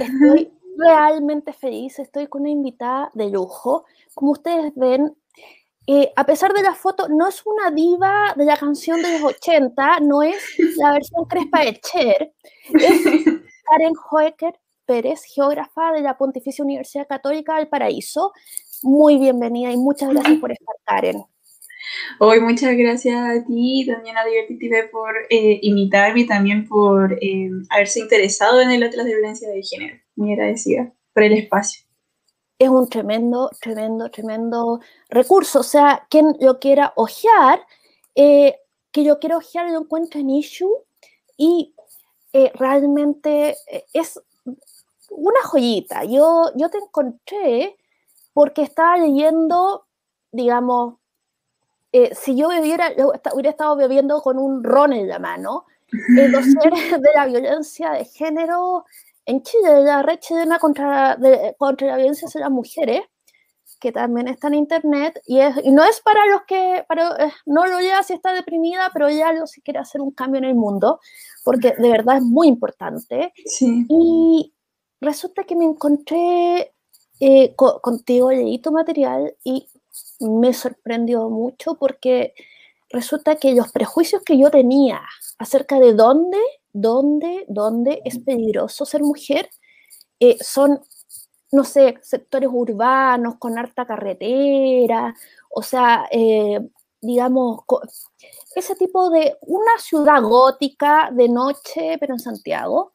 Estoy 0.00 0.52
realmente 0.76 1.52
feliz, 1.52 1.98
estoy 1.98 2.26
con 2.26 2.42
una 2.42 2.50
invitada 2.50 3.10
de 3.14 3.30
lujo. 3.30 3.84
Como 4.14 4.32
ustedes 4.32 4.72
ven, 4.74 5.16
eh, 5.86 6.12
a 6.14 6.24
pesar 6.24 6.52
de 6.52 6.62
la 6.62 6.74
foto, 6.74 7.08
no 7.08 7.28
es 7.28 7.42
una 7.44 7.70
diva 7.70 8.34
de 8.36 8.44
la 8.44 8.56
canción 8.56 9.02
de 9.02 9.18
los 9.18 9.34
80, 9.34 10.00
no 10.00 10.22
es 10.22 10.36
la 10.76 10.92
versión 10.92 11.24
crespa 11.24 11.64
de 11.64 11.80
Cher, 11.80 12.32
es 12.74 13.02
Karen 13.64 13.94
Hoeker 14.10 14.60
Pérez, 14.86 15.22
geógrafa 15.24 15.92
de 15.92 16.02
la 16.02 16.16
Pontificia 16.16 16.64
Universidad 16.64 17.08
Católica 17.08 17.56
del 17.56 17.68
Paraíso. 17.68 18.32
Muy 18.82 19.18
bienvenida 19.18 19.72
y 19.72 19.76
muchas 19.76 20.10
gracias 20.10 20.38
por 20.38 20.52
estar, 20.52 20.74
Karen. 20.84 21.24
Hoy 22.18 22.40
muchas 22.40 22.76
gracias 22.76 23.16
a 23.16 23.44
ti, 23.44 23.84
Daniela 23.86 24.24
Divertitive, 24.24 24.88
por 24.88 25.14
eh, 25.30 25.58
invitarme 25.62 26.20
y 26.20 26.26
también 26.26 26.66
por 26.66 27.12
eh, 27.20 27.50
haberse 27.70 28.00
interesado 28.00 28.60
en 28.60 28.70
el 28.70 28.82
Atlas 28.82 29.06
de 29.06 29.14
Violencia 29.14 29.48
de 29.48 29.62
Género. 29.62 29.98
Muy 30.16 30.32
agradecida 30.32 30.92
por 31.12 31.22
el 31.22 31.32
espacio. 31.34 31.84
Es 32.58 32.68
un 32.68 32.88
tremendo, 32.88 33.50
tremendo, 33.60 34.10
tremendo 34.10 34.80
recurso. 35.08 35.60
O 35.60 35.64
sea, 35.64 36.06
quien 36.08 36.36
lo 36.40 36.58
quiera 36.60 36.92
ojear, 36.96 37.64
eh, 38.14 38.56
que 38.92 39.04
yo 39.04 39.18
quiero 39.18 39.38
ojear 39.38 39.70
lo 39.70 39.80
encuentra 39.80 40.20
en 40.20 40.30
issue 40.30 40.76
y 41.36 41.74
eh, 42.32 42.52
realmente 42.54 43.56
es 43.92 44.20
una 45.10 45.42
joyita. 45.42 46.04
Yo, 46.04 46.50
yo 46.56 46.70
te 46.70 46.78
encontré 46.78 47.76
porque 48.32 48.62
estaba 48.62 48.96
leyendo, 48.98 49.86
digamos, 50.30 51.01
eh, 51.92 52.14
si 52.14 52.36
yo 52.36 52.48
bebiera, 52.48 52.94
yo 52.96 53.12
hubiera 53.34 53.50
estado 53.50 53.76
bebiendo 53.76 54.20
con 54.22 54.38
un 54.38 54.64
ron 54.64 54.92
en 54.92 55.08
la 55.08 55.18
mano, 55.18 55.66
el 56.16 56.32
dossier 56.32 56.72
de 57.00 57.10
la 57.14 57.26
violencia 57.26 57.90
de 57.92 58.04
género 58.06 58.86
en 59.26 59.42
Chile, 59.42 59.82
la 59.84 60.02
red 60.02 60.18
chilena 60.18 60.58
contra, 60.58 61.18
contra 61.58 61.86
la 61.88 61.96
violencia 61.96 62.26
hacia 62.26 62.40
las 62.40 62.50
mujeres, 62.50 63.02
que 63.78 63.92
también 63.92 64.28
está 64.28 64.48
en 64.48 64.54
internet, 64.54 65.20
y, 65.26 65.40
es, 65.40 65.56
y 65.64 65.70
no 65.72 65.84
es 65.84 66.00
para 66.00 66.24
los 66.26 66.42
que, 66.42 66.84
para, 66.88 67.26
eh, 67.26 67.32
no 67.46 67.66
lo 67.66 67.80
lea 67.80 68.02
si 68.02 68.14
está 68.14 68.32
deprimida, 68.32 68.90
pero 68.92 69.10
ya 69.10 69.32
lo 69.32 69.46
si 69.46 69.60
quiere 69.60 69.80
hacer 69.80 70.00
un 70.00 70.12
cambio 70.12 70.38
en 70.38 70.44
el 70.44 70.54
mundo, 70.54 71.00
porque 71.44 71.74
de 71.76 71.90
verdad 71.90 72.18
es 72.18 72.22
muy 72.22 72.48
importante. 72.48 73.32
Y 73.60 74.54
resulta 75.00 75.44
que 75.44 75.56
me 75.56 75.64
encontré 75.64 76.72
eh, 77.20 77.54
contigo, 77.56 78.30
leí 78.30 78.58
tu 78.60 78.72
material 78.72 79.36
y 79.44 79.68
me 80.20 80.52
sorprendió 80.52 81.28
mucho 81.28 81.74
porque 81.74 82.34
resulta 82.90 83.36
que 83.36 83.54
los 83.54 83.72
prejuicios 83.72 84.22
que 84.22 84.38
yo 84.38 84.50
tenía 84.50 85.02
acerca 85.38 85.80
de 85.80 85.94
dónde, 85.94 86.38
dónde, 86.72 87.44
dónde 87.48 88.02
es 88.04 88.18
peligroso 88.18 88.84
ser 88.84 89.02
mujer 89.02 89.48
eh, 90.20 90.36
son, 90.40 90.80
no 91.50 91.64
sé, 91.64 91.98
sectores 92.02 92.48
urbanos 92.52 93.36
con 93.38 93.58
harta 93.58 93.86
carretera, 93.86 95.14
o 95.50 95.62
sea, 95.62 96.06
eh, 96.10 96.60
digamos, 97.00 97.62
ese 98.54 98.76
tipo 98.76 99.10
de 99.10 99.36
una 99.42 99.78
ciudad 99.78 100.22
gótica 100.22 101.10
de 101.12 101.28
noche, 101.28 101.96
pero 101.98 102.14
en 102.14 102.20
Santiago. 102.20 102.92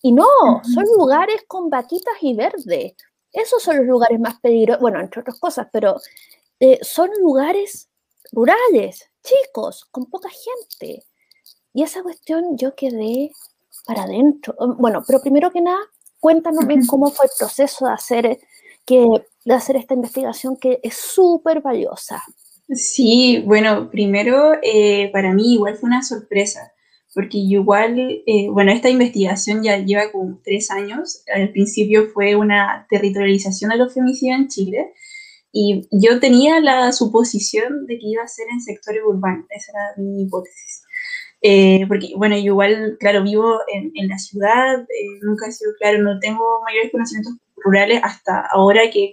Y 0.00 0.12
no, 0.12 0.26
son 0.62 0.84
lugares 0.96 1.42
con 1.46 1.68
vaquitas 1.68 2.14
y 2.22 2.34
verde. 2.34 2.96
Esos 3.32 3.62
son 3.62 3.78
los 3.78 3.86
lugares 3.86 4.18
más 4.18 4.40
peligrosos, 4.40 4.80
bueno, 4.80 5.00
entre 5.00 5.20
otras 5.20 5.38
cosas, 5.38 5.68
pero 5.72 5.96
eh, 6.60 6.78
son 6.82 7.10
lugares 7.20 7.88
rurales, 8.32 9.10
chicos, 9.22 9.86
con 9.90 10.06
poca 10.06 10.28
gente. 10.28 11.04
Y 11.72 11.82
esa 11.82 12.02
cuestión 12.02 12.56
yo 12.56 12.74
quedé 12.74 13.30
para 13.86 14.02
adentro. 14.02 14.54
Um, 14.58 14.76
bueno, 14.76 15.02
pero 15.06 15.20
primero 15.20 15.50
que 15.50 15.60
nada, 15.60 15.80
cuéntanos 16.20 16.66
bien 16.66 16.86
cómo 16.86 17.10
fue 17.10 17.26
el 17.26 17.32
proceso 17.38 17.86
de 17.86 17.92
hacer, 17.92 18.38
que, 18.84 19.04
de 19.44 19.54
hacer 19.54 19.76
esta 19.76 19.94
investigación 19.94 20.56
que 20.56 20.80
es 20.82 20.94
súper 20.94 21.60
valiosa. 21.60 22.22
Sí, 22.70 23.42
bueno, 23.46 23.90
primero 23.90 24.52
eh, 24.62 25.10
para 25.12 25.32
mí 25.32 25.54
igual 25.54 25.76
fue 25.76 25.88
una 25.88 26.02
sorpresa, 26.02 26.72
porque 27.14 27.38
igual, 27.38 27.98
eh, 27.98 28.48
bueno, 28.50 28.70
esta 28.72 28.90
investigación 28.90 29.62
ya 29.62 29.78
lleva 29.78 30.12
como 30.12 30.40
tres 30.44 30.70
años. 30.70 31.22
Al 31.34 31.50
principio 31.50 32.08
fue 32.08 32.36
una 32.36 32.86
territorialización 32.90 33.70
de 33.70 33.78
los 33.78 33.94
femicidios 33.94 34.38
en 34.38 34.48
Chile, 34.48 34.92
y 35.52 35.88
yo 35.90 36.20
tenía 36.20 36.60
la 36.60 36.92
suposición 36.92 37.86
de 37.86 37.98
que 37.98 38.06
iba 38.06 38.22
a 38.22 38.28
ser 38.28 38.46
en 38.52 38.60
sectores 38.60 39.00
urbanos, 39.06 39.46
esa 39.50 39.72
era 39.72 40.02
mi 40.02 40.22
hipótesis. 40.22 40.82
Eh, 41.40 41.84
porque, 41.88 42.12
bueno, 42.16 42.36
yo 42.36 42.52
igual, 42.52 42.96
claro, 43.00 43.22
vivo 43.22 43.58
en, 43.72 43.92
en 43.94 44.08
la 44.08 44.18
ciudad, 44.18 44.80
eh, 44.82 45.18
nunca 45.22 45.46
he 45.46 45.52
sido, 45.52 45.72
claro, 45.78 46.02
no 46.02 46.18
tengo 46.20 46.60
mayores 46.64 46.90
conocimientos 46.92 47.34
rurales 47.56 48.00
hasta 48.02 48.46
ahora 48.52 48.90
que 48.90 49.10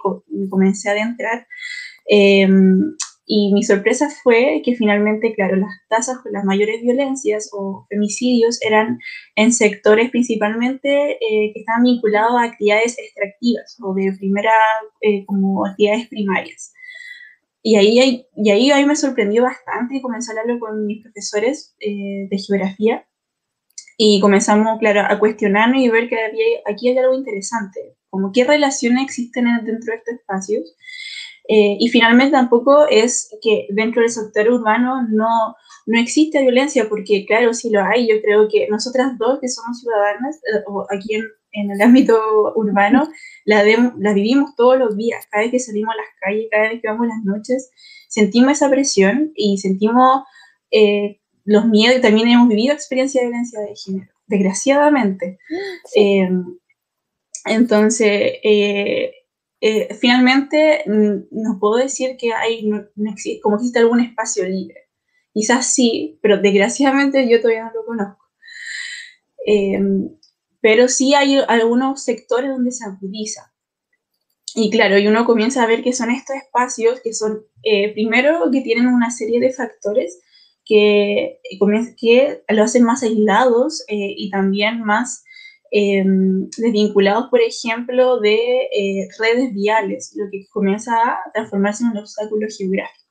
comencé 0.49 0.89
a 0.89 0.93
adentrar. 0.93 1.47
Eh, 2.09 2.47
y 3.27 3.51
mi 3.53 3.63
sorpresa 3.63 4.07
fue 4.23 4.61
que 4.63 4.75
finalmente, 4.75 5.33
claro, 5.33 5.55
las 5.55 5.71
tasas 5.89 6.19
con 6.19 6.31
las 6.31 6.45
mayores 6.45 6.81
violencias 6.81 7.49
o 7.53 7.85
femicidios 7.89 8.61
eran 8.61 8.99
en 9.35 9.51
sectores 9.51 10.11
principalmente 10.11 11.13
eh, 11.13 11.51
que 11.53 11.59
estaban 11.61 11.83
vinculados 11.83 12.39
a 12.39 12.43
actividades 12.43 12.97
extractivas 12.99 13.77
o 13.81 13.93
de 13.95 14.13
primera, 14.19 14.53
eh, 15.01 15.25
como 15.25 15.65
actividades 15.65 16.07
primarias. 16.07 16.73
Y 17.63 17.77
ahí, 17.77 18.27
y 18.35 18.49
ahí, 18.51 18.85
me 18.85 18.95
sorprendió 18.95 19.41
bastante 19.41 19.95
y 19.95 20.01
comencé 20.01 20.31
a 20.31 20.33
hablarlo 20.33 20.59
con 20.59 20.85
mis 20.85 21.01
profesores 21.01 21.75
eh, 21.79 22.27
de 22.29 22.37
geografía 22.37 23.07
y 23.97 24.19
comenzamos, 24.19 24.77
claro, 24.77 25.01
a 25.01 25.17
cuestionarnos 25.17 25.81
y 25.81 25.89
ver 25.89 26.07
que 26.07 26.19
había, 26.23 26.45
aquí 26.67 26.89
hay 26.89 26.97
algo 26.99 27.15
interesante, 27.15 27.95
como 28.11 28.31
qué 28.31 28.43
relaciones 28.43 29.03
existen 29.03 29.45
dentro 29.63 29.93
de 29.93 29.97
estos 29.97 30.15
espacios 30.15 30.75
eh, 31.47 31.77
y 31.79 31.89
finalmente 31.89 32.31
tampoco 32.31 32.87
es 32.87 33.29
que 33.41 33.67
dentro 33.69 34.01
del 34.01 34.09
sector 34.09 34.49
urbano 34.49 35.07
no, 35.09 35.55
no 35.85 35.99
existe 35.99 36.41
violencia, 36.41 36.89
porque 36.89 37.25
claro, 37.25 37.53
si 37.53 37.69
lo 37.69 37.83
hay, 37.83 38.07
yo 38.07 38.19
creo 38.21 38.47
que 38.49 38.67
nosotras 38.69 39.17
dos 39.19 39.39
que 39.39 39.47
somos 39.47 39.79
ciudadanas, 39.79 40.37
eh, 40.37 40.63
aquí 40.89 41.13
en, 41.13 41.25
en, 41.51 41.71
el 41.71 41.81
ámbito 41.81 42.17
urbano, 42.55 43.07
la, 43.45 43.63
la 43.99 44.13
vivimos 44.13 44.55
todos 44.55 44.79
los 44.79 44.97
días, 44.97 45.27
cada 45.29 45.43
vez 45.43 45.51
que 45.51 45.59
salimos 45.59 45.93
a 45.93 45.97
las 45.97 46.07
calles, 46.19 46.47
cada 46.49 46.69
vez 46.69 46.81
que 46.81 46.87
vamos 46.87 47.07
las 47.07 47.23
noches, 47.23 47.69
sentimos 48.09 48.53
esa 48.53 48.69
presión 48.69 49.31
y 49.35 49.59
sentimos 49.59 50.23
eh, 50.71 51.19
los 51.43 51.67
miedos 51.67 51.99
y 51.99 52.01
también 52.01 52.27
hemos 52.29 52.47
vivido 52.49 52.73
experiencias 52.73 53.21
de 53.21 53.27
violencia 53.27 53.59
de 53.59 53.75
género, 53.75 54.11
desgraciadamente. 54.25 55.37
entonces, 57.45 58.33
eh, 59.61 59.93
finalmente 59.95 60.83
mm, 60.85 61.27
no 61.31 61.59
puedo 61.59 61.77
decir 61.77 62.17
que 62.17 62.33
hay, 62.33 62.67
no, 62.67 62.85
existe, 63.11 63.41
como 63.41 63.55
existe 63.55 63.79
algún 63.79 64.01
espacio 64.01 64.45
libre. 64.45 64.89
Quizás 65.33 65.73
sí, 65.73 66.19
pero 66.21 66.37
desgraciadamente 66.37 67.27
yo 67.29 67.41
todavía 67.41 67.65
no 67.65 67.73
lo 67.73 67.85
conozco. 67.85 68.23
Eh, 69.45 69.79
pero 70.61 70.87
sí 70.87 71.13
hay 71.13 71.37
algunos 71.47 72.03
sectores 72.03 72.49
donde 72.49 72.71
se 72.71 72.85
agudiza. 72.85 73.53
Y 74.55 74.71
claro, 74.71 74.97
y 74.97 75.07
uno 75.07 75.25
comienza 75.25 75.63
a 75.63 75.67
ver 75.67 75.83
que 75.83 75.93
son 75.93 76.09
estos 76.09 76.37
espacios 76.37 77.01
que 77.01 77.13
son, 77.13 77.45
eh, 77.63 77.93
primero, 77.93 78.49
que 78.51 78.61
tienen 78.61 78.87
una 78.87 79.11
serie 79.11 79.39
de 79.39 79.51
factores 79.51 80.21
que, 80.63 81.39
que 81.99 82.43
lo 82.47 82.63
hacen 82.63 82.83
más 82.83 83.03
aislados 83.03 83.83
y 83.87 84.29
también 84.31 84.81
más 84.81 85.24
Em, 85.77 86.49
desvinculados, 86.57 87.27
por 87.29 87.41
ejemplo, 87.41 88.21
de 88.21 88.37
eh, 88.73 89.09
redes 89.19 89.53
viales, 89.53 90.13
lo 90.15 90.23
que 90.31 90.47
comienza 90.53 90.93
a 90.95 91.17
transformarse 91.33 91.83
en 91.83 91.89
un 91.89 91.97
obstáculo 91.97 92.47
geográfico. 92.47 93.09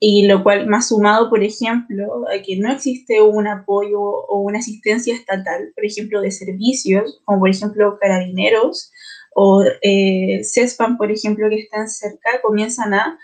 Y 0.00 0.26
lo 0.26 0.42
cual, 0.42 0.66
más 0.66 0.88
sumado, 0.88 1.28
por 1.28 1.42
ejemplo, 1.42 2.26
a 2.30 2.40
que 2.40 2.56
no 2.56 2.72
existe 2.72 3.20
un 3.20 3.46
apoyo 3.46 4.00
o 4.00 4.40
una 4.40 4.60
asistencia 4.60 5.14
estatal, 5.14 5.70
por 5.74 5.84
ejemplo, 5.84 6.22
de 6.22 6.30
servicios, 6.30 7.20
como 7.26 7.40
por 7.40 7.50
ejemplo 7.50 7.98
carabineros 8.00 8.90
o 9.34 9.62
eh, 9.82 10.40
CESPAN, 10.44 10.96
por 10.96 11.12
ejemplo, 11.12 11.50
que 11.50 11.60
están 11.60 11.86
cerca, 11.90 12.40
comienzan 12.42 12.94
a, 12.94 13.18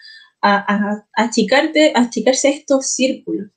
achicarte, 1.15 1.93
a 1.95 2.03
achicarse 2.03 2.51
estos 2.51 2.89
círculos 2.89 3.49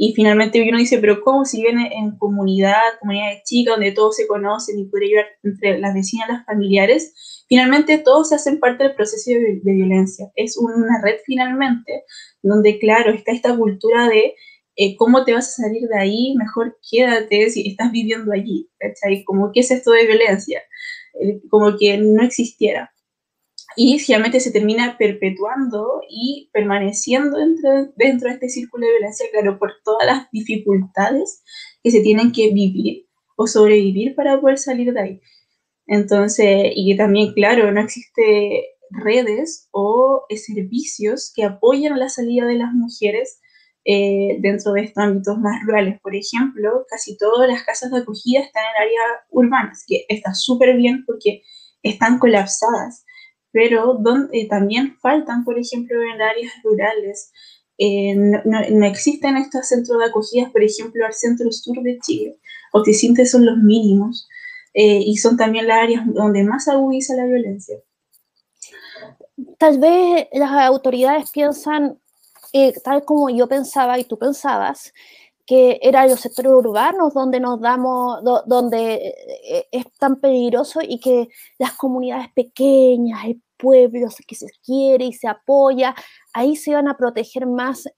y 0.00 0.14
finalmente 0.14 0.64
uno 0.66 0.78
dice, 0.78 0.98
pero 0.98 1.20
¿cómo 1.22 1.44
si 1.44 1.60
viene 1.60 1.90
en 1.92 2.16
comunidad, 2.16 2.80
comunidad 3.00 3.42
chica, 3.44 3.72
donde 3.72 3.90
todos 3.90 4.14
se 4.14 4.28
conocen 4.28 4.78
y 4.78 4.84
puede 4.84 5.06
ayudar 5.06 5.26
entre 5.42 5.80
las 5.80 5.92
vecinas, 5.92 6.28
las 6.28 6.46
familiares? 6.46 7.44
Finalmente 7.48 7.98
todos 7.98 8.28
se 8.28 8.36
hacen 8.36 8.60
parte 8.60 8.84
del 8.84 8.94
proceso 8.94 9.28
de, 9.28 9.60
violencia. 9.64 10.30
Es 10.36 10.56
una 10.56 11.02
red 11.02 11.16
finalmente 11.26 12.04
donde, 12.42 12.78
claro, 12.78 13.10
está 13.10 13.32
esta 13.32 13.56
cultura 13.56 14.08
de 14.08 14.34
eh, 14.76 14.94
cómo 14.96 15.24
te 15.24 15.32
vas 15.32 15.48
a 15.48 15.62
salir 15.62 15.88
de 15.88 15.98
ahí, 15.98 16.36
mejor 16.36 16.78
quédate 16.88 17.50
si 17.50 17.68
estás 17.68 17.90
viviendo 17.90 18.32
allí, 18.32 18.70
¿cachai? 18.78 19.24
Como, 19.24 19.50
¿qué 19.52 19.60
es 19.60 19.70
esto 19.72 19.90
de 19.90 20.06
violencia? 20.06 20.62
Eh, 21.20 21.40
como 21.50 21.76
que 21.76 21.98
no 21.98 22.22
existiera 22.22 22.92
y 23.80 24.00
finalmente 24.00 24.40
se 24.40 24.50
termina 24.50 24.98
perpetuando 24.98 26.00
y 26.10 26.50
permaneciendo 26.52 27.38
dentro, 27.38 27.92
dentro 27.94 28.28
de 28.28 28.34
este 28.34 28.48
círculo 28.48 28.84
de 28.84 28.92
violencia, 28.94 29.26
claro, 29.30 29.56
por 29.56 29.72
todas 29.84 30.04
las 30.04 30.28
dificultades 30.32 31.44
que 31.80 31.92
se 31.92 32.00
tienen 32.00 32.32
que 32.32 32.52
vivir 32.52 33.06
o 33.36 33.46
sobrevivir 33.46 34.16
para 34.16 34.40
poder 34.40 34.58
salir 34.58 34.92
de 34.92 35.00
ahí. 35.00 35.20
Entonces, 35.86 36.72
y 36.74 36.96
también, 36.96 37.32
claro, 37.34 37.70
no 37.70 37.80
existe 37.80 38.64
redes 38.90 39.68
o 39.70 40.24
servicios 40.34 41.32
que 41.32 41.44
apoyen 41.44 41.96
la 42.00 42.08
salida 42.08 42.46
de 42.46 42.56
las 42.56 42.72
mujeres 42.72 43.38
eh, 43.84 44.38
dentro 44.40 44.72
de 44.72 44.82
estos 44.82 45.04
ámbitos 45.04 45.38
más 45.38 45.62
rurales. 45.64 46.00
Por 46.00 46.16
ejemplo, 46.16 46.84
casi 46.90 47.16
todas 47.16 47.48
las 47.48 47.62
casas 47.62 47.92
de 47.92 47.98
acogida 47.98 48.40
están 48.40 48.64
en 48.64 48.82
áreas 48.82 49.20
urbanas, 49.30 49.84
que 49.86 50.04
está 50.08 50.34
súper 50.34 50.76
bien 50.76 51.04
porque 51.06 51.42
están 51.84 52.18
colapsadas, 52.18 53.04
pero 53.58 53.94
donde, 53.94 54.38
eh, 54.38 54.48
también 54.48 54.96
faltan, 55.00 55.42
por 55.42 55.58
ejemplo, 55.58 56.00
en 56.00 56.22
áreas 56.22 56.52
rurales. 56.62 57.32
Eh, 57.76 58.14
no, 58.14 58.86
existen 58.86 59.36
estos 59.36 59.66
centros 59.66 59.98
de 59.98 60.04
acogida, 60.04 60.48
por 60.52 60.62
ejemplo, 60.62 61.04
al 61.04 61.12
centro 61.12 61.50
sur 61.50 61.82
de 61.82 61.98
Chile. 61.98 62.38
o 62.72 62.84
que 62.84 63.26
son 63.26 63.44
los 63.44 63.56
mínimos 63.56 64.28
y 64.74 65.16
son 65.16 65.36
también 65.36 65.66
las 65.66 65.78
áreas 65.82 66.02
donde 66.06 66.44
más 66.44 66.68
agudiza 66.68 67.16
la 67.16 67.24
violencia. 67.24 67.78
Tal 69.58 69.78
vez 69.80 70.28
las 70.32 70.52
autoridades 70.52 71.30
piensan 71.32 71.98
eh, 72.52 72.72
tal 72.82 73.04
como 73.04 73.28
yo 73.28 73.46
pensaba 73.48 73.98
y 73.98 74.04
tú 74.04 74.18
pensabas, 74.18 74.92
que 75.46 75.78
eran 75.82 76.08
los 76.10 76.20
sectores 76.20 76.52
urbanos 76.52 77.14
donde 77.14 77.40
nos 77.40 77.60
damos, 77.60 78.22
donde 78.46 79.14
eh, 79.44 79.66
es 79.72 79.86
tan 79.98 80.16
peligroso 80.20 80.80
y 80.82 81.00
que 81.00 81.28
las 81.58 81.72
comunidades 81.72 82.28
pequeñas, 82.34 83.24
el 83.24 83.42
pueblo 83.58 84.08
que 84.26 84.34
se 84.34 84.46
quiere 84.64 85.06
y 85.06 85.12
se 85.12 85.28
apoya, 85.28 85.94
ahí 86.32 86.56
se 86.56 86.74
van 86.74 86.88
a 86.88 86.96
proteger 86.96 87.46
más, 87.46 87.88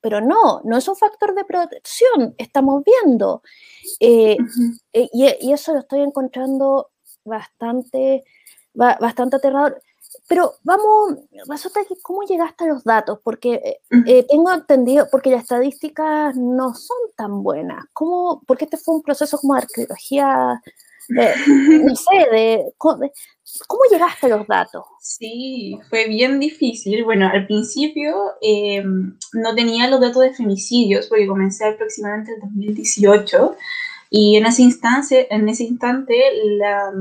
pero 0.00 0.20
no, 0.20 0.60
no 0.64 0.76
es 0.78 0.88
un 0.88 0.96
factor 0.96 1.34
de 1.34 1.44
protección, 1.44 2.34
estamos 2.38 2.82
viendo. 2.84 3.42
Eh, 4.00 4.36
y, 4.92 5.36
y, 5.40 5.52
eso 5.52 5.74
lo 5.74 5.80
estoy 5.80 6.00
encontrando 6.00 6.90
bastante, 7.24 8.24
bastante 8.74 9.36
aterrador. 9.36 9.80
Pero 10.28 10.54
vamos, 10.62 11.18
resulta 11.48 11.84
que 11.84 11.94
cómo 12.02 12.22
llegaste 12.22 12.64
a 12.64 12.68
los 12.68 12.84
datos, 12.84 13.18
porque 13.22 13.54
eh, 13.54 13.80
eh, 14.06 14.26
tengo 14.28 14.52
entendido, 14.52 15.08
porque 15.10 15.30
las 15.30 15.42
estadísticas 15.42 16.36
no 16.36 16.74
son 16.74 16.96
tan 17.16 17.42
buenas. 17.42 17.84
¿Cómo, 17.92 18.42
porque 18.46 18.64
este 18.64 18.76
fue 18.76 18.94
un 18.96 19.02
proceso 19.02 19.38
como 19.38 19.54
de 19.54 19.60
arqueología, 19.60 20.62
no 21.08 21.96
sé, 21.96 22.30
de, 22.30 22.74
¿cómo 23.66 23.82
llegaste 23.90 24.26
a 24.26 24.36
los 24.36 24.46
datos? 24.46 24.84
Sí, 25.00 25.78
fue 25.88 26.08
bien 26.08 26.38
difícil. 26.38 27.04
Bueno, 27.04 27.28
al 27.32 27.46
principio 27.46 28.14
em, 28.40 29.16
no 29.32 29.54
tenía 29.54 29.88
los 29.88 30.00
datos 30.00 30.22
de 30.22 30.34
femicidios, 30.34 31.06
porque 31.06 31.26
comencé 31.26 31.66
aproximadamente 31.66 32.32
en 32.32 32.40
2018. 32.40 33.56
Y 34.10 34.36
en 34.36 34.46
ese 34.46 34.62
instante, 34.62 35.34
en 35.34 35.48
ese 35.48 35.64
instante 35.64 36.14
la, 36.58 36.92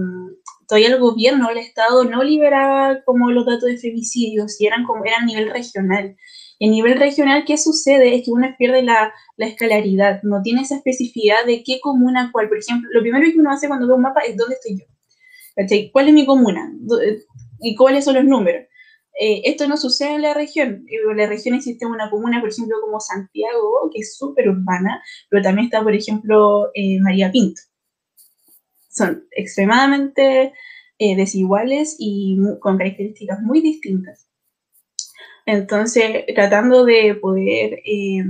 todavía 0.68 0.89
el 0.89 1.00
gobierno, 1.00 1.50
el 1.50 1.57
Estado 1.57 2.06
no 2.06 2.24
liberaba 2.24 3.01
como 3.03 3.31
los 3.31 3.45
datos 3.45 3.63
de 3.63 3.77
femicidios 3.77 4.59
y 4.62 4.68
eran 4.68 4.86
como 4.86 5.03
eran 5.03 5.24
a 5.24 5.25
nivel 5.25 5.50
regional. 5.51 6.15
Y 6.57 6.68
a 6.68 6.71
nivel 6.71 6.98
regional, 7.00 7.44
¿qué 7.45 7.57
sucede? 7.57 8.15
Es 8.15 8.24
que 8.24 8.31
uno 8.31 8.48
pierde 8.57 8.83
la, 8.83 9.12
la, 9.36 9.48
escalaridad, 9.48 10.21
no 10.24 10.42
tiene 10.44 10.62
esa 10.62 10.75
especificidad 10.75 11.44
de 11.45 11.63
qué 11.63 11.80
comuna 11.81 12.30
cuál. 12.31 12.48
Por 12.48 12.59
ejemplo, 12.59 12.89
lo 12.94 13.01
primero 13.01 13.25
que 13.25 13.39
uno 13.39 13.51
hace 13.51 13.68
cuando 13.68 13.88
ve 13.88 13.94
un 13.94 14.01
mapa 14.01 14.21
es 14.21 14.38
dónde 14.38 14.56
estoy 14.56 14.77
yo. 14.77 14.91
¿Cuál 15.92 16.07
es 16.07 16.13
mi 16.13 16.25
comuna? 16.25 16.71
¿Y 17.62 17.75
cuáles 17.75 18.06
son 18.06 18.15
los 18.15 18.25
números? 18.25 18.68
Eh, 19.19 19.42
esto 19.45 19.68
no 19.68 19.77
sucede 19.77 20.15
en 20.15 20.21
la 20.21 20.33
región. 20.33 20.86
En 20.88 21.18
la 21.18 21.27
región 21.27 21.56
existe 21.56 21.86
una 21.86 22.09
comuna, 22.09 22.39
por 22.39 22.50
ejemplo, 22.50 22.77
como 22.81 23.00
Santiago, 23.00 23.89
que 23.94 24.00
es 24.00 24.18
súper 24.18 24.50
urbana, 24.50 25.01
pero 25.30 25.44
también 25.44 25.65
está, 25.65 25.83
por 25.83 25.94
ejemplo, 25.94 26.69
eh, 26.74 27.00
María 27.01 27.31
Pinto 27.31 27.62
son 28.92 29.25
extremadamente 29.31 30.53
eh, 31.00 31.15
desiguales 31.15 31.95
y 31.98 32.38
con 32.59 32.77
características 32.77 33.42
muy 33.42 33.62
distintas. 33.62 34.27
Entonces, 35.45 36.25
tratando 36.36 36.86
de 36.86 37.15
poder 37.15 37.80
eh, 37.86 38.24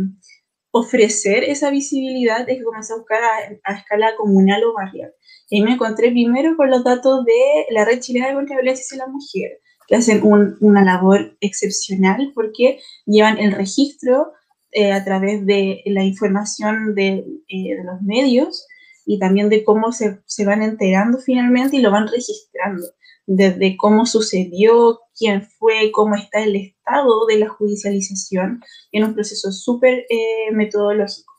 ofrecer 0.71 1.43
esa 1.43 1.69
visibilidad, 1.69 2.47
es 2.49 2.57
que 2.57 2.63
comencé 2.63 2.93
a 2.93 2.97
buscar 2.97 3.21
a, 3.23 3.73
escala 3.73 4.15
comunal 4.15 4.63
o 4.63 4.73
barrial. 4.73 5.13
Y 5.53 5.61
me 5.61 5.73
encontré 5.73 6.11
primero 6.11 6.55
con 6.55 6.69
los 6.69 6.81
datos 6.81 7.25
de 7.25 7.65
la 7.71 7.83
Red 7.83 7.99
Chilena 7.99 8.33
contra 8.33 8.55
la 8.55 8.61
Violencia 8.61 8.85
hacia 8.85 9.05
la 9.05 9.11
Mujer, 9.11 9.59
que 9.85 9.97
hacen 9.97 10.21
una 10.23 10.83
labor 10.85 11.37
excepcional 11.41 12.31
porque 12.33 12.79
llevan 13.05 13.37
el 13.37 13.51
registro 13.51 14.31
eh, 14.71 14.93
a 14.93 15.03
través 15.03 15.45
de 15.45 15.81
la 15.87 16.05
información 16.05 16.95
de, 16.95 17.25
de 17.49 17.83
los 17.83 18.01
medios 18.01 18.65
y 19.05 19.19
también 19.19 19.49
de 19.49 19.65
cómo 19.65 19.91
se, 19.91 20.21
se, 20.25 20.45
van 20.45 20.61
enterando 20.61 21.17
finalmente 21.17 21.75
y 21.75 21.81
lo 21.81 21.91
van 21.91 22.07
registrando, 22.07 22.87
desde 23.25 23.75
cómo 23.75 24.05
sucedió, 24.05 25.01
quién 25.17 25.41
fue, 25.59 25.91
cómo 25.91 26.15
está 26.15 26.41
el 26.41 26.55
estado 26.55 27.25
de 27.25 27.39
la 27.39 27.49
judicialización, 27.49 28.61
en 28.93 29.03
un 29.03 29.13
proceso 29.13 29.51
súper 29.51 30.05
eh, 30.09 30.53
metodológico. 30.53 31.30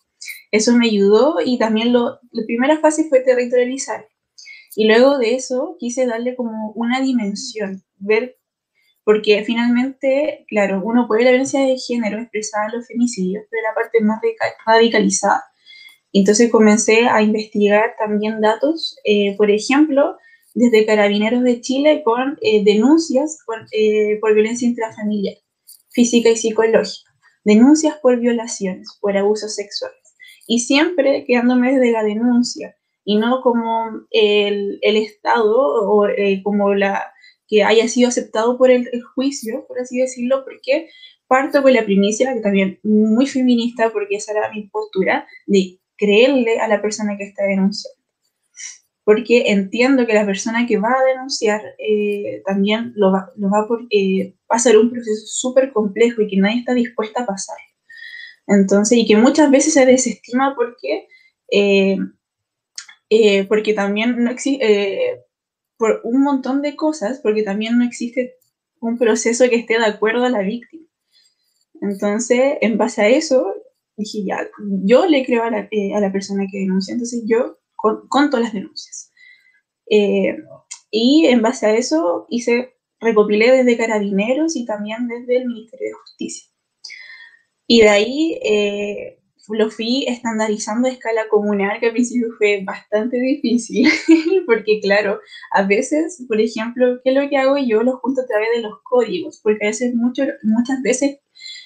Eso 0.52 0.72
me 0.76 0.86
ayudó 0.86 1.38
y 1.44 1.58
también 1.58 1.92
lo, 1.92 2.20
la 2.30 2.44
primera 2.46 2.78
fase 2.78 3.08
fue 3.08 3.20
territorializar. 3.20 4.06
Y 4.76 4.86
luego 4.86 5.18
de 5.18 5.34
eso 5.34 5.76
quise 5.80 6.06
darle 6.06 6.36
como 6.36 6.70
una 6.76 7.00
dimensión, 7.00 7.82
ver, 7.98 8.38
porque 9.04 9.42
finalmente, 9.44 10.44
claro, 10.46 10.80
uno 10.84 11.08
puede 11.08 11.24
la 11.24 11.30
violencia 11.30 11.60
de 11.60 11.76
género 11.76 12.20
expresada 12.20 12.66
en 12.66 12.78
los 12.78 12.86
femicidios, 12.86 13.44
pero 13.50 13.62
la 13.64 13.74
parte 13.74 14.00
más 14.00 14.20
radicalizada 14.64 15.42
entonces 16.12 16.50
comencé 16.50 17.08
a 17.08 17.22
investigar 17.22 17.94
también 17.98 18.40
datos, 18.40 18.96
eh, 19.04 19.34
por 19.36 19.50
ejemplo, 19.50 20.18
desde 20.54 20.84
Carabineros 20.84 21.42
de 21.42 21.60
Chile 21.62 22.02
con 22.04 22.38
eh, 22.42 22.62
denuncias 22.64 23.38
eh, 23.72 24.18
por 24.20 24.34
violencia 24.34 24.68
intrafamiliar, 24.68 25.36
física 25.90 26.28
y 26.28 26.36
psicológica, 26.36 27.10
denuncias 27.44 27.96
por 28.02 28.20
violaciones, 28.20 28.88
por 29.00 29.16
abusos 29.16 29.54
sexuales. 29.54 30.01
Y 30.46 30.60
siempre 30.60 31.24
quedándome 31.26 31.72
desde 31.72 31.92
la 31.92 32.02
denuncia 32.02 32.76
y 33.04 33.16
no 33.16 33.40
como 33.42 34.06
el, 34.10 34.78
el 34.82 34.96
Estado 34.96 35.56
o 35.56 36.06
como 36.42 36.74
la 36.74 37.12
que 37.52 37.62
haya 37.62 37.86
sido 37.86 38.08
aceptado 38.08 38.56
por 38.56 38.70
el, 38.70 38.88
juicio, 39.14 39.66
por 39.68 39.78
así 39.78 39.98
decirlo, 39.98 40.42
porque 40.42 40.88
parto 41.26 41.62
con 41.62 41.74
la 41.74 41.84
primicia, 41.84 42.32
que 42.32 42.40
también 42.40 42.80
muy 42.82 43.26
feminista, 43.26 43.90
porque 43.92 44.16
esa 44.16 44.32
era 44.32 44.50
mi 44.50 44.68
postura, 44.68 45.26
de 45.46 45.78
creerle 45.98 46.60
a 46.60 46.66
la 46.66 46.80
persona 46.80 47.18
que 47.18 47.24
está 47.24 47.44
denunciando. 47.44 48.00
Porque 49.04 49.50
entiendo 49.50 50.06
que 50.06 50.14
la 50.14 50.24
persona 50.24 50.66
que 50.66 50.78
va 50.78 50.92
a 50.98 51.04
denunciar 51.04 51.60
eh, 51.78 52.40
también 52.46 52.94
lo 52.96 53.12
va, 53.12 53.28
lo 53.36 53.50
va 53.50 53.58
a 53.58 53.66
eh, 53.90 54.34
pasar 54.46 54.78
un 54.78 54.90
proceso 54.90 55.26
súper 55.26 55.74
complejo 55.74 56.22
y 56.22 56.28
que 56.28 56.38
nadie 56.38 56.60
está 56.60 56.72
dispuesta 56.72 57.22
a 57.22 57.26
pasar. 57.26 57.58
Entonces, 58.46 58.98
y 58.98 59.06
que 59.06 59.16
muchas 59.16 59.50
veces 59.50 59.74
se 59.74 59.86
desestima 59.86 60.54
porque, 60.56 61.08
eh, 61.50 61.96
porque 63.48 63.74
también 63.74 64.22
no 64.22 64.30
existe, 64.30 65.22
por 65.76 66.00
un 66.04 66.22
montón 66.22 66.62
de 66.62 66.76
cosas, 66.76 67.20
porque 67.22 67.42
también 67.42 67.78
no 67.78 67.84
existe 67.84 68.36
un 68.80 68.98
proceso 68.98 69.48
que 69.48 69.56
esté 69.56 69.78
de 69.78 69.86
acuerdo 69.86 70.24
a 70.24 70.30
la 70.30 70.42
víctima. 70.42 70.86
Entonces, 71.80 72.58
en 72.60 72.78
base 72.78 73.02
a 73.02 73.08
eso, 73.08 73.54
dije, 73.96 74.24
ya, 74.24 74.48
yo 74.84 75.06
le 75.06 75.24
creo 75.24 75.42
a 75.44 75.50
la, 75.50 75.68
eh, 75.70 75.94
a 75.94 76.00
la 76.00 76.12
persona 76.12 76.46
que 76.50 76.60
denuncia, 76.60 76.92
entonces 76.92 77.24
yo 77.26 77.58
conto 78.08 78.38
las 78.38 78.52
denuncias. 78.52 79.12
Eh, 79.90 80.36
y 80.90 81.26
en 81.26 81.42
base 81.42 81.66
a 81.66 81.74
eso 81.74 82.26
hice, 82.30 82.74
recopilé 83.00 83.50
desde 83.50 83.76
Carabineros 83.76 84.54
y 84.56 84.64
también 84.64 85.08
desde 85.08 85.38
el 85.38 85.46
Ministerio 85.46 85.88
de 85.88 85.94
Justicia. 85.94 86.51
Y 87.72 87.80
de 87.80 87.88
ahí 87.88 88.38
eh, 88.44 89.18
lo 89.48 89.70
fui 89.70 90.04
estandarizando 90.06 90.88
a 90.88 90.90
escala 90.90 91.22
comunal, 91.30 91.80
que 91.80 91.86
al 91.86 91.92
principio 91.92 92.28
fue 92.36 92.62
bastante 92.62 93.18
difícil, 93.18 93.88
porque 94.46 94.78
claro, 94.82 95.20
a 95.52 95.62
veces, 95.62 96.22
por 96.28 96.38
ejemplo, 96.38 97.00
¿qué 97.02 97.12
es 97.12 97.16
lo 97.16 97.26
que 97.30 97.38
hago? 97.38 97.56
Yo 97.56 97.82
lo 97.82 97.96
junto 97.96 98.20
a 98.20 98.26
través 98.26 98.48
de 98.54 98.60
los 98.60 98.74
códigos, 98.82 99.40
porque 99.42 99.64
a 99.64 99.68
veces, 99.68 99.94
mucho, 99.94 100.22
muchas 100.42 100.82
veces 100.82 101.20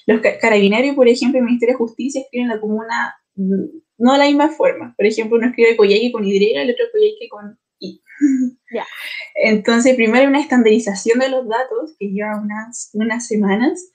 los 0.05 0.21
carabineros, 0.39 0.95
por 0.95 1.09
ejemplo, 1.09 1.39
el 1.39 1.45
Ministerio 1.45 1.73
de 1.73 1.79
Justicia 1.79 2.21
escriben 2.21 2.47
la 2.47 2.61
comuna 2.61 3.17
mm, 3.35 3.65
no 3.97 4.13
de 4.13 4.17
la 4.17 4.27
misma 4.27 4.47
forma. 4.47 4.93
Por 4.95 5.07
ejemplo, 5.07 5.37
uno 5.37 5.47
escribe 5.47 5.75
Coyhaique 5.75 6.13
con 6.13 6.23
Y, 6.23 6.37
el 6.37 6.71
otro 6.71 6.85
Coyhaique 6.93 7.27
con 7.29 7.59
I. 7.79 8.01
Entonces, 9.43 9.93
primero 9.95 10.29
una 10.29 10.39
estandarización 10.39 11.19
de 11.19 11.27
los 11.27 11.49
datos 11.49 11.97
que 11.99 12.07
lleva 12.07 12.39
unas, 12.41 12.91
unas 12.93 13.27
semanas 13.27 13.91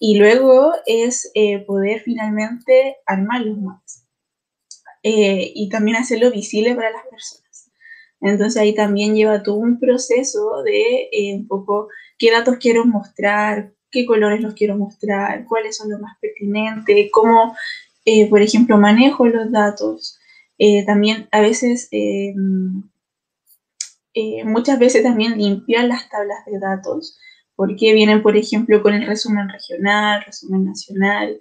y 0.00 0.18
luego 0.18 0.72
es 0.86 1.30
eh, 1.34 1.60
poder 1.60 2.00
finalmente 2.00 2.96
armar 3.06 3.42
los 3.42 3.58
mapas 3.58 4.06
eh, 5.02 5.52
y 5.54 5.68
también 5.68 5.98
hacerlo 5.98 6.30
visible 6.32 6.74
para 6.74 6.90
las 6.90 7.06
personas. 7.06 7.70
Entonces 8.20 8.60
ahí 8.60 8.74
también 8.74 9.14
lleva 9.14 9.42
todo 9.42 9.56
un 9.56 9.78
proceso 9.78 10.62
de 10.64 11.08
eh, 11.12 11.34
un 11.36 11.46
poco 11.46 11.88
qué 12.18 12.30
datos 12.32 12.56
quiero 12.58 12.84
mostrar, 12.86 13.72
qué 13.90 14.06
colores 14.06 14.40
los 14.40 14.54
quiero 14.54 14.76
mostrar, 14.76 15.44
cuáles 15.46 15.76
son 15.76 15.90
los 15.90 16.00
más 16.00 16.18
pertinentes, 16.20 17.10
cómo, 17.12 17.54
eh, 18.04 18.28
por 18.28 18.42
ejemplo, 18.42 18.78
manejo 18.78 19.26
los 19.28 19.52
datos. 19.52 20.18
Eh, 20.58 20.84
también 20.86 21.28
a 21.32 21.40
veces 21.40 21.88
eh, 21.90 22.34
eh, 24.14 24.44
muchas 24.44 24.78
veces 24.78 25.02
también 25.02 25.38
limpiar 25.38 25.84
las 25.86 26.08
tablas 26.08 26.44
de 26.46 26.58
datos, 26.58 27.18
porque 27.60 27.92
vienen, 27.92 28.22
por 28.22 28.38
ejemplo, 28.38 28.82
con 28.82 28.94
el 28.94 29.06
resumen 29.06 29.46
regional, 29.50 30.22
resumen 30.24 30.64
nacional. 30.64 31.38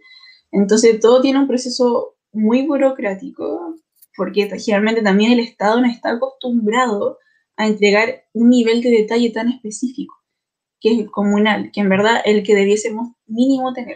Entonces, 0.51 0.99
todo 0.99 1.21
tiene 1.21 1.39
un 1.39 1.47
proceso 1.47 2.17
muy 2.33 2.67
burocrático, 2.67 3.77
porque 4.17 4.49
generalmente 4.59 5.01
también 5.01 5.31
el 5.31 5.39
Estado 5.39 5.79
no 5.79 5.87
está 5.87 6.09
acostumbrado 6.11 7.19
a 7.55 7.67
entregar 7.67 8.25
un 8.33 8.49
nivel 8.49 8.81
de 8.81 8.89
detalle 8.89 9.29
tan 9.29 9.47
específico, 9.47 10.13
que 10.81 10.91
es 10.91 10.99
el 10.99 11.09
comunal, 11.09 11.71
que 11.71 11.79
en 11.79 11.87
verdad 11.87 12.21
el 12.25 12.43
que 12.43 12.53
debiésemos 12.53 13.13
mínimo 13.25 13.71
tener. 13.71 13.95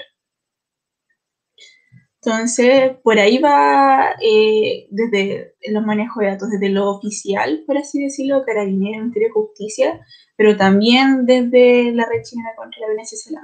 Entonces, 2.22 2.94
por 3.04 3.20
ahí 3.20 3.40
va 3.40 4.16
eh, 4.22 4.88
desde 4.92 5.56
los 5.74 5.86
manejos 5.86 6.22
de 6.22 6.28
datos, 6.28 6.50
desde 6.52 6.70
lo 6.70 6.90
oficial, 6.90 7.66
por 7.68 7.78
así 7.78 8.02
decirlo, 8.02 8.44
Carabinero, 8.46 9.00
Ministerio 9.00 9.28
de 9.28 9.34
Justicia, 9.34 10.00
pero 10.36 10.58
también 10.58 11.26
desde 11.26 11.92
la 11.94 12.06
red 12.06 12.24
chilena 12.24 12.56
contra 12.56 12.82
la 12.82 12.88
violencia 12.88 13.18
hacia 13.18 13.32
la. 13.34 13.42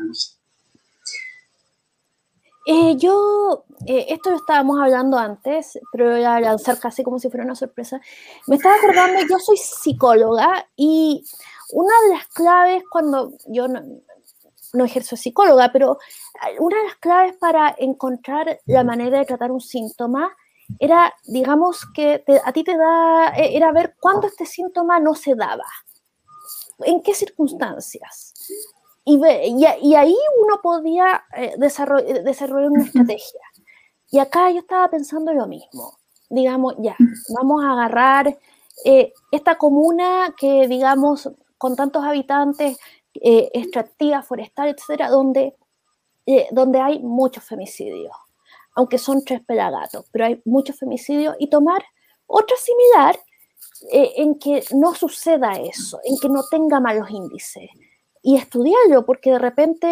Eh, 2.65 2.97
yo, 2.97 3.65
eh, 3.87 4.05
esto 4.09 4.29
lo 4.29 4.35
estábamos 4.35 4.79
hablando 4.79 5.17
antes, 5.17 5.79
pero 5.91 6.11
voy 6.11 6.23
a 6.23 6.39
lanzar 6.39 6.77
casi 6.79 7.03
como 7.03 7.17
si 7.17 7.29
fuera 7.29 7.43
una 7.43 7.55
sorpresa. 7.55 7.99
Me 8.47 8.57
estaba 8.57 8.75
acordando, 8.75 9.21
yo 9.27 9.39
soy 9.39 9.57
psicóloga 9.57 10.67
y 10.75 11.23
una 11.71 11.93
de 12.07 12.15
las 12.15 12.27
claves 12.27 12.83
cuando 12.91 13.31
yo 13.47 13.67
no, 13.67 13.81
no 14.73 14.85
ejerzo 14.85 15.15
psicóloga, 15.15 15.71
pero 15.71 15.97
una 16.59 16.77
de 16.77 16.83
las 16.83 16.95
claves 16.97 17.37
para 17.37 17.73
encontrar 17.77 18.59
la 18.65 18.83
manera 18.83 19.19
de 19.19 19.25
tratar 19.25 19.51
un 19.51 19.61
síntoma 19.61 20.35
era, 20.77 21.13
digamos, 21.25 21.85
que 21.93 22.23
a 22.45 22.51
ti 22.51 22.63
te 22.63 22.77
da, 22.77 23.33
e, 23.35 23.57
era 23.57 23.71
ver 23.71 23.95
cuándo 23.99 24.27
este 24.27 24.45
síntoma 24.45 24.99
no 24.99 25.15
se 25.15 25.33
daba, 25.35 25.65
en 26.85 27.01
qué 27.01 27.13
circunstancias. 27.13 28.33
Y, 29.05 29.19
y, 29.81 29.95
ahí 29.95 30.15
uno 30.41 30.61
podía 30.61 31.23
eh, 31.35 31.55
desarrollar, 31.57 32.23
desarrollar 32.23 32.71
una 32.71 32.83
estrategia. 32.85 33.41
Y 34.11 34.19
acá 34.19 34.51
yo 34.51 34.59
estaba 34.59 34.89
pensando 34.89 35.33
lo 35.33 35.47
mismo. 35.47 35.97
Digamos, 36.29 36.75
ya, 36.79 36.95
vamos 37.35 37.63
a 37.63 37.71
agarrar 37.71 38.37
eh, 38.85 39.13
esta 39.31 39.57
comuna 39.57 40.33
que, 40.37 40.67
digamos, 40.67 41.29
con 41.57 41.75
tantos 41.75 42.03
habitantes, 42.03 42.77
eh, 43.13 43.49
extractiva, 43.53 44.21
forestal, 44.21 44.69
etcétera, 44.69 45.09
donde, 45.09 45.55
eh, 46.25 46.47
donde 46.51 46.79
hay 46.79 46.99
muchos 46.99 47.43
femicidios, 47.43 48.13
aunque 48.75 48.97
son 48.97 49.25
tres 49.25 49.41
pelagatos, 49.41 50.05
pero 50.11 50.25
hay 50.25 50.41
muchos 50.45 50.77
femicidios, 50.77 51.35
y 51.39 51.49
tomar 51.49 51.83
otra 52.27 52.55
similar 52.57 53.19
eh, 53.91 54.13
en 54.17 54.39
que 54.39 54.63
no 54.73 54.93
suceda 54.93 55.53
eso, 55.53 55.99
en 56.03 56.17
que 56.19 56.29
no 56.29 56.43
tenga 56.49 56.79
malos 56.79 57.09
índices, 57.09 57.69
y 58.21 58.35
estudiarlo, 58.35 59.05
porque 59.05 59.31
de 59.31 59.39
repente 59.39 59.87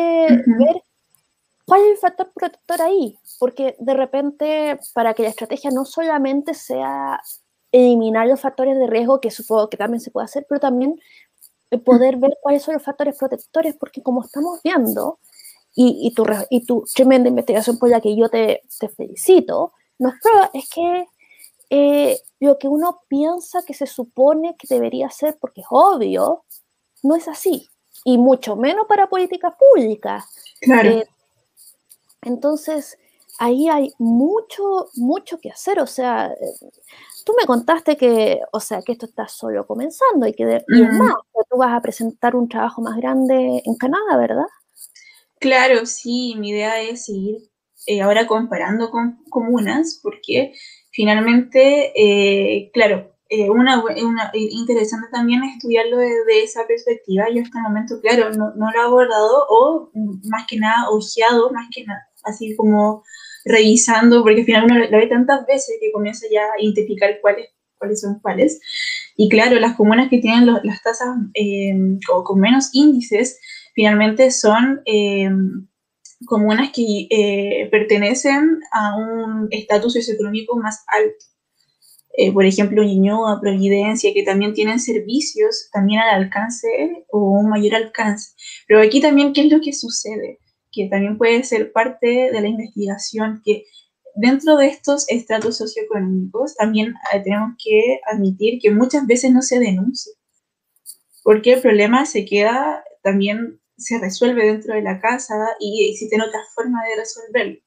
ver 0.60 0.84
cuál 1.66 1.82
es 1.82 1.92
el 1.92 1.98
factor 1.98 2.32
protector 2.34 2.82
ahí, 2.82 3.18
porque 3.40 3.76
de 3.80 3.94
repente 3.94 4.80
para 4.94 5.14
que 5.14 5.24
la 5.24 5.30
estrategia 5.30 5.72
no 5.72 5.86
solamente 5.86 6.54
sea 6.54 7.22
eliminar 7.72 8.28
los 8.28 8.42
factores 8.42 8.78
de 8.78 8.88
riesgo, 8.88 9.22
que 9.22 9.32
supongo 9.32 9.70
que 9.70 9.78
también 9.78 10.02
se 10.02 10.12
puede 10.12 10.26
hacer, 10.26 10.46
pero 10.48 10.60
también 10.60 11.00
poder 11.86 12.18
ver 12.18 12.38
cuáles 12.42 12.64
son 12.64 12.74
los 12.76 12.84
factores 12.84 13.18
protectores, 13.18 13.76
porque 13.76 14.02
como 14.02 14.24
estamos 14.24 14.62
viendo, 14.64 15.20
y, 15.76 16.08
y, 16.08 16.14
tu, 16.14 16.26
y 16.50 16.66
tu 16.66 16.86
tremenda 16.94 17.30
investigación 17.30 17.78
por 17.78 17.90
la 17.90 18.02
que 18.02 18.16
yo 18.16 18.30
te, 18.30 18.64
te 18.80 18.90
felicito, 18.90 19.74
nos 20.00 20.14
prueba 20.22 20.50
es 20.54 20.68
que 20.70 21.06
eh, 21.70 22.20
lo 22.40 22.58
que 22.58 22.68
uno 22.68 23.02
piensa 23.08 23.64
que 23.66 23.74
se 23.74 23.88
supone 23.88 24.56
que 24.58 24.68
debería 24.68 25.10
ser, 25.10 25.38
porque 25.40 25.62
es 25.62 25.68
obvio, 25.70 26.46
no 27.04 27.16
es 27.16 27.28
así, 27.28 27.68
y 28.04 28.18
mucho 28.18 28.56
menos 28.56 28.86
para 28.88 29.08
políticas 29.08 29.54
públicas. 29.58 30.26
Claro. 30.62 30.90
Eh, 30.90 31.08
entonces, 32.22 32.98
ahí 33.40 33.70
hay 33.70 33.94
mucho, 33.98 34.90
mucho 34.96 35.40
que 35.40 35.50
hacer, 35.50 35.80
o 35.80 35.88
sea, 35.88 36.34
tú 37.26 37.34
me 37.38 37.46
contaste 37.46 37.98
que, 37.98 38.42
o 38.52 38.60
sea, 38.60 38.82
que 38.82 38.94
esto 38.94 39.06
está 39.06 39.28
solo 39.28 39.68
comenzando 39.68 40.28
y 40.28 40.34
que, 40.34 40.64
y 40.68 40.82
es 40.82 40.94
más, 40.94 41.14
tú 41.50 41.58
vas 41.58 41.74
a 41.74 41.82
presentar 41.82 42.36
un 42.36 42.48
trabajo 42.48 42.82
más 42.82 42.98
grande 42.98 43.62
en 43.66 43.76
Canadá, 43.76 44.18
¿verdad? 44.18 44.46
Claro, 45.40 45.86
sí, 45.86 46.36
mi 46.38 46.50
idea 46.50 46.82
es 46.82 47.06
seguir 47.06 47.50
eh, 47.86 48.02
ahora 48.02 48.28
comparando 48.28 48.90
con 48.90 49.24
comunas, 49.30 50.00
porque 50.02 50.54
finalmente, 50.98 51.94
eh, 51.96 52.72
claro, 52.74 53.14
eh, 53.30 53.52
una, 53.52 53.84
una, 53.84 54.32
interesante 54.34 55.08
también 55.12 55.44
estudiarlo 55.44 55.98
desde 55.98 56.44
esa 56.44 56.66
perspectiva. 56.66 57.26
Yo 57.32 57.44
hasta 57.44 57.60
el 57.60 57.64
momento, 57.64 58.02
claro, 58.02 58.32
no, 58.32 58.56
no 58.56 58.72
lo 58.72 58.80
he 58.80 58.84
abordado 58.84 59.46
o 59.48 59.92
más 60.24 60.48
que 60.50 60.58
nada 60.58 60.90
ojeado, 60.90 61.52
más 61.52 61.68
que 61.72 61.86
nada, 61.86 62.10
así 62.24 62.56
como 62.56 63.04
revisando, 63.46 64.24
porque 64.24 64.40
al 64.40 64.46
final 64.46 64.64
uno 64.66 64.80
lo 64.80 64.98
ve 64.98 65.06
tantas 65.06 65.46
veces 65.46 65.78
que 65.80 65.92
comienza 65.92 66.26
ya 66.32 66.42
a 66.42 66.62
identificar 66.62 67.20
cuáles, 67.22 67.50
cuáles 67.78 68.02
son 68.02 68.20
cuáles. 68.20 68.60
Y 69.16 69.30
claro, 69.30 69.60
las 69.60 69.76
comunas 69.78 70.10
que 70.10 70.18
tienen 70.18 70.48
las 70.48 70.82
tasas 70.82 71.10
eh, 71.36 71.76
con 72.08 72.40
menos 72.40 72.72
índices, 72.74 73.40
finalmente 73.76 74.32
son 74.32 74.82
eh, 74.86 75.30
comunas 76.26 76.72
que 76.74 77.08
eh, 77.10 77.68
pertenecen 77.72 78.60
a 78.72 78.96
un 78.96 79.48
estatus 79.52 79.94
socioeconómico 79.94 80.58
más 80.58 80.84
alto. 80.88 81.26
por 82.34 82.46
ejemplo, 82.46 82.84
Ñuñoa, 82.84 83.40
Providencia, 83.40 84.14
que 84.14 84.24
también 84.24 84.54
tienen 84.54 84.80
servicios 84.80 85.70
también 85.72 86.00
al 86.02 86.24
alcance 86.24 87.06
o 87.10 87.20
un 87.40 87.50
mayor 87.50 87.76
alcance. 87.76 88.32
Pero 88.68 88.82
aquí 88.82 89.00
también, 89.02 89.34
¿qué 89.34 89.42
es 89.42 89.52
lo 89.52 89.62
que 89.62 89.74
sucede? 89.74 90.40
que 90.78 90.88
también 90.90 91.18
puede 91.18 91.44
ser 91.44 91.72
parte 91.72 92.08
de 92.32 92.42
la 92.42 92.48
investigación, 92.48 93.42
que 93.44 93.66
dentro 94.16 94.58
de 94.58 94.68
estos 94.68 95.10
estratos 95.10 95.58
socioeconómicos 95.58 96.56
también 96.56 96.94
eh, 97.14 97.20
tenemos 97.24 97.56
que 97.64 98.00
admitir 98.12 98.60
que 98.62 98.72
muchas 98.72 99.06
veces 99.08 99.32
no 99.32 99.42
se 99.42 99.60
denuncia, 99.60 100.14
porque 101.24 101.54
el 101.54 101.62
problema 101.62 102.06
se 102.06 102.26
queda, 102.26 102.84
también 103.02 103.60
se 103.78 104.00
resuelve 104.00 104.46
dentro 104.46 104.74
de 104.76 104.82
la 104.82 105.00
casa 105.00 105.36
y 105.60 105.90
existen 105.92 106.22
otras 106.22 106.44
formas 106.54 106.84
de 106.88 106.96
resolverlo. 106.96 107.60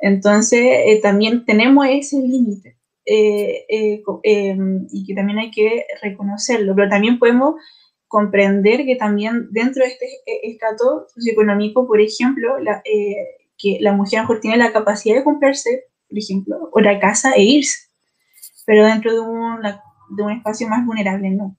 Entonces, 0.00 0.60
eh, 0.62 1.00
también 1.02 1.44
tenemos 1.44 1.86
ese 1.88 2.16
límite 2.16 2.76
eh, 3.06 3.64
em, 4.22 4.86
y 4.90 5.06
que 5.06 5.14
también 5.14 5.38
hay 5.38 5.50
que 5.50 5.86
reconocerlo, 6.02 6.74
pero 6.74 6.88
también 6.88 7.18
podemos 7.18 7.54
comprender 8.06 8.84
que 8.84 8.96
también 8.96 9.48
dentro 9.50 9.84
de 9.84 9.90
este 9.90 10.06
estrato 10.42 11.06
socioeconómico, 11.14 11.86
por 11.86 12.00
ejemplo, 12.00 12.58
la, 12.58 12.82
eh, 12.84 13.16
que 13.58 13.78
la 13.80 13.92
mujer 13.92 14.20
mejor 14.20 14.40
tiene 14.40 14.56
la 14.56 14.72
capacidad 14.72 15.16
de 15.16 15.24
comprarse, 15.24 15.84
por 16.08 16.18
ejemplo, 16.18 16.70
una 16.72 16.98
casa 17.00 17.32
e 17.32 17.42
irse, 17.42 17.88
pero 18.66 18.86
dentro 18.86 19.12
de 19.12 19.20
un, 19.20 19.62
de 19.62 20.22
un 20.22 20.32
espacio 20.32 20.68
más 20.68 20.84
vulnerable 20.86 21.30
no. 21.30 21.56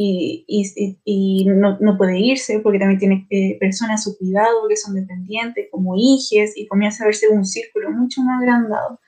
Y, 0.00 1.44
no, 1.48 1.98
puede 1.98 2.20
irse 2.20 2.60
porque 2.60 2.78
también 2.78 3.00
tiene 3.00 3.26
eh, 3.30 3.58
personas 3.58 4.00
a 4.00 4.04
su 4.04 4.16
cuidado 4.16 4.68
que 4.68 4.76
son 4.76 4.94
dependientes, 4.94 5.66
como 5.72 5.96
hijes, 5.96 6.56
y 6.56 6.68
comienza 6.68 7.02
a 7.02 7.06
verse 7.06 7.28
un 7.28 7.44
círculo 7.44 7.90
mucho 7.90 8.22
más 8.22 8.40
agrandado. 8.40 9.00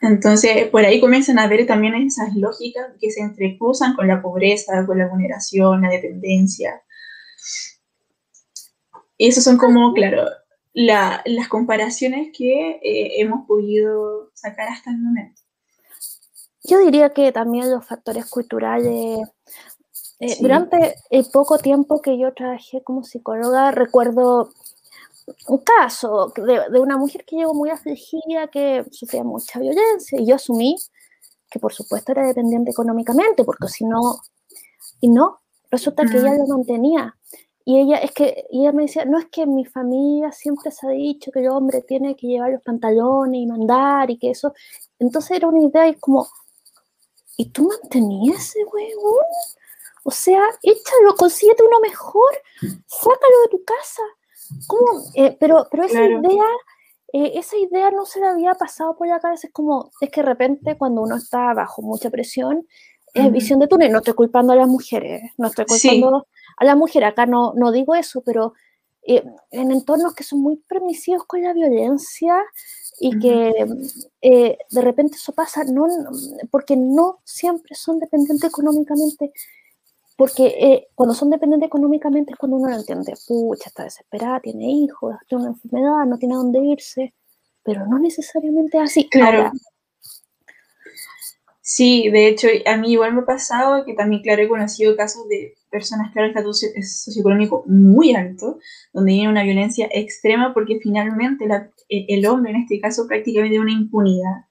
Entonces, 0.00 0.68
por 0.68 0.82
ahí 0.84 0.98
comienzan 0.98 1.38
a 1.38 1.46
ver 1.46 1.66
también 1.66 1.94
esas 1.94 2.34
lógicas 2.36 2.86
que 2.98 3.10
se 3.10 3.20
entrecruzan 3.20 3.94
con 3.94 4.08
la 4.08 4.22
pobreza, 4.22 4.86
con 4.86 4.96
la 4.96 5.08
vulneración, 5.08 5.82
la 5.82 5.90
dependencia. 5.90 6.82
Y 9.18 9.28
esas 9.28 9.44
son 9.44 9.58
como, 9.58 9.92
claro, 9.92 10.24
las 10.72 11.48
comparaciones 11.48 12.28
que 12.36 12.78
eh, 12.82 13.20
hemos 13.20 13.46
podido 13.46 14.30
sacar 14.34 14.68
hasta 14.68 14.90
el 14.90 14.98
momento. 14.98 15.42
Yo 16.68 16.78
diría 16.80 17.10
que 17.10 17.32
también 17.32 17.70
los 17.70 17.84
factores 17.86 18.26
culturales. 18.26 19.20
Eh, 20.20 20.36
durante 20.40 20.96
el 21.10 21.26
poco 21.32 21.58
tiempo 21.58 22.02
que 22.02 22.18
yo 22.18 22.34
trabajé 22.34 22.82
como 22.82 23.04
psicóloga, 23.04 23.70
recuerdo 23.70 24.50
un 25.46 25.58
caso 25.58 26.32
de, 26.36 26.80
una 26.80 26.96
mujer 26.96 27.24
que 27.24 27.36
llegó 27.36 27.54
muy 27.54 27.70
afligida, 27.70 28.48
que 28.48 28.84
sufría 28.90 29.24
mucha 29.24 29.58
violencia, 29.58 30.20
y 30.20 30.26
yo 30.26 30.36
asumí 30.36 30.76
que 31.50 31.58
por 31.58 31.72
supuesto 31.72 32.12
era 32.12 32.26
dependiente 32.26 32.70
económicamente, 32.70 33.44
porque 33.44 33.68
si 33.68 33.84
no, 33.84 34.20
y 35.00 35.08
no, 35.08 35.38
resulta 35.70 36.04
que 36.04 36.18
ella 36.18 36.34
lo 36.34 36.46
mantenía. 36.46 37.16
Y 37.64 37.80
ella, 37.80 37.98
es 37.98 38.12
que, 38.12 38.46
ella 38.50 38.72
me 38.72 38.82
decía, 38.82 39.04
no 39.04 39.18
es 39.18 39.26
que 39.26 39.46
mi 39.46 39.64
familia 39.64 40.32
siempre 40.32 40.70
se 40.70 40.86
ha 40.86 40.90
dicho 40.90 41.30
que 41.30 41.40
el 41.40 41.48
hombre 41.48 41.82
tiene 41.82 42.16
que 42.16 42.26
llevar 42.26 42.50
los 42.50 42.62
pantalones 42.62 43.40
y 43.40 43.46
mandar 43.46 44.10
y 44.10 44.18
que 44.18 44.30
eso. 44.30 44.54
Entonces 44.98 45.36
era 45.36 45.48
una 45.48 45.62
idea 45.62 45.88
y 45.88 45.94
como, 45.96 46.26
¿y 47.38 47.50
tú 47.50 47.70
mantenías 47.82 48.50
ese 48.50 48.64
huevón? 48.64 49.24
O 50.04 50.10
sea, 50.10 50.42
échalo, 50.62 51.14
consíguete 51.16 51.62
uno 51.62 51.80
mejor, 51.80 52.30
sácalo 52.86 53.42
de 53.44 53.48
tu 53.50 53.64
casa. 53.64 54.02
¿Cómo? 54.66 55.02
Eh, 55.14 55.36
pero, 55.38 55.66
pero 55.70 55.84
esa 55.84 56.04
idea, 56.04 56.46
eh, 57.12 57.32
esa 57.34 57.56
idea 57.56 57.90
no 57.90 58.04
se 58.06 58.20
le 58.20 58.26
había 58.26 58.54
pasado 58.54 58.96
por 58.96 59.06
la 59.06 59.20
cabeza. 59.20 59.46
Es 59.46 59.52
como, 59.52 59.90
es 60.00 60.10
que 60.10 60.20
de 60.20 60.26
repente 60.26 60.76
cuando 60.76 61.02
uno 61.02 61.16
está 61.16 61.54
bajo 61.54 61.82
mucha 61.82 62.10
presión, 62.10 62.66
es 63.14 63.32
visión 63.32 63.60
de 63.60 63.68
túnel. 63.68 63.92
No 63.92 63.98
estoy 63.98 64.14
culpando 64.14 64.52
a 64.52 64.56
las 64.56 64.68
mujeres, 64.68 65.22
no 65.36 65.48
estoy 65.48 65.64
culpando 65.66 66.26
a 66.56 66.64
las 66.64 66.76
mujeres. 66.76 67.10
Acá 67.10 67.26
no, 67.26 67.52
no 67.54 67.70
digo 67.70 67.94
eso, 67.94 68.22
pero 68.22 68.54
eh, 69.02 69.22
en 69.50 69.70
entornos 69.70 70.14
que 70.14 70.24
son 70.24 70.40
muy 70.40 70.56
permisivos 70.56 71.24
con 71.24 71.42
la 71.42 71.52
violencia 71.52 72.42
y 73.00 73.18
que 73.18 73.66
eh, 74.22 74.58
de 74.70 74.80
repente 74.80 75.16
eso 75.16 75.32
pasa 75.32 75.64
no, 75.64 75.86
porque 76.50 76.76
no 76.76 77.20
siempre 77.24 77.74
son 77.74 77.98
dependientes 77.98 78.48
económicamente. 78.48 79.32
Porque 80.16 80.46
eh, 80.46 80.88
cuando 80.96 81.14
son 81.14 81.30
dependientes 81.30 81.68
económicamente 81.68 82.32
es 82.32 82.38
cuando 82.38 82.56
uno 82.56 82.68
lo 82.70 82.76
entiende. 82.76 83.14
Pucha, 83.26 83.68
está 83.68 83.84
desesperada, 83.84 84.40
tiene 84.40 84.68
hijos, 84.68 85.14
tiene 85.28 85.44
una 85.44 85.52
enfermedad, 85.52 86.06
no 86.06 86.18
tiene 86.18 86.34
a 86.34 86.38
dónde 86.38 86.58
irse. 86.60 87.14
Pero 87.62 87.86
no 87.86 87.98
necesariamente 87.98 88.78
así. 88.78 89.08
Claro. 89.08 89.52
Sí, 91.70 92.08
de 92.10 92.28
hecho, 92.28 92.48
a 92.64 92.78
mí 92.78 92.92
igual 92.92 93.12
me 93.12 93.20
ha 93.20 93.26
pasado 93.26 93.84
que 93.84 93.92
también, 93.92 94.22
claro, 94.22 94.42
he 94.42 94.48
conocido 94.48 94.96
casos 94.96 95.28
de 95.28 95.54
personas, 95.70 96.10
claro, 96.12 96.28
estatus 96.28 96.64
socioeconómico 97.04 97.62
muy 97.66 98.14
alto, 98.14 98.58
donde 98.94 99.12
tiene 99.12 99.28
una 99.28 99.42
violencia 99.44 99.86
extrema 99.92 100.54
porque 100.54 100.78
finalmente 100.82 101.44
e, 101.90 102.06
el 102.08 102.24
hombre, 102.26 102.52
en 102.52 102.62
este 102.62 102.80
caso, 102.80 103.06
prácticamente 103.06 103.60
una 103.60 103.72
impunidad 103.72 104.46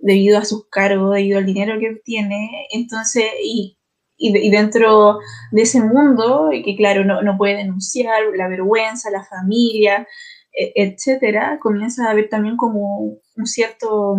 debido 0.00 0.38
a 0.38 0.44
sus 0.44 0.68
cargos, 0.68 1.14
debido 1.14 1.38
al 1.38 1.46
dinero 1.46 1.78
que 1.78 1.90
obtiene, 1.90 2.66
entonces, 2.72 3.26
y, 3.44 3.78
y, 4.18 4.50
dentro 4.50 5.20
de 5.52 5.62
ese 5.62 5.80
mundo, 5.82 6.50
que 6.64 6.74
claro, 6.76 7.04
no, 7.04 7.22
no, 7.22 7.38
puede 7.38 7.58
denunciar, 7.58 8.22
la 8.34 8.48
vergüenza, 8.48 9.08
la 9.12 9.24
familia, 9.24 10.08
e, 10.52 10.72
etcétera, 10.74 11.60
comienza 11.62 12.08
a 12.08 12.10
haber 12.10 12.28
también 12.28 12.56
como 12.56 13.18
un 13.36 13.46
cierto 13.46 14.16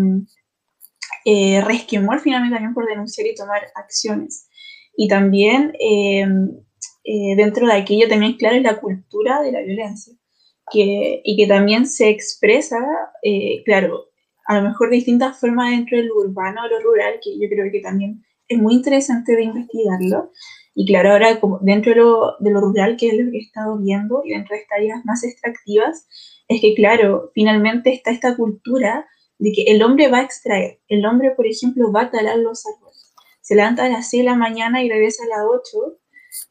eh, 1.25 1.61
resquemor 1.61 2.19
finalmente 2.19 2.55
también 2.55 2.73
por 2.73 2.87
denunciar 2.87 3.27
y 3.27 3.35
tomar 3.35 3.61
acciones. 3.75 4.47
Y 4.95 5.07
también 5.07 5.73
eh, 5.79 6.25
eh, 7.03 7.35
dentro 7.35 7.67
de 7.67 7.73
aquello 7.73 8.07
también, 8.07 8.37
claro, 8.37 8.57
es 8.57 8.63
la 8.63 8.79
cultura 8.79 9.41
de 9.41 9.51
la 9.51 9.61
violencia, 9.61 10.13
que, 10.71 11.21
y 11.23 11.35
que 11.35 11.47
también 11.47 11.87
se 11.87 12.09
expresa, 12.09 12.79
eh, 13.23 13.63
claro, 13.65 14.05
a 14.45 14.57
lo 14.57 14.69
mejor 14.69 14.89
de 14.89 14.97
distintas 14.97 15.39
formas 15.39 15.71
dentro 15.71 15.97
del 15.97 16.11
urbano 16.11 16.61
o 16.63 16.67
lo 16.67 16.79
rural, 16.81 17.19
que 17.23 17.39
yo 17.39 17.49
creo 17.49 17.71
que 17.71 17.79
también 17.79 18.23
es 18.47 18.57
muy 18.59 18.75
interesante 18.75 19.35
de 19.35 19.43
investigarlo. 19.43 20.31
Y 20.75 20.85
claro, 20.85 21.11
ahora 21.11 21.39
como 21.39 21.59
dentro 21.59 21.91
de 21.91 21.99
lo, 21.99 22.35
de 22.39 22.51
lo 22.51 22.61
rural, 22.61 22.95
que 22.97 23.07
es 23.09 23.17
lo 23.17 23.31
que 23.31 23.37
he 23.37 23.41
estado 23.41 23.77
viendo, 23.77 24.21
y 24.23 24.31
dentro 24.31 24.55
de 24.55 24.61
estas 24.61 24.77
áreas 24.77 25.05
más 25.05 25.23
extractivas, 25.23 26.07
es 26.47 26.61
que 26.61 26.75
claro, 26.75 27.31
finalmente 27.33 27.93
está 27.93 28.11
esta 28.11 28.35
cultura 28.35 29.07
de 29.41 29.51
que 29.51 29.63
el 29.63 29.81
hombre 29.81 30.07
va 30.07 30.19
a 30.19 30.23
extraer. 30.23 30.79
El 30.87 31.03
hombre, 31.05 31.31
por 31.31 31.47
ejemplo, 31.47 31.91
va 31.91 32.03
a 32.03 32.11
talar 32.11 32.37
los 32.37 32.63
árboles. 32.65 33.13
Se 33.41 33.55
levanta 33.55 33.85
a 33.85 33.89
las 33.89 34.09
6 34.11 34.21
de 34.21 34.29
la 34.29 34.35
mañana 34.35 34.83
y 34.83 34.89
regresa 34.89 35.23
a 35.23 35.27
las 35.27 35.47
8 35.49 35.97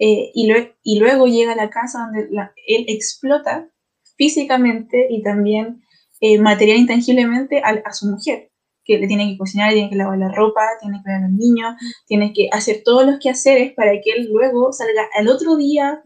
eh, 0.00 0.32
y, 0.34 0.52
y, 0.82 0.98
luego 0.98 1.26
llega 1.26 1.52
a 1.52 1.56
la 1.56 1.70
casa 1.70 2.00
donde 2.00 2.28
él 2.66 2.84
explota 2.88 3.70
físicamente 4.16 5.06
y 5.08 5.22
también 5.22 5.82
eh, 6.20 6.38
material 6.38 6.78
intangiblemente 6.78 7.62
a, 7.64 7.92
su 7.92 8.06
mujer, 8.06 8.50
que 8.84 8.98
le 8.98 9.06
tiene 9.06 9.30
que 9.30 9.38
cocinar, 9.38 9.72
tiene 9.72 9.88
que 9.88 9.96
lavar 9.96 10.18
la 10.18 10.32
ropa, 10.32 10.66
tiene 10.80 10.98
que 10.98 11.04
cuidar 11.04 11.22
a 11.22 11.28
los 11.28 11.38
niños, 11.38 11.76
tiene 12.06 12.32
que 12.32 12.48
hacer 12.50 12.82
todos 12.84 13.06
los 13.06 13.20
quehaceres 13.20 13.72
para 13.72 13.92
que 13.92 14.10
él 14.16 14.28
luego 14.32 14.72
salga 14.72 15.08
al 15.14 15.28
otro 15.28 15.56
día 15.56 16.02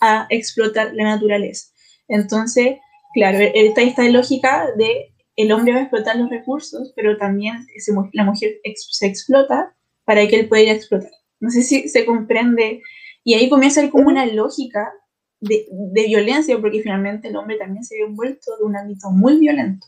a 0.00 0.26
explotar 0.30 0.94
la 0.94 1.04
naturaleza. 1.04 1.68
Entonces, 2.08 2.78
claro, 3.12 3.38
está 3.38 3.82
esta 3.82 4.08
lógica 4.08 4.66
de 4.78 5.11
el 5.36 5.52
hombre 5.52 5.72
va 5.72 5.78
a 5.78 5.82
explotar 5.82 6.16
los 6.16 6.30
recursos, 6.30 6.92
pero 6.94 7.16
también 7.16 7.66
la 8.12 8.24
mujer 8.24 8.60
se 8.74 9.06
explota 9.06 9.74
para 10.04 10.26
que 10.26 10.40
él 10.40 10.48
pueda 10.48 10.72
explotar. 10.72 11.10
No 11.40 11.50
sé 11.50 11.62
si 11.62 11.88
se 11.88 12.04
comprende. 12.04 12.82
Y 13.24 13.34
ahí 13.34 13.48
comienza 13.48 13.80
a 13.80 13.84
ser 13.84 13.90
como 13.90 14.08
una 14.08 14.26
lógica 14.26 14.92
de, 15.40 15.66
violencia, 16.06 16.60
porque 16.60 16.82
finalmente 16.82 17.28
el 17.28 17.36
hombre 17.36 17.56
también 17.56 17.84
se 17.84 17.96
ve 17.96 18.02
envuelto 18.02 18.56
de 18.58 18.64
un 18.64 18.76
ámbito 18.76 19.10
muy 19.10 19.38
violento. 19.38 19.86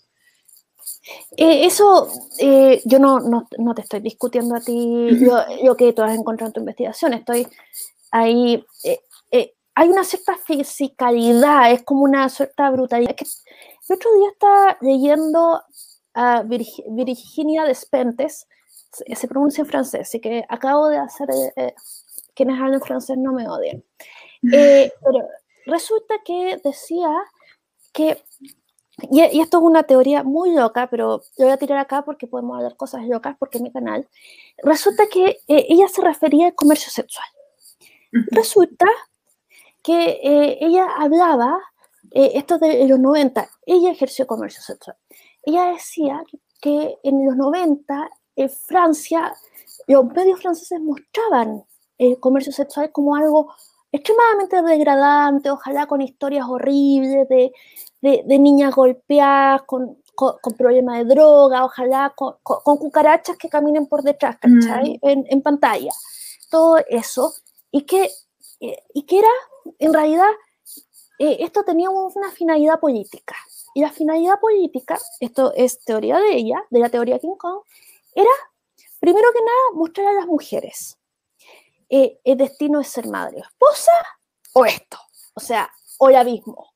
Eh, 1.37 1.67
eso 1.67 2.09
eh, 2.39 2.81
yo 2.85 2.99
no, 2.99 3.21
no, 3.21 3.75
te 3.75 3.83
estoy 3.83 4.01
discutiendo 4.01 4.55
a 4.55 4.61
ti, 4.61 5.09
yo, 5.63 5.77
que 5.77 5.93
tú 5.93 6.03
has 6.03 6.17
encontrado 6.17 6.49
en 6.49 6.53
tu 6.55 6.61
investigación, 6.61 7.13
estoy 7.13 7.47
ahí, 8.11 8.65
eh, 8.85 9.01
hay 9.75 9.89
una 9.89 10.05
cierta 10.05 10.37
fisicalidad, 10.37 11.73
es 11.73 11.83
como 11.83 12.05
una 12.05 12.29
cierta 12.29 12.71
brutalidad. 12.71 13.15
El 13.89 13.97
otro 13.97 14.15
día 14.15 14.29
estaba 14.31 14.79
leyendo 14.81 15.63
a 16.15 16.43
Virginia 16.43 17.65
Despentes, 17.65 18.47
se, 18.91 19.29
pronuncia 19.29 19.63
en 19.63 19.69
francés, 19.69 20.03
así 20.03 20.21
que 20.21 20.45
acabo 20.49 20.89
de 20.89 20.99
hacer, 20.99 21.29
eh, 21.31 21.53
eh, 21.57 21.75
quienes 22.35 22.61
hablan 22.61 22.81
francés 22.81 23.19
no 23.19 23.33
me 23.33 23.49
odian. 23.49 23.83
Eh, 24.53 24.93
pero 25.03 25.27
resulta 25.65 26.17
que 26.23 26.61
decía 26.63 27.09
que, 27.95 28.23
y, 29.11 29.23
esto 29.41 29.57
es 29.57 29.63
una 29.65 29.85
teoría 29.85 30.23
muy 30.23 30.55
loca, 30.55 30.87
pero 30.91 31.23
yo 31.39 31.47
voy 31.47 31.51
a 31.51 31.57
tirar 31.57 31.79
acá 31.79 32.03
porque 32.03 32.27
podemos 32.27 32.59
hablar 32.59 32.77
cosas 32.77 33.07
locas 33.07 33.37
porque 33.39 33.57
es 33.57 33.63
mi 33.63 33.73
canal, 33.73 34.07
resulta 34.59 35.07
que 35.07 35.39
ella 35.47 35.89
se 35.89 36.03
refería 36.03 36.49
al 36.49 36.55
comercio 36.55 36.91
sexual. 36.93 37.27
Resulta 38.13 38.85
que 39.83 40.21
ella 40.61 40.89
hablaba 40.99 41.59
eh, 42.11 42.33
esto 42.35 42.59
de 42.59 42.87
los 42.87 42.99
90, 42.99 43.49
ella 43.67 43.91
ejerció 43.91 44.27
comercio 44.27 44.63
sexual. 44.63 44.97
Ella 45.43 45.73
decía 45.73 46.23
que 46.61 46.97
en 47.03 47.27
los 47.27 47.37
90 47.37 48.11
en 48.37 48.51
Francia, 48.51 49.35
los 49.87 50.05
medios 50.07 50.41
franceses 50.41 50.81
mostraban 50.81 51.65
el 51.99 52.19
comercio 52.19 52.53
sexual 52.53 52.91
como 52.91 53.15
algo 53.15 53.53
extremadamente 53.93 54.61
degradante, 54.63 55.51
ojalá 55.51 55.87
con 55.87 56.01
historias 56.01 56.47
horribles 56.49 57.29
de, 57.29 57.53
de, 58.01 58.39
niñas 58.39 58.75
golpeadas, 58.75 59.63
con, 59.63 59.99
con, 60.17 60.55
problemas 60.59 60.99
de 60.99 61.15
droga, 61.15 61.65
ojalá 61.65 62.13
con, 62.17 62.35
con, 62.43 62.77
cucarachas 62.77 63.37
que 63.37 63.49
caminen 63.49 63.87
por 63.87 64.03
detrás, 64.03 64.37
¿cachai? 64.39 64.99
Mm. 65.01 65.09
En, 65.09 65.25
en, 65.29 65.43
pantalla. 65.43 65.93
Todo 66.51 66.79
eso. 66.89 67.35
Y 67.71 67.83
que, 67.83 68.11
y 68.59 69.03
que 69.03 69.21
era, 69.21 69.29
en 69.79 69.93
realidad, 69.93 70.31
eh, 71.19 71.37
esto 71.41 71.65
tenía 71.65 71.91
una 71.91 72.31
finalidad 72.31 72.81
política. 72.81 73.35
Y 73.75 73.81
la 73.81 73.91
finalidad 73.91 74.39
política, 74.41 74.99
esto 75.21 75.53
es 75.55 75.85
teoría 75.85 76.19
de 76.19 76.37
ella, 76.37 76.65
de 76.71 76.79
la 76.79 76.89
teoría 76.89 77.19
King 77.19 77.37
Kong, 77.37 77.61
era, 78.15 78.31
primero 79.01 79.29
que 79.33 79.41
nada, 79.41 79.75
mostrar 79.75 80.07
a 80.09 80.13
las 80.13 80.27
mujeres 80.27 80.99
eh, 81.89 82.21
el 82.25 82.39
destino 82.39 82.79
de 82.79 82.85
ser 82.85 83.09
madre 83.09 83.41
esposa 83.41 83.93
o 84.53 84.65
esto, 84.65 84.99
o 85.35 85.41
sea, 85.41 85.71
o 85.99 86.09
el 86.09 86.17
abismo. 86.17 86.75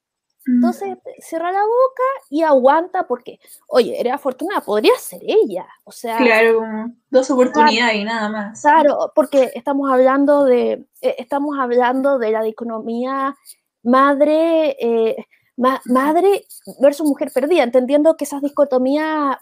Entonces, 0.49 0.97
cierra 1.21 1.53
la 1.53 1.61
boca 1.61 2.03
y 2.31 2.43
aguanta 2.43 3.07
porque, 3.07 3.39
oye, 3.67 4.01
era 4.01 4.15
afortunada, 4.15 4.63
podría 4.63 4.97
ser 4.97 5.21
ella. 5.23 5.67
O 5.85 5.93
sea, 5.93 6.17
claro, 6.17 6.63
dos 7.11 7.31
oportunidades 7.31 7.97
y 7.97 8.05
nada 8.05 8.31
más. 8.31 8.63
Claro, 8.63 9.13
porque 9.15 9.51
estamos 9.55 9.93
hablando 9.93 10.45
de, 10.45 10.87
eh, 11.03 11.17
estamos 11.19 11.59
hablando 11.59 12.19
de 12.19 12.31
la 12.31 12.47
economía 12.47 13.37
madre, 13.83 14.77
eh, 14.81 15.17
madre 15.57 16.45
versus 16.81 17.07
mujer 17.07 17.31
perdida, 17.35 17.63
entendiendo 17.63 18.17
que 18.17 18.25
esas 18.25 18.43
dicotomías 18.43 19.37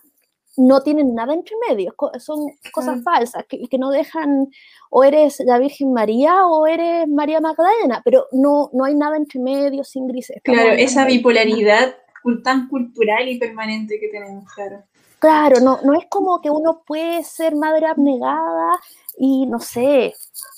no 0.57 0.83
tienen 0.83 1.15
nada 1.15 1.35
entre 1.35 1.55
medio, 1.69 1.95
son 2.19 2.47
cosas 2.73 3.03
falsas, 3.03 3.45
que, 3.47 3.69
que, 3.69 3.79
no 3.79 3.91
dejan, 3.91 4.49
o 4.91 5.05
eres 5.05 5.41
la 5.41 5.59
Virgen 5.59 5.93
María 5.93 6.47
o 6.47 6.67
eres 6.67 7.07
María 7.09 7.41
Magdalena, 7.41 8.01
pero 8.05 8.27
no, 8.33 8.71
no 8.73 8.85
hay 8.85 8.95
nada 8.95 9.17
entre 9.19 9.39
medio, 9.39 9.85
sin 9.85 10.07
grises. 10.09 10.41
Claro, 10.43 10.71
esa 10.71 11.05
bipolaridad 11.05 11.95
tan 12.43 12.69
cultural 12.69 13.29
y 13.29 13.39
permanente 13.39 14.01
que 14.01 14.09
tenemos, 14.09 14.53
claro. 14.53 14.83
Claro, 15.19 15.61
no, 15.61 15.81
no 15.83 15.95
es 15.95 16.07
como 16.09 16.41
que 16.41 16.51
uno 16.51 16.83
puede 16.87 17.25
ser 17.25 17.57
madre 17.57 17.87
abnegada 17.87 18.79
y, 19.17 19.47
no 19.47 19.61
sé, 19.61 20.15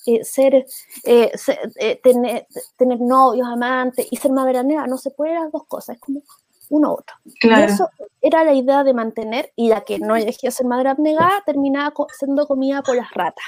eh, 0.06 0.24
ser, 0.24 0.66
eh, 1.04 1.30
eh, 1.76 2.00
tener, 2.02 2.46
tener, 2.76 3.00
novios, 3.00 3.46
amantes 3.46 4.06
y 4.10 4.16
ser 4.16 4.32
madre 4.32 4.58
abnegada. 4.58 4.88
No 4.88 4.98
se 4.98 5.10
puede 5.10 5.34
las 5.34 5.52
dos 5.52 5.64
cosas, 5.66 5.96
es 5.96 6.00
como 6.02 6.22
uno 6.70 6.90
u 6.90 6.92
otro. 6.94 7.16
Claro. 7.40 7.62
Y 7.62 7.74
eso 7.74 7.88
era 8.20 8.44
la 8.44 8.52
idea 8.52 8.82
de 8.82 8.94
mantener, 8.94 9.52
y 9.54 9.68
la 9.68 9.82
que 9.82 9.98
no 9.98 10.16
elegía 10.16 10.50
ser 10.50 10.66
madre 10.66 10.88
abnegada 10.88 11.42
terminaba 11.46 11.94
siendo 12.18 12.46
comida 12.46 12.82
por 12.82 12.96
las 12.96 13.10
ratas. 13.12 13.44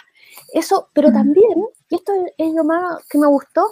Eso, 0.52 0.88
pero 0.92 1.12
también, 1.12 1.66
y 1.88 1.96
esto 1.96 2.12
es 2.38 2.52
lo 2.54 2.64
más 2.64 3.04
que 3.08 3.18
me 3.18 3.26
gustó, 3.26 3.66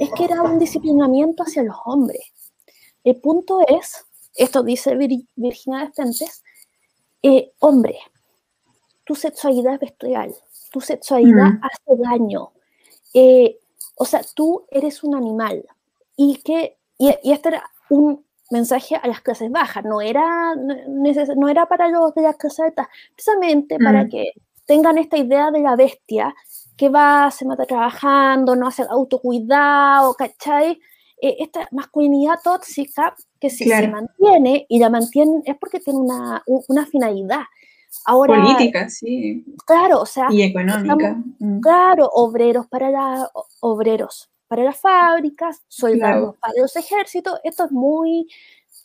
es 0.00 0.10
que 0.12 0.24
era 0.24 0.42
un 0.42 0.58
disciplinamiento 0.58 1.42
hacia 1.42 1.62
los 1.62 1.76
hombres. 1.84 2.32
El 3.04 3.20
punto 3.20 3.60
es, 3.66 4.06
esto 4.34 4.62
dice 4.62 4.96
Virginia 4.96 5.86
Despentes, 5.86 6.42
eh, 7.22 7.52
hombre, 7.58 7.98
tu 9.04 9.14
sexualidad 9.14 9.74
es 9.74 9.80
bestial, 9.80 10.34
tu 10.70 10.80
sexualidad 10.80 11.52
mm. 11.52 11.60
hace 11.62 12.02
daño. 12.02 12.52
Eh, 13.14 13.58
o 13.96 14.04
sea, 14.04 14.20
tú 14.34 14.66
eres 14.70 15.02
un 15.02 15.14
animal. 15.14 15.64
Y, 16.16 16.36
que, 16.36 16.78
y, 16.98 17.08
este 17.24 17.48
era 17.48 17.70
un 17.88 18.24
mensaje 18.50 18.96
a 18.96 19.06
las 19.06 19.20
clases 19.20 19.50
bajas, 19.50 19.84
no 19.84 20.00
era, 20.00 20.54
no, 20.54 21.48
era 21.48 21.66
para 21.66 21.88
los 21.88 22.14
de 22.14 22.22
las 22.22 22.36
clases 22.36 22.60
altas, 22.60 22.88
precisamente 23.14 23.78
para 23.78 24.04
mm. 24.04 24.08
que 24.08 24.32
tengan 24.66 24.98
esta 24.98 25.16
idea 25.16 25.50
de 25.50 25.60
la 25.60 25.76
bestia 25.76 26.34
que 26.76 26.88
va, 26.88 27.30
se 27.30 27.44
mata 27.44 27.66
trabajando, 27.66 28.56
no 28.56 28.68
hace 28.68 28.84
autocuidado, 28.88 30.14
¿cachai? 30.14 30.80
Eh, 31.22 31.36
esta 31.40 31.68
masculinidad 31.70 32.36
tóxica 32.42 33.14
que 33.38 33.50
si 33.50 33.64
se 33.64 33.88
mantiene 33.88 34.66
y 34.68 34.78
la 34.78 34.90
mantiene 34.90 35.42
es 35.44 35.56
porque 35.58 35.80
tiene 35.80 35.98
una, 35.98 36.42
una 36.46 36.86
finalidad. 36.86 37.42
Ahora, 38.06 38.40
Política, 38.40 38.88
sí. 38.88 39.44
Claro, 39.66 40.00
o 40.00 40.06
sea. 40.06 40.28
Y 40.30 40.42
económica. 40.42 41.16
Mm. 41.38 41.60
Claro, 41.60 42.08
obreros 42.12 42.66
para 42.68 42.90
la, 42.90 43.30
obreros 43.60 44.30
para 44.48 44.64
las 44.64 44.80
fábricas, 44.80 45.62
soldados 45.68 46.36
para 46.38 46.54
los 46.60 46.74
ejércitos. 46.76 47.38
Esto 47.44 47.66
es 47.66 47.72
muy 47.72 48.26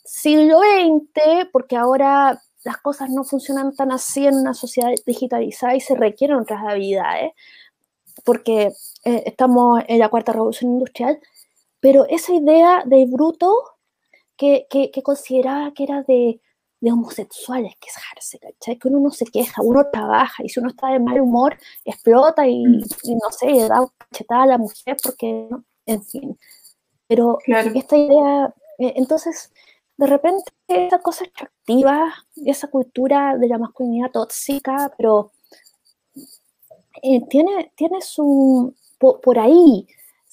siglo 0.04 0.60
XX, 0.60 1.48
porque 1.52 1.76
ahora 1.76 2.40
las 2.64 2.76
cosas 2.78 3.10
no 3.10 3.24
funcionan 3.24 3.74
tan 3.74 3.92
así 3.92 4.26
en 4.26 4.34
una 4.34 4.54
sociedad 4.54 4.90
digitalizada 5.06 5.74
y 5.74 5.80
se 5.80 5.94
requieren 5.94 6.36
otras 6.36 6.62
habilidades, 6.64 7.32
porque 8.24 8.72
eh, 9.04 9.22
estamos 9.26 9.82
en 9.86 9.98
la 9.98 10.08
cuarta 10.08 10.32
revolución 10.32 10.72
industrial, 10.72 11.18
pero 11.86 12.04
esa 12.08 12.34
idea 12.34 12.82
de 12.84 13.06
bruto 13.06 13.62
que, 14.36 14.66
que, 14.68 14.90
que 14.90 15.04
consideraba 15.04 15.72
que 15.72 15.84
era 15.84 16.02
de, 16.02 16.40
de 16.80 16.90
homosexuales 16.90 17.74
quejarse, 17.80 18.40
¿cachai? 18.40 18.76
Que 18.76 18.88
uno 18.88 18.98
no 18.98 19.12
se 19.12 19.24
queja, 19.26 19.62
uno 19.62 19.86
trabaja 19.92 20.42
y 20.42 20.48
si 20.48 20.58
uno 20.58 20.70
está 20.70 20.88
de 20.88 20.98
mal 20.98 21.20
humor, 21.20 21.56
explota 21.84 22.44
y, 22.48 22.64
no 22.64 23.30
sé, 23.30 23.46
le 23.46 23.68
da 23.68 23.86
cachetada 23.98 24.42
a 24.42 24.46
la 24.46 24.58
mujer 24.58 24.96
porque, 25.00 25.48
en 25.86 26.02
fin. 26.02 26.36
Pero 27.06 27.38
esta 27.46 27.96
idea, 27.96 28.52
eh, 28.80 28.94
entonces, 28.96 29.52
de 29.96 30.08
repente, 30.08 30.42
esa 30.66 30.98
cosa 30.98 31.24
atractiva, 31.24 32.12
esa 32.44 32.66
cultura 32.66 33.36
de 33.38 33.46
la 33.46 33.58
masculinidad 33.58 34.10
tóxica, 34.10 34.92
pero 34.98 35.30
eh, 37.00 37.24
tiene, 37.28 37.70
tiene 37.76 38.00
su, 38.00 38.74
por, 38.98 39.38
ahí, 39.38 39.86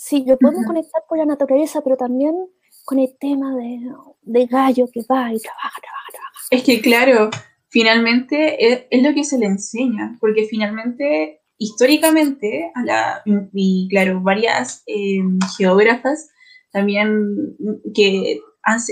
sí, 0.03 0.25
yo 0.27 0.37
podemos 0.37 0.65
conectar 0.65 1.01
con 1.07 1.17
la 1.17 1.25
naturaleza, 1.25 1.81
pero 1.81 1.95
también 1.95 2.35
con 2.83 2.99
el 2.99 3.15
tema 3.17 3.55
de, 3.55 3.79
de 4.21 4.45
gallo 4.47 4.89
que 4.91 5.01
va 5.01 5.33
y 5.33 5.39
trabaja, 5.39 5.79
trabaja, 5.81 6.11
trabaja. 6.11 6.47
Es 6.51 6.63
que, 6.63 6.81
claro, 6.81 7.29
finalmente 7.69 8.85
es, 8.89 9.03
lo 9.03 9.13
que 9.13 9.23
se 9.23 9.37
le 9.37 9.45
enseña, 9.45 10.17
porque 10.19 10.45
finalmente, 10.45 11.41
históricamente, 11.57 12.71
a 12.75 12.83
la, 12.83 13.23
y 13.53 13.87
claro, 13.89 14.21
varias 14.21 14.83
em, 14.87 15.39
geógrafas 15.57 16.29
también 16.71 17.55
que, 17.93 18.41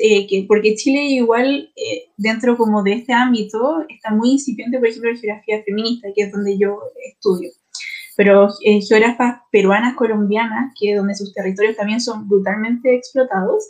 eh, 0.02 0.28
que, 0.28 0.45
porque 0.47 0.76
Chile 0.76 1.02
igual 1.04 1.71
eh, 1.76 2.12
dentro 2.15 2.56
como 2.56 2.84
de 2.84 2.93
este 2.93 3.12
ámbito 3.12 3.84
está 3.89 4.12
muy 4.12 4.32
incipiente, 4.32 4.78
por 4.78 4.88
ejemplo, 4.88 5.12
la 5.12 5.17
geografía 5.17 5.63
feminista, 5.63 6.08
que 6.15 6.24
es 6.24 6.32
donde 6.32 6.58
yo 6.58 6.80
estudio 7.06 7.52
pero 8.21 8.49
eh, 8.63 8.81
geógrafas 8.81 9.41
peruanas, 9.51 9.95
colombianas, 9.95 10.71
que 10.79 10.93
donde 10.93 11.15
sus 11.15 11.34
territorios 11.34 11.75
también 11.75 11.99
son 11.99 12.27
brutalmente 12.27 12.95
explotados, 12.95 13.63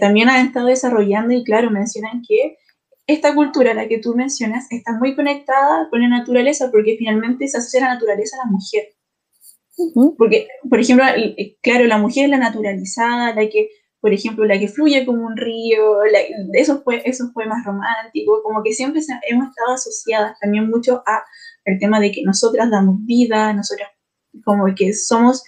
también 0.00 0.30
han 0.30 0.46
estado 0.46 0.68
desarrollando 0.68 1.34
y 1.34 1.44
claro, 1.44 1.70
mencionan 1.70 2.22
que 2.26 2.56
esta 3.08 3.34
cultura, 3.34 3.74
la 3.74 3.88
que 3.88 3.98
tú 3.98 4.14
mencionas, 4.14 4.66
está 4.70 4.92
muy 4.92 5.16
conectada 5.16 5.88
con 5.90 6.00
la 6.00 6.08
naturaleza 6.08 6.70
porque 6.70 6.96
finalmente 6.96 7.48
se 7.48 7.58
asocia 7.58 7.80
la 7.80 7.94
naturaleza 7.94 8.36
a 8.36 8.46
la 8.46 8.52
mujer. 8.52 8.84
Porque, 10.16 10.48
por 10.70 10.80
ejemplo, 10.80 11.04
claro, 11.60 11.84
la 11.86 11.98
mujer 11.98 12.24
es 12.24 12.30
la 12.30 12.38
naturalizada, 12.38 13.34
la 13.34 13.48
que, 13.48 13.68
por 14.00 14.12
ejemplo, 14.12 14.44
la 14.44 14.58
que 14.58 14.68
fluye 14.68 15.04
como 15.04 15.26
un 15.26 15.36
río, 15.36 16.02
esos, 16.54 16.82
esos 17.04 17.32
poemas 17.32 17.64
románticos, 17.64 18.40
como 18.42 18.62
que 18.62 18.72
siempre 18.72 19.02
hemos 19.28 19.48
estado 19.48 19.74
asociadas 19.74 20.38
también 20.40 20.70
mucho 20.70 21.02
a 21.06 21.24
el 21.66 21.78
tema 21.78 22.00
de 22.00 22.12
que 22.12 22.22
nosotras 22.22 22.70
damos 22.70 23.04
vida, 23.04 23.52
nosotras 23.52 23.90
como 24.44 24.64
que 24.74 24.94
somos, 24.94 25.44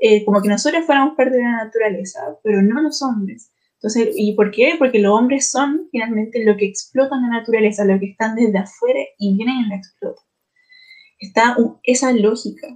eh, 0.00 0.24
como 0.24 0.42
que 0.42 0.48
nosotras 0.48 0.84
fuéramos 0.84 1.14
parte 1.16 1.36
de 1.36 1.42
la 1.42 1.64
naturaleza, 1.64 2.20
pero 2.42 2.62
no 2.62 2.82
los 2.82 3.02
hombres. 3.02 3.52
Entonces, 3.74 4.08
¿y 4.16 4.34
por 4.34 4.50
qué? 4.50 4.74
Porque 4.78 4.98
los 4.98 5.16
hombres 5.16 5.50
son 5.50 5.88
finalmente 5.92 6.44
lo 6.44 6.56
que 6.56 6.66
explotan 6.66 7.22
la 7.22 7.38
naturaleza, 7.38 7.84
lo 7.84 7.98
que 8.00 8.10
están 8.10 8.34
desde 8.34 8.58
afuera 8.58 9.00
y 9.18 9.36
vienen 9.36 9.66
y 9.66 9.68
la 9.68 9.76
explotan. 9.76 10.24
Está 11.20 11.56
esa 11.84 12.12
lógica. 12.12 12.66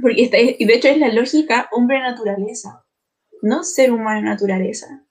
Porque 0.00 0.24
está, 0.24 0.38
y 0.40 0.64
de 0.64 0.74
hecho 0.74 0.88
es 0.88 0.98
la 0.98 1.12
lógica 1.12 1.68
hombre-naturaleza, 1.72 2.84
no 3.42 3.62
ser 3.64 3.92
humano-naturaleza. 3.92 5.04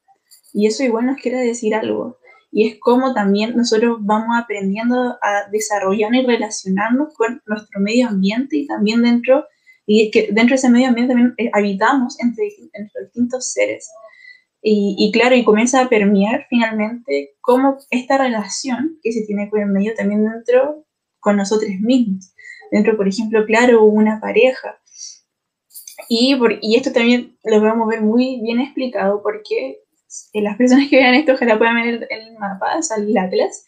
Y 0.53 0.67
eso 0.67 0.84
igual 0.84 1.08
nos 1.08 1.17
quiere 1.17 1.39
decir 1.39 1.73
algo. 1.73 2.17
Y 2.56 2.68
es 2.68 2.80
como 2.80 3.16
también 3.16 3.56
nosotros 3.58 3.98
vamos 4.02 4.38
aprendiendo 4.38 5.18
a 5.24 5.50
desarrollar 5.52 6.13
y 6.13 6.24
relacionarnos 6.24 7.12
con 7.16 7.42
nuestro 7.48 7.80
medio 7.82 8.08
ambiente 8.08 8.58
y 8.58 8.68
también 8.68 9.02
dentro, 9.02 9.46
y 9.88 10.12
que 10.12 10.28
dentro 10.32 10.50
de 10.50 10.56
ese 10.56 10.70
medio 10.70 10.89
ambiente 10.89 11.13
también 11.13 11.34
eh, 11.39 11.50
habitamos 11.52 12.20
entre, 12.20 12.50
entre 12.74 13.06
distintos 13.06 13.52
seres. 13.52 13.89
Y, 14.66 15.12
claro, 15.12 15.36
y 15.36 15.44
comienza 15.44 15.82
a 15.82 15.89
permear 15.89 16.46
finalmente 16.50 17.36
cómo 17.42 17.80
esta 17.89 18.18
relación 18.18 18.98
que 19.04 19.12
se 19.12 19.26
tiene 19.26 19.50
con 19.50 19.60
el 19.60 19.68
medio 19.68 19.94
también 19.94 20.24
dentro 20.24 20.86
con 21.20 21.36
nosotros 21.36 21.70
mismos. 21.82 22.34
Dentro, 22.72 22.96
por 22.96 23.10
ejemplo, 23.10 23.46
claro, 23.46 23.84
una 23.84 24.22
pareja. 24.22 24.80
Y, 26.08 26.36
por, 26.38 26.60
y 26.62 26.76
esto 26.76 26.94
también 26.94 27.38
lo 27.44 27.58
a 27.58 27.88
ver 27.88 28.02
muy 28.02 28.39
bien 28.42 28.62
explicado 28.62 29.22
porque 29.22 29.83
las 30.34 30.58
personas 30.58 30.89
que 30.89 30.97
vean 30.97 31.15
esto 31.15 31.34
ojalá 31.34 31.58
puedan 31.58 31.76
ver 31.76 32.08
el, 32.10 32.34
mapa, 32.38 32.80
el 32.97 33.17
atlas. 33.17 33.65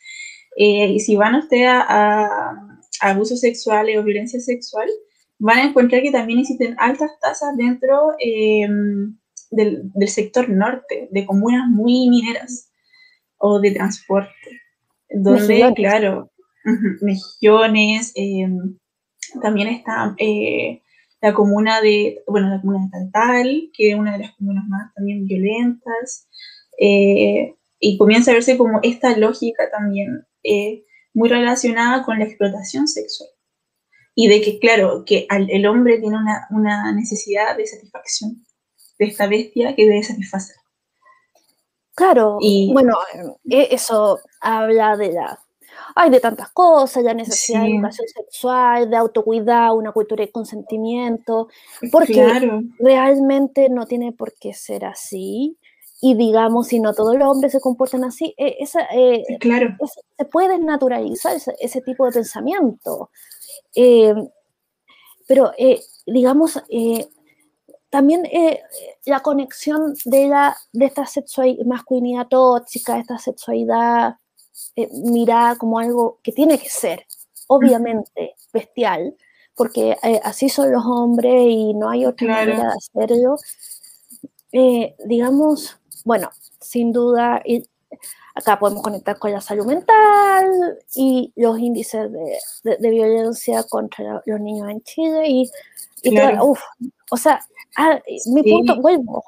Eh, 0.58 0.92
y 0.92 1.00
si 1.00 1.16
van 1.16 1.36
ustedes 1.36 1.68
a, 1.68 1.82
a, 1.82 3.12
abusos 3.12 3.40
sexuales 3.42 3.98
o 3.98 4.04
violencia 4.04 4.40
sexual, 4.40 4.88
van 5.40 5.58
a 5.58 5.64
encontrar 5.66 6.02
que 6.02 6.12
también 6.12 6.40
existen 6.40 6.76
altas 6.80 7.12
tasas 7.20 7.56
dentro 7.58 8.14
eh, 8.20 8.68
del, 9.52 10.08
sector 10.08 10.50
norte, 10.50 11.08
de 11.12 11.26
comunas 11.26 11.68
muy 11.68 12.10
mineras 12.10 12.72
o 13.38 13.60
de 13.60 13.72
transporte, 13.72 14.62
donde, 15.10 15.72
claro, 15.76 16.32
mejillones, 17.02 18.12
em, 18.16 18.78
también 19.42 19.68
está 19.68 20.16
eh, 20.18 20.82
la 21.22 21.34
comuna 21.34 21.82
de, 21.82 22.24
bueno, 22.28 22.50
la 22.50 22.62
comuna 22.62 22.86
de 22.86 22.92
Tantal, 22.92 23.70
que 23.74 23.92
es 23.92 23.96
una 23.96 24.14
de 24.14 24.20
las 24.20 24.36
comunas 24.36 24.66
más 24.68 24.94
también 24.94 25.26
violentas, 25.26 26.28
eh, 26.80 27.56
y 27.80 27.98
comienza 27.98 28.32
a 28.32 28.34
verse 28.34 28.58
como 28.58 28.80
esta 28.84 29.18
lógica 29.18 29.70
también 29.72 30.26
eh, 30.44 30.84
muy 31.14 31.30
relacionada 31.30 32.04
con 32.04 32.20
la 32.20 32.26
explotación 32.26 32.88
sexual. 32.88 33.30
Y 34.14 34.28
de 34.28 34.42
que, 34.42 34.60
claro, 34.60 35.04
que 35.06 35.28
el 35.30 35.66
hombre 35.66 36.00
tiene 36.00 36.18
una, 36.18 36.48
una 36.52 36.94
necesidad 36.94 37.58
de 37.58 37.68
satisfacción 37.68 38.46
de 38.98 39.06
esta 39.06 39.28
bestia 39.28 39.76
que 39.76 39.86
debe 39.86 40.04
satisfacer. 40.04 40.56
Claro, 41.96 42.38
y 42.42 42.72
bueno, 42.74 42.94
eh, 43.50 43.70
eso 43.72 44.20
habla 44.42 44.98
de 44.98 45.14
la... 45.14 45.40
Hay 45.96 46.10
de 46.10 46.20
tantas 46.20 46.50
cosas, 46.50 47.04
la 47.04 47.14
necesidad 47.14 47.64
de 47.64 47.76
educación 47.76 48.08
sexual, 48.10 48.90
de 48.90 48.98
autocuidado, 48.98 49.76
una 49.76 49.94
cultura 49.94 50.26
de 50.26 50.32
consentimiento, 50.32 51.48
porque 51.92 52.28
realmente 52.80 53.70
no 53.70 53.86
tiene 53.86 54.12
por 54.12 54.34
qué 54.34 54.54
ser 54.54 54.86
así. 54.86 55.58
Y 56.02 56.16
digamos, 56.16 56.68
si 56.68 56.82
no 56.82 56.94
todos 56.94 57.16
los 57.16 57.28
hombres 57.28 57.54
se 57.54 57.62
comportan 57.62 58.04
así, 58.04 58.36
eh, 58.38 58.58
esa, 58.60 58.82
eh, 58.94 59.24
claro. 59.40 59.76
se 60.18 60.26
puede 60.26 60.60
naturalizar 60.60 61.36
ese, 61.60 61.82
tipo 61.82 62.06
de 62.06 62.12
pensamiento. 62.12 63.10
pero, 65.28 65.54
digamos, 66.06 66.62
también 67.96 68.26
eh, 68.26 68.62
la 69.06 69.22
conexión 69.22 69.96
de, 70.04 70.28
la, 70.28 70.58
de 70.74 70.86
esta 70.86 71.06
sexualidad, 71.06 71.66
masculinidad 71.66 72.28
tóxica, 72.28 73.00
esta 73.00 73.18
sexualidad 73.18 74.16
eh, 74.76 74.90
mirada 74.92 75.56
como 75.56 75.80
algo 75.80 76.20
que 76.24 76.32
tiene 76.32 76.58
que 76.60 76.70
ser, 76.70 77.06
obviamente, 77.48 78.36
bestial, 78.54 79.16
porque 79.56 79.98
eh, 80.04 80.20
así 80.24 80.50
son 80.50 80.72
los 80.72 80.86
hombres 80.86 81.46
y 81.48 81.74
no 81.74 81.90
hay 81.90 82.06
otra 82.06 82.28
manera 82.28 82.74
de 82.74 82.78
hacerlo. 82.78 83.38
digamos, 85.06 85.78
bueno, 86.04 86.30
sin 86.60 86.92
duda, 86.92 87.42
y 87.46 87.66
acá 88.36 88.60
podemos 88.60 88.84
conectar 88.84 89.18
con 89.18 89.32
la 89.32 89.42
salud 89.42 89.66
mental 89.66 90.78
y 90.96 91.32
los 91.36 91.58
índices 91.60 92.12
de, 92.12 92.78
de, 92.78 92.90
violencia 92.90 93.64
contra 93.64 94.22
los 94.26 94.40
niños 94.40 94.70
en 94.70 94.82
Chile 94.84 95.30
y, 95.30 95.52
y 96.04 96.18
o 97.12 97.18
sea, 97.18 97.40
Ah, 97.76 98.00
mi 98.28 98.42
punto, 98.42 98.82
vuelvo, 98.82 99.24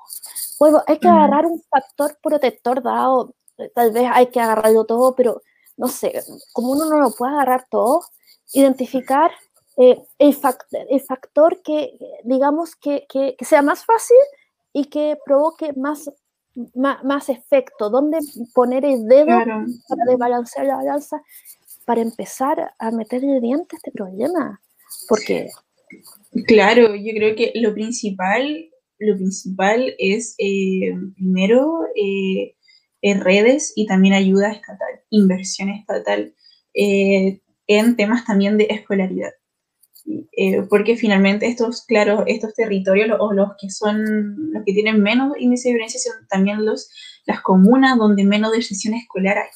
vuelvo, 0.57 0.81
hay 0.87 0.97
que 0.99 1.07
agarrar 1.09 1.45
un 1.45 1.61
factor 1.69 2.17
protector 2.23 2.81
dado, 2.81 3.35
tal 3.73 3.91
vez 3.91 4.09
hay 4.11 4.27
que 4.27 4.39
agarrarlo 4.39 4.85
todo, 4.85 5.15
pero 5.15 5.41
no 5.77 5.87
sé, 5.87 6.23
como 6.53 6.71
uno 6.71 6.85
no 6.89 6.99
lo 6.99 7.11
puede 7.11 7.33
agarrar 7.33 7.67
todo, 7.69 8.01
identificar 8.53 9.31
eh, 9.77 10.01
el, 10.17 10.35
el, 10.89 11.01
factor 11.01 11.61
que, 11.61 11.97
digamos, 12.23 12.75
que, 12.75 13.05
que, 13.07 13.35
sea 13.41 13.61
más 13.61 13.85
fácil 13.85 14.17
y 14.73 14.85
que 14.85 15.17
provoque 15.23 15.73
más, 15.73 16.09
más, 16.73 17.29
efecto, 17.29 17.91
dónde 17.91 18.17
poner 18.55 18.85
el 18.85 19.05
dedo 19.05 19.27
para 19.87 20.05
desbalancear 20.07 20.65
la 20.65 20.77
balanza. 20.77 21.21
para 21.85 22.01
empezar 22.01 22.73
a 22.79 22.91
meterle 22.91 23.39
dientes 23.39 23.73
a 23.73 23.77
este 23.77 23.91
problema? 23.91 24.59
Porque... 25.07 25.49
Claro, 26.47 26.95
yo 26.95 27.13
creo 27.13 27.35
que 27.35 27.53
lo 27.55 27.73
principal, 27.73 28.69
lo 28.97 29.15
principal 29.15 29.93
es 29.97 30.35
eh, 30.37 30.93
primero 31.15 31.85
eh, 31.95 32.56
redes 33.15 33.73
y 33.75 33.85
también 33.85 34.13
ayuda 34.13 34.51
estatal, 34.51 35.01
inversión 35.09 35.69
estatal 35.69 36.33
eh, 36.73 37.41
en 37.67 37.95
temas 37.95 38.25
también 38.25 38.57
de 38.57 38.67
escolaridad. 38.69 39.31
Eh, 40.31 40.63
porque 40.69 40.95
finalmente 40.95 41.47
estos, 41.47 41.83
claro, 41.85 42.23
estos 42.27 42.53
territorios 42.53 43.09
o 43.19 43.33
los 43.33 43.49
que 43.59 43.69
son, 43.69 44.53
los 44.53 44.63
que 44.63 44.73
tienen 44.73 45.01
menos 45.01 45.33
índice 45.37 45.69
de 45.69 45.75
violencia 45.75 45.99
son 45.99 46.27
también 46.29 46.65
los, 46.65 46.89
las 47.25 47.41
comunas 47.41 47.97
donde 47.97 48.23
menos 48.23 48.53
decisión 48.53 48.93
escolar 48.93 49.37
hay. 49.37 49.49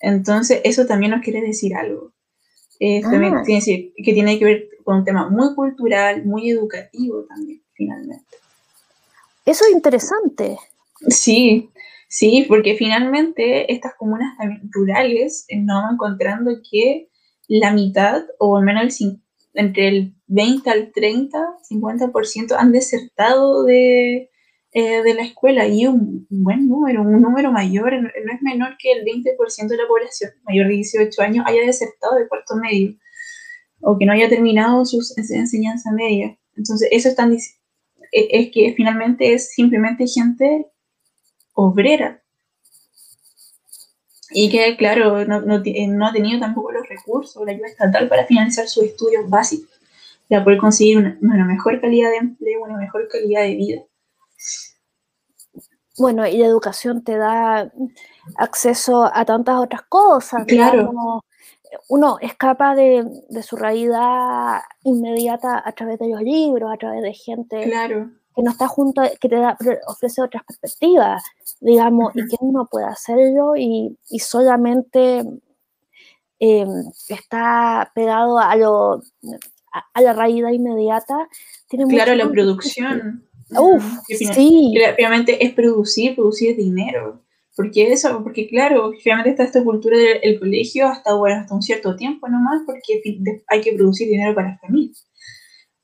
Entonces, 0.00 0.60
eso 0.64 0.84
también 0.86 1.12
nos 1.12 1.22
quiere 1.22 1.40
decir 1.40 1.76
algo. 1.76 2.12
Eh, 2.80 3.00
ah. 3.04 3.42
que 3.46 4.12
tiene 4.12 4.38
que 4.40 4.44
ver 4.44 4.68
con 4.82 4.96
un 4.96 5.04
tema 5.04 5.30
muy 5.30 5.54
cultural, 5.54 6.24
muy 6.24 6.50
educativo 6.50 7.24
también, 7.28 7.62
finalmente. 7.74 8.36
Eso 9.46 9.64
es 9.64 9.72
interesante. 9.72 10.58
Sí, 11.08 11.70
sí, 12.08 12.44
porque 12.48 12.76
finalmente 12.76 13.72
estas 13.72 13.94
comunas 13.94 14.36
también 14.38 14.68
rurales 14.72 15.46
nos 15.50 15.82
vamos 15.82 15.94
encontrando 15.94 16.50
que 16.70 17.08
la 17.48 17.72
mitad, 17.72 18.22
o 18.38 18.56
al 18.56 18.64
menos 18.64 18.98
entre 19.54 19.88
el 19.88 20.14
20 20.26 20.70
al 20.70 20.92
30, 20.92 21.38
50% 21.70 22.56
han 22.58 22.72
desertado 22.72 23.64
de, 23.64 24.30
eh, 24.72 25.02
de 25.02 25.14
la 25.14 25.22
escuela 25.22 25.66
y 25.66 25.86
un, 25.86 26.26
buen 26.30 26.68
número, 26.68 27.02
un 27.02 27.20
número 27.20 27.52
mayor, 27.52 27.92
no, 28.00 28.08
es 28.08 28.42
menor 28.42 28.76
que 28.78 28.92
el 28.92 29.04
20% 29.04 29.68
de 29.68 29.76
la 29.76 29.86
población 29.86 30.30
mayor 30.44 30.68
de 30.68 30.74
18 30.74 31.22
años 31.22 31.44
haya 31.46 31.60
desertado 31.66 32.16
de 32.16 32.28
cuarto 32.28 32.56
medio 32.56 32.94
o 33.82 33.98
que 33.98 34.06
no 34.06 34.12
haya 34.12 34.28
terminado 34.28 34.84
su 34.84 35.00
enseñanza 35.18 35.90
media. 35.92 36.38
Entonces, 36.56 36.88
eso 36.90 37.08
es, 37.08 37.60
es 38.12 38.50
que 38.52 38.74
finalmente 38.76 39.34
es 39.34 39.52
simplemente 39.52 40.06
gente 40.06 40.66
obrera, 41.54 42.22
y 44.34 44.50
que, 44.50 44.76
claro, 44.76 45.24
no, 45.24 45.40
no, 45.40 45.62
eh, 45.64 45.86
no, 45.86 46.06
ha 46.06 46.12
tenido 46.12 46.40
tampoco 46.40 46.72
los 46.72 46.88
recursos, 46.88 47.44
la 47.44 47.52
ayuda 47.52 47.68
estatal 47.68 48.08
para 48.08 48.24
financiar 48.24 48.66
sus 48.66 48.84
estudios 48.84 49.28
básicos, 49.28 49.70
para 50.28 50.42
poder 50.42 50.58
conseguir 50.58 50.98
una, 50.98 51.18
una, 51.20 51.44
mejor 51.44 51.80
calidad 51.80 52.10
de 52.10 52.16
empleo, 52.16 52.62
una 52.62 52.78
mejor 52.78 53.08
calidad 53.08 53.42
de 53.42 53.54
vida. 53.54 53.82
Bueno, 55.98 56.26
y 56.26 56.38
la 56.38 56.46
educación 56.46 57.04
te 57.04 57.16
da 57.18 57.70
acceso 58.36 59.10
a 59.12 59.24
tantas 59.24 59.56
otras 59.56 59.82
cosas. 59.82 60.44
Claro. 60.46 61.22
uno 61.88 62.18
escapa 62.20 62.74
de, 62.74 63.04
de, 63.28 63.42
su 63.42 63.56
realidad 63.56 64.60
inmediata 64.84 65.62
a 65.62 65.72
través 65.72 65.98
de 65.98 66.08
los 66.08 66.22
libros, 66.22 66.72
a 66.72 66.78
través 66.78 67.02
de 67.02 67.12
gente 67.12 67.64
claro. 67.64 68.10
Que 68.34 68.42
no 68.42 68.50
está 68.50 68.68
junto, 68.68 69.02
que 69.20 69.28
te 69.28 69.36
da, 69.36 69.56
ofrece 69.86 70.22
otras 70.22 70.42
perspectivas 70.44 71.22
digamos, 71.62 72.12
y 72.16 72.26
que 72.26 72.36
uno 72.40 72.68
puede 72.70 72.86
hacerlo 72.86 73.54
y, 73.56 73.96
y 74.10 74.18
solamente 74.18 75.22
eh, 76.40 76.66
está 77.08 77.92
pegado 77.94 78.38
a, 78.38 78.56
lo, 78.56 79.02
a, 79.94 80.00
la 80.02 80.12
realidad 80.12 80.50
inmediata. 80.50 81.28
Tiene 81.68 81.86
claro, 81.86 82.16
la 82.16 82.28
producción. 82.28 83.24
Uf, 83.50 83.84
sí. 84.08 84.74
Obviamente 84.94 85.44
es 85.44 85.52
producir, 85.54 86.16
producir 86.16 86.56
dinero. 86.56 87.22
Porque 87.54 87.92
eso, 87.92 88.22
porque 88.24 88.48
claro, 88.48 88.86
obviamente 88.86 89.30
está 89.30 89.44
esta 89.44 89.62
cultura 89.62 89.96
del 89.96 90.40
colegio 90.40 90.88
hasta, 90.88 91.14
bueno, 91.14 91.36
hasta 91.36 91.54
un 91.54 91.62
cierto 91.62 91.94
tiempo 91.94 92.26
nomás, 92.28 92.62
porque 92.64 93.02
hay 93.46 93.60
que 93.60 93.72
producir 93.74 94.08
dinero 94.08 94.34
para 94.34 94.52
la 94.52 94.58
familia. 94.58 94.96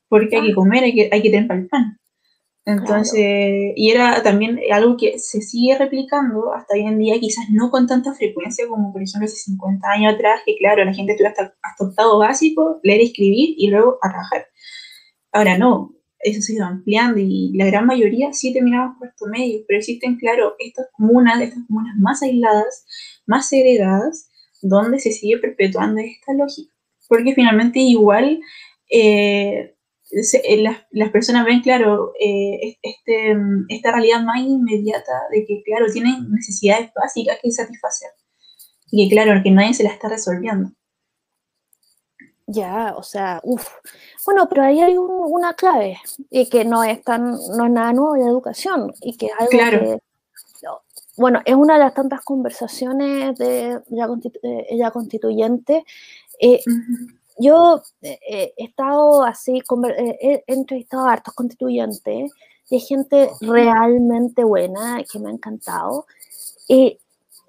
Porque 0.09 0.35
hay 0.35 0.47
que 0.47 0.55
comer, 0.55 0.83
hay 0.83 0.95
que, 0.95 1.09
hay 1.11 1.21
que 1.21 1.29
tener 1.29 1.49
el 1.51 1.67
pan. 1.67 1.98
Entonces, 2.69 3.73
y 3.75 3.89
era 3.89 4.21
también 4.21 4.59
algo 4.71 4.95
que 4.95 5.17
se 5.17 5.41
sigue 5.41 5.75
replicando 5.75 6.53
hasta 6.53 6.75
hoy 6.75 6.81
en 6.81 6.99
día, 6.99 7.19
quizás 7.19 7.45
no 7.49 7.71
con 7.71 7.87
tanta 7.87 8.13
frecuencia 8.13 8.67
como 8.67 8.93
por 8.93 9.01
ejemplo 9.01 9.25
hace 9.25 9.37
50 9.37 9.89
años 9.89 10.13
atrás, 10.13 10.41
que 10.45 10.55
claro, 10.55 10.85
la 10.85 10.93
gente 10.93 11.13
estudia 11.13 11.29
hasta, 11.29 11.55
hasta 11.63 11.85
octavo 11.85 12.19
básico, 12.19 12.79
leer, 12.83 13.01
escribir 13.01 13.55
y 13.57 13.69
luego 13.69 13.97
a 14.03 14.09
trabajar. 14.09 14.45
Ahora 15.31 15.57
no, 15.57 15.95
eso 16.19 16.41
se 16.41 16.53
ha 16.53 16.55
ido 16.57 16.65
ampliando 16.65 17.19
y 17.19 17.53
la 17.55 17.65
gran 17.65 17.87
mayoría 17.87 18.33
sí 18.33 18.53
terminaba 18.53 18.95
cuarto 18.99 19.25
medio, 19.25 19.61
pero 19.67 19.79
existen, 19.79 20.17
claro, 20.17 20.53
estas 20.59 20.87
comunas, 20.91 21.41
estas 21.41 21.65
comunas 21.65 21.95
más 21.97 22.21
aisladas, 22.21 22.85
más 23.25 23.49
segregadas, 23.49 24.29
donde 24.61 24.99
se 24.99 25.11
sigue 25.11 25.39
perpetuando 25.39 26.01
esta 26.01 26.33
lógica. 26.33 26.71
Porque 27.07 27.33
finalmente 27.33 27.79
igual... 27.79 28.39
Eh, 28.91 29.75
eh, 30.11 30.61
las, 30.61 30.77
las, 30.91 31.11
personas 31.11 31.45
ven, 31.45 31.61
claro, 31.61 32.13
eh, 32.19 32.77
este, 32.81 33.37
esta 33.69 33.91
realidad 33.91 34.23
más 34.23 34.41
inmediata 34.41 35.11
de 35.31 35.45
que, 35.45 35.61
claro, 35.63 35.85
tienen 35.91 36.31
necesidades 36.31 36.91
básicas 36.95 37.37
que 37.41 37.51
satisfacer. 37.51 38.09
Y 38.91 39.07
que, 39.07 39.15
claro, 39.15 39.39
que 39.43 39.51
nadie 39.51 39.73
se 39.73 39.83
las 39.83 39.93
está 39.93 40.09
resolviendo. 40.09 40.71
Ya, 42.47 42.95
o 42.97 43.03
sea, 43.03 43.39
uff. 43.43 43.67
Bueno, 44.25 44.49
pero 44.49 44.63
ahí 44.63 44.81
hay 44.81 44.97
una 44.97 45.53
clave, 45.53 45.99
y 46.31 46.49
que 46.49 46.65
no 46.65 46.83
es, 46.83 47.03
tan, 47.03 47.31
no 47.31 47.65
es 47.65 47.71
nada 47.71 47.93
nuevo 47.93 48.15
la 48.15 48.25
educación, 48.25 48.91
y 49.01 49.15
que 49.15 49.27
es 49.27 49.33
algo 49.37 49.51
claro. 49.51 49.79
que, 49.79 49.99
bueno, 51.15 51.41
es 51.45 51.53
una 51.53 51.73
de 51.73 51.81
las 51.81 51.93
tantas 51.93 52.21
conversaciones 52.21 53.37
de 53.37 53.79
la, 53.89 54.07
constitu 54.07 54.39
constituyente. 54.91 55.83
Eh, 56.39 56.61
uh 56.65 56.71
-huh 56.71 57.18
yo 57.39 57.81
eh, 58.01 58.19
eh, 58.29 58.53
he 58.57 58.65
estado 58.65 59.23
así, 59.23 59.59
eh, 59.59 60.43
he 60.47 60.53
entrevistado 60.53 61.05
a 61.05 61.13
hartos 61.13 61.33
constituyentes 61.33 62.31
y 62.69 62.75
hay 62.75 62.81
gente 62.81 63.29
realmente 63.41 64.43
buena 64.43 65.03
que 65.11 65.19
me 65.19 65.29
ha 65.29 65.33
encantado. 65.33 66.05
Y, 66.67 66.99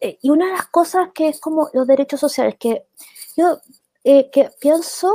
y 0.00 0.30
una 0.30 0.46
de 0.46 0.52
las 0.52 0.66
cosas 0.68 1.08
que 1.12 1.28
es 1.28 1.40
como 1.40 1.68
los 1.74 1.86
derechos 1.86 2.20
sociales, 2.20 2.56
que 2.58 2.86
yo 3.36 3.58
que 4.02 4.50
pienso 4.60 5.14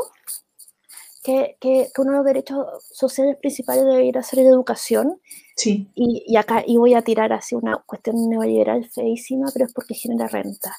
que, 1.23 1.57
que, 1.59 1.89
uno 1.97 2.11
de 2.11 2.17
los 2.17 2.25
derechos 2.25 2.67
sociales 2.91 3.37
principales 3.37 3.83
debería 3.83 4.21
ser 4.21 4.43
la 4.43 4.49
educación. 4.49 5.19
Sí. 5.55 5.89
Y, 5.95 6.23
y, 6.27 6.35
acá 6.35 6.63
y 6.67 6.77
voy 6.77 6.93
a 6.93 7.01
tirar 7.01 7.33
así 7.33 7.55
una 7.55 7.77
cuestión 7.77 8.29
neoliberal 8.29 8.85
feísima, 8.85 9.49
pero 9.51 9.65
es 9.65 9.73
porque 9.73 9.95
genera 9.95 10.27
renta 10.27 10.75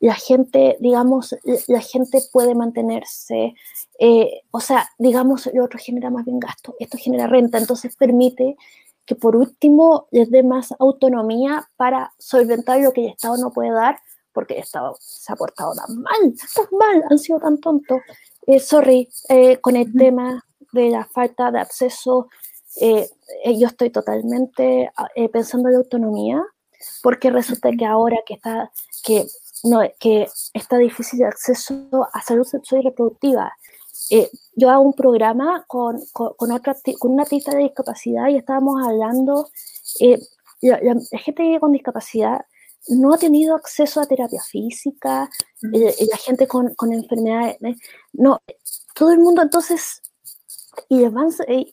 la 0.00 0.14
gente, 0.14 0.76
digamos, 0.80 1.34
la 1.66 1.80
gente 1.80 2.20
puede 2.32 2.54
mantenerse, 2.54 3.54
eh, 3.98 4.42
o 4.50 4.60
sea, 4.60 4.88
digamos, 4.98 5.50
lo 5.52 5.64
otro 5.64 5.78
genera 5.82 6.10
más 6.10 6.24
bien 6.24 6.38
gasto, 6.38 6.74
esto 6.78 6.98
genera 6.98 7.26
renta, 7.26 7.58
entonces 7.58 7.96
permite 7.96 8.56
que 9.04 9.16
por 9.16 9.34
último 9.34 10.06
les 10.10 10.30
dé 10.30 10.42
más 10.42 10.72
autonomía 10.78 11.68
para 11.76 12.12
solventar 12.18 12.80
lo 12.80 12.92
que 12.92 13.06
el 13.06 13.12
Estado 13.12 13.38
no 13.38 13.50
puede 13.50 13.72
dar, 13.72 13.98
porque 14.32 14.54
el 14.54 14.60
Estado 14.60 14.96
se 15.00 15.32
ha 15.32 15.36
portado 15.36 15.72
tan 15.74 16.00
mal, 16.00 16.34
tan 16.54 16.78
mal, 16.78 17.04
han 17.10 17.18
sido 17.18 17.40
tan 17.40 17.58
tontos. 17.58 18.00
Eh, 18.46 18.60
sorry, 18.60 19.08
eh, 19.28 19.56
con 19.56 19.76
el 19.76 19.92
tema 19.92 20.44
de 20.72 20.90
la 20.90 21.04
falta 21.06 21.50
de 21.50 21.58
acceso, 21.58 22.28
yo 22.80 23.66
estoy 23.66 23.90
totalmente 23.90 24.92
pensando 25.32 25.68
en 25.68 25.72
la 25.72 25.78
autonomía, 25.80 26.44
porque 27.02 27.30
resulta 27.30 27.72
que 27.72 27.84
ahora 27.84 28.18
que 28.24 28.34
está, 28.34 28.70
que 29.02 29.26
no, 29.64 29.80
que 29.98 30.28
está 30.54 30.78
difícil 30.78 31.20
de 31.20 31.26
acceso 31.26 31.88
a 32.12 32.22
salud 32.22 32.44
sexual 32.44 32.82
y 32.82 32.84
reproductiva. 32.84 33.52
Eh, 34.10 34.30
yo 34.54 34.70
hago 34.70 34.82
un 34.82 34.94
programa 34.94 35.64
con, 35.66 35.98
con, 36.12 36.52
otra, 36.52 36.76
con 36.98 37.12
una 37.12 37.22
artista 37.22 37.54
de 37.54 37.64
discapacidad 37.64 38.28
y 38.28 38.36
estábamos 38.36 38.86
hablando, 38.86 39.48
eh, 40.00 40.18
la, 40.62 40.96
gente 41.18 41.58
con 41.60 41.72
discapacidad 41.72 42.40
no 42.88 43.12
ha 43.12 43.18
tenido 43.18 43.54
acceso 43.54 44.00
a 44.00 44.06
terapia 44.06 44.40
física, 44.40 45.28
eh, 45.74 45.94
la 46.10 46.16
gente 46.16 46.46
con, 46.46 46.74
con, 46.74 46.92
enfermedades, 46.92 47.58
no, 48.12 48.40
todo 48.94 49.12
el 49.12 49.18
mundo 49.18 49.42
entonces, 49.42 50.00
y 50.88 51.04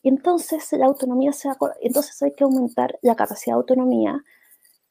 entonces 0.02 0.72
la 0.72 0.86
autonomía 0.86 1.32
se 1.32 1.48
entonces 1.80 2.20
hay 2.22 2.32
que 2.32 2.44
aumentar 2.44 2.98
la 3.02 3.14
capacidad 3.14 3.54
de 3.54 3.60
autonomía 3.60 4.22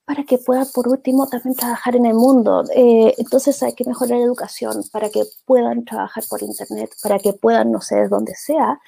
para 0.06 0.24
que 0.24 0.38
puedan, 0.38 0.68
por 0.74 0.88
último, 0.88 1.28
también 1.28 1.56
trabajar 1.56 1.96
en 1.96 2.06
el 2.06 2.14
mundo. 2.14 2.64
Eh, 2.76 3.16
entonces 3.18 3.62
hay 3.64 3.74
que 3.74 3.86
mejorar 3.86 4.20
la 4.20 4.26
educación 4.26 4.84
para 4.92 5.10
que 5.10 5.24
puedan 5.46 5.84
trabajar 5.84 6.24
por 6.30 6.44
Internet, 6.44 6.92
para 7.02 7.18
que 7.18 7.34
puedan, 7.34 7.72
no 7.72 7.82
sé, 7.82 8.08
donde 8.08 8.36
sea, 8.36 8.80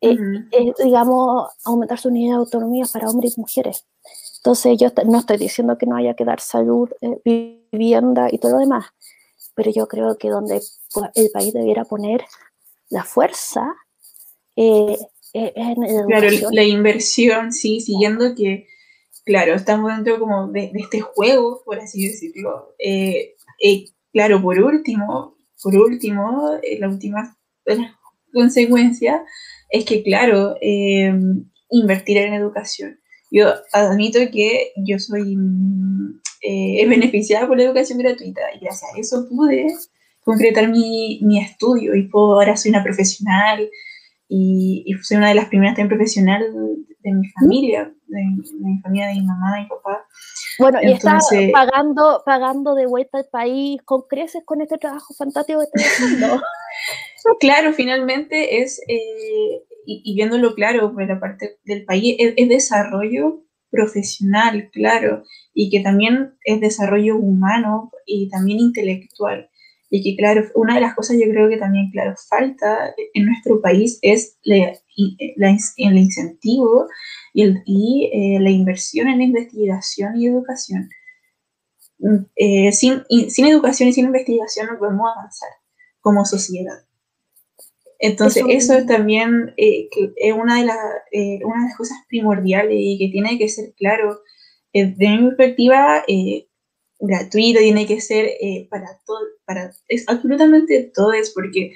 eh, 0.00 0.16
eh, 0.52 0.72
digamos, 0.82 1.50
aumentar 1.64 1.98
su 1.98 2.10
nivel 2.10 2.30
de 2.30 2.36
autonomía 2.36 2.86
para 2.90 3.10
hombres 3.10 3.36
y 3.36 3.40
mujeres. 3.40 3.84
Entonces 4.38 4.78
yo 4.78 4.88
no 5.04 5.18
estoy 5.18 5.36
diciendo 5.36 5.76
que 5.76 5.86
no 5.86 5.96
haya 5.96 6.14
que 6.14 6.24
dar 6.24 6.40
salud, 6.40 6.88
vivienda 7.24 8.28
y 8.32 8.38
todo 8.38 8.52
lo 8.52 8.58
demás, 8.58 8.86
pero 9.54 9.70
yo 9.70 9.86
creo 9.86 10.16
que 10.16 10.30
donde 10.30 10.62
el 11.14 11.30
país 11.30 11.52
debiera 11.52 11.84
poner 11.84 12.24
la 12.88 13.04
fuerza 13.04 13.74
es 14.56 14.98
en 15.34 15.80
la 15.80 15.88
educación. 15.88 16.06
Claro, 16.06 16.48
la 16.52 16.64
inversión, 16.64 17.52
sí, 17.52 17.80
siguiendo 17.80 18.34
que 18.34 18.66
Claro, 19.28 19.52
estamos 19.52 19.94
dentro 19.94 20.18
como 20.18 20.48
de, 20.48 20.72
este 20.74 21.02
juego, 21.02 21.60
por 21.62 21.78
así 21.78 22.06
decirlo, 22.06 22.74
eh, 22.78 23.34
eh, 23.62 23.84
claro, 24.10 24.40
por 24.40 24.58
último, 24.58 25.36
por 25.62 25.76
último, 25.76 26.58
eh, 26.62 26.78
la 26.80 26.88
última 26.88 27.36
consecuencia 28.32 29.22
es 29.68 29.84
que, 29.84 30.02
claro, 30.02 30.56
eh, 30.62 31.12
invertir 31.68 32.16
en 32.16 32.32
educación. 32.32 32.98
Yo 33.30 33.52
admito 33.74 34.18
que 34.32 34.72
yo 34.76 34.98
soy 34.98 35.36
eh, 36.40 36.86
beneficiada 36.88 37.46
por 37.46 37.58
la 37.58 37.64
educación 37.64 37.98
gratuita 37.98 38.40
y 38.54 38.60
gracias 38.60 38.94
a 38.94 38.98
eso 38.98 39.28
pude 39.28 39.66
concretar 40.24 40.70
mi, 40.70 41.20
mi 41.22 41.38
estudio 41.38 41.94
y 41.94 42.08
puedo, 42.08 42.32
ahora 42.32 42.56
soy 42.56 42.70
una 42.70 42.82
profesional 42.82 43.68
y, 44.26 44.84
y, 44.86 44.94
soy 45.02 45.18
una 45.18 45.28
de 45.28 45.34
las 45.34 45.48
primeras 45.48 45.76
también 45.76 45.90
profesional 45.90 46.50
de 47.08 47.14
mi 47.14 47.28
familia, 47.30 47.92
de, 48.06 48.24
mi 48.24 48.80
familia, 48.80 49.08
de 49.08 49.14
mi 49.14 49.22
mamá, 49.22 49.60
y 49.60 49.62
mi 49.62 49.68
papá. 49.68 50.06
Bueno, 50.58 50.78
y 50.82 50.92
está 50.92 51.18
pagando, 51.52 52.22
pagando 52.24 52.74
de 52.74 52.86
vuelta 52.86 53.18
al 53.18 53.26
país 53.26 53.80
con 53.84 54.02
creces 54.02 54.42
con 54.44 54.60
este 54.60 54.78
trabajo 54.78 55.14
fantástico 55.14 55.60
que 55.60 55.80
estoy 55.80 56.06
haciendo. 56.06 56.42
claro, 57.40 57.72
finalmente 57.72 58.62
es, 58.62 58.80
eh, 58.88 59.62
y, 59.86 60.14
viéndolo 60.14 60.54
claro, 60.54 60.92
por 60.92 61.06
la 61.06 61.20
parte 61.20 61.58
del 61.64 61.84
país, 61.84 62.16
es, 62.18 62.48
desarrollo 62.48 63.42
profesional, 63.70 64.70
claro, 64.72 65.24
y 65.52 65.70
que 65.70 65.80
también 65.80 66.34
es 66.44 66.60
desarrollo 66.60 67.16
humano 67.16 67.90
y 68.06 68.28
también 68.30 68.60
intelectual. 68.60 69.50
Y 69.90 70.02
que, 70.02 70.16
claro, 70.16 70.44
una 70.54 70.74
de 70.74 70.82
las 70.82 70.94
cosas 70.94 71.16
yo 71.18 71.30
creo 71.30 71.48
que 71.48 71.56
también, 71.56 71.90
claro, 71.90 72.14
falta 72.28 72.94
en 73.14 73.24
nuestro 73.24 73.60
país 73.62 73.98
es 74.02 74.38
la, 74.42 74.74
el 75.76 75.98
incentivo 75.98 76.88
y, 77.32 77.42
el, 77.42 77.62
y 77.64 78.10
eh, 78.12 78.40
la 78.40 78.50
inversión 78.50 79.08
en 79.08 79.22
investigación 79.22 80.20
y 80.20 80.26
educación. 80.26 80.90
Mm, 81.98 82.16
eh, 82.36 82.72
sin, 82.72 83.02
sin, 83.30 83.46
educación 83.46 83.88
y 83.88 83.92
sin 83.94 84.06
investigación 84.06 84.66
no 84.66 84.78
podemos 84.78 85.10
avanzar 85.16 85.50
como 86.00 86.24
sociedad. 86.26 86.84
Entonces, 87.98 88.44
eso, 88.48 88.74
es 88.74 88.86
también 88.86 89.54
eh, 89.56 89.88
que 89.90 90.12
es 90.16 90.32
una 90.32 90.60
de, 90.60 90.66
las 90.66 90.76
una 91.42 91.62
de 91.62 91.68
las 91.68 91.76
cosas 91.76 91.98
primordiales 92.08 92.76
y 92.78 92.96
que 92.96 93.08
tiene 93.10 93.38
que 93.38 93.48
ser 93.48 93.72
claro, 93.74 94.20
de 94.72 94.94
mi 94.96 95.28
perspectiva, 95.28 96.04
gratuito, 97.00 97.60
tiene 97.60 97.86
que 97.86 98.00
ser 98.00 98.30
para 98.70 98.86
todo, 99.06 99.20
para 99.44 99.70
es 99.88 100.08
absolutamente 100.08 100.90
todo, 100.94 101.12
es 101.12 101.30
porque, 101.30 101.74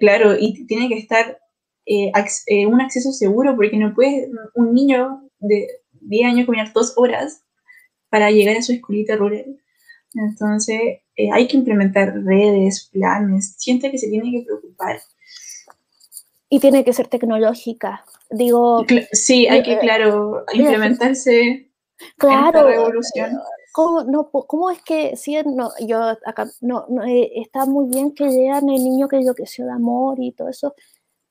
claro, 0.00 0.36
y 0.38 0.66
tiene 0.66 0.88
que 0.88 0.98
estar 0.98 1.38
eh, 1.86 2.10
eh, 2.48 2.66
un 2.66 2.80
acceso 2.80 3.12
seguro, 3.12 3.54
porque 3.54 3.76
no 3.76 3.94
puede 3.94 4.28
un 4.54 4.74
niño 4.74 5.22
de 5.38 5.68
10 6.00 6.26
años 6.26 6.46
caminar 6.46 6.72
dos 6.72 6.94
horas 6.96 7.44
para 8.10 8.32
llegar 8.32 8.56
a 8.56 8.62
su 8.62 8.72
escuelita 8.72 9.14
rural. 9.14 9.56
Entonces, 10.14 10.80
eh, 11.14 11.30
hay 11.32 11.46
que 11.46 11.56
implementar 11.56 12.12
redes, 12.24 12.90
planes, 12.92 13.54
siente 13.58 13.92
que 13.92 13.98
se 13.98 14.08
tiene 14.08 14.32
que 14.32 14.44
preocupar. 14.44 15.00
Y 16.48 16.58
tiene 16.58 16.84
que 16.84 16.92
ser 16.92 17.06
tecnológica. 17.06 18.04
Digo. 18.30 18.84
Sí, 19.12 19.46
hay 19.46 19.62
que, 19.62 19.78
claro, 19.78 20.44
implementarse. 20.52 21.70
Claro. 22.16 22.68
En 22.68 22.74
revolución. 22.74 23.38
¿Cómo, 23.76 24.04
no, 24.04 24.30
¿Cómo 24.30 24.70
es 24.70 24.80
que 24.80 25.16
si 25.16 25.36
no, 25.42 25.70
yo 25.80 26.02
acá, 26.24 26.48
no, 26.62 26.86
está 27.04 27.66
muy 27.66 27.90
bien 27.90 28.14
que 28.14 28.24
vean 28.24 28.70
el 28.70 28.82
niño 28.82 29.06
que 29.06 29.16
enloqueció 29.16 29.66
de 29.66 29.72
amor 29.72 30.16
y 30.18 30.32
todo 30.32 30.48
eso, 30.48 30.74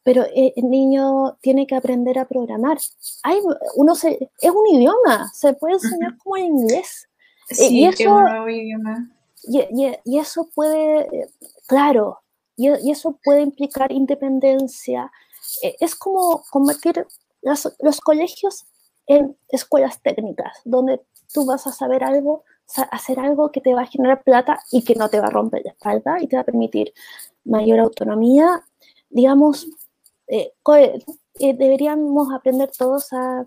pero 0.03 0.21
eh, 0.25 0.53
el 0.55 0.69
niño 0.69 1.37
tiene 1.41 1.65
que 1.65 1.73
aprender 1.73 2.19
a 2.19 2.27
programar. 2.27 2.77
Hay, 3.23 3.39
uno 3.77 3.95
se, 3.95 4.29
es 4.39 4.51
un 4.51 4.67
idioma, 4.67 5.27
se 5.33 5.53
puede 5.53 5.73
enseñar 5.73 6.15
como 6.19 6.37
en 6.37 6.45
inglés. 6.45 7.09
Eh, 7.49 7.55
sí, 7.55 7.79
y 7.79 7.85
eso, 7.85 8.03
es 8.03 8.07
un 8.09 8.23
nuevo 8.25 8.49
idioma. 8.49 9.11
Y, 9.47 10.19
eso 10.19 10.47
puede, 10.53 11.27
claro, 11.65 12.19
y, 12.55 12.67
eso 12.91 13.17
puede 13.23 13.41
implicar 13.41 13.91
independencia. 13.91 15.11
Eh, 15.63 15.77
es 15.79 15.95
como 15.95 16.43
convertir 16.51 17.07
los 17.41 18.01
colegios 18.01 18.67
en 19.07 19.35
escuelas 19.49 19.99
técnicas, 20.03 20.61
donde 20.63 21.01
tú 21.35 21.45
vas 21.45 21.67
a 21.67 21.73
saber 21.73 22.01
algo, 22.05 22.45
hacer 22.91 23.19
algo 23.19 23.51
que 23.51 23.59
te 23.59 23.73
va 23.73 23.81
a 23.81 23.87
generar 23.87 24.23
plata 24.23 24.57
y 24.71 24.85
que 24.85 24.95
no 24.95 25.09
te 25.09 25.19
va 25.19 25.27
a 25.27 25.31
romper 25.31 25.63
la 25.65 25.71
espalda 25.71 26.15
y 26.21 26.27
te 26.27 26.37
va 26.37 26.43
a 26.43 26.45
permitir 26.45 26.93
mayor 27.43 27.79
autonomía, 27.79 28.63
digamos, 29.09 29.67
eh, 30.27 30.53
eh, 31.39 31.53
deberíamos 31.53 32.33
aprender 32.33 32.71
todos 32.71 33.11
a, 33.11 33.45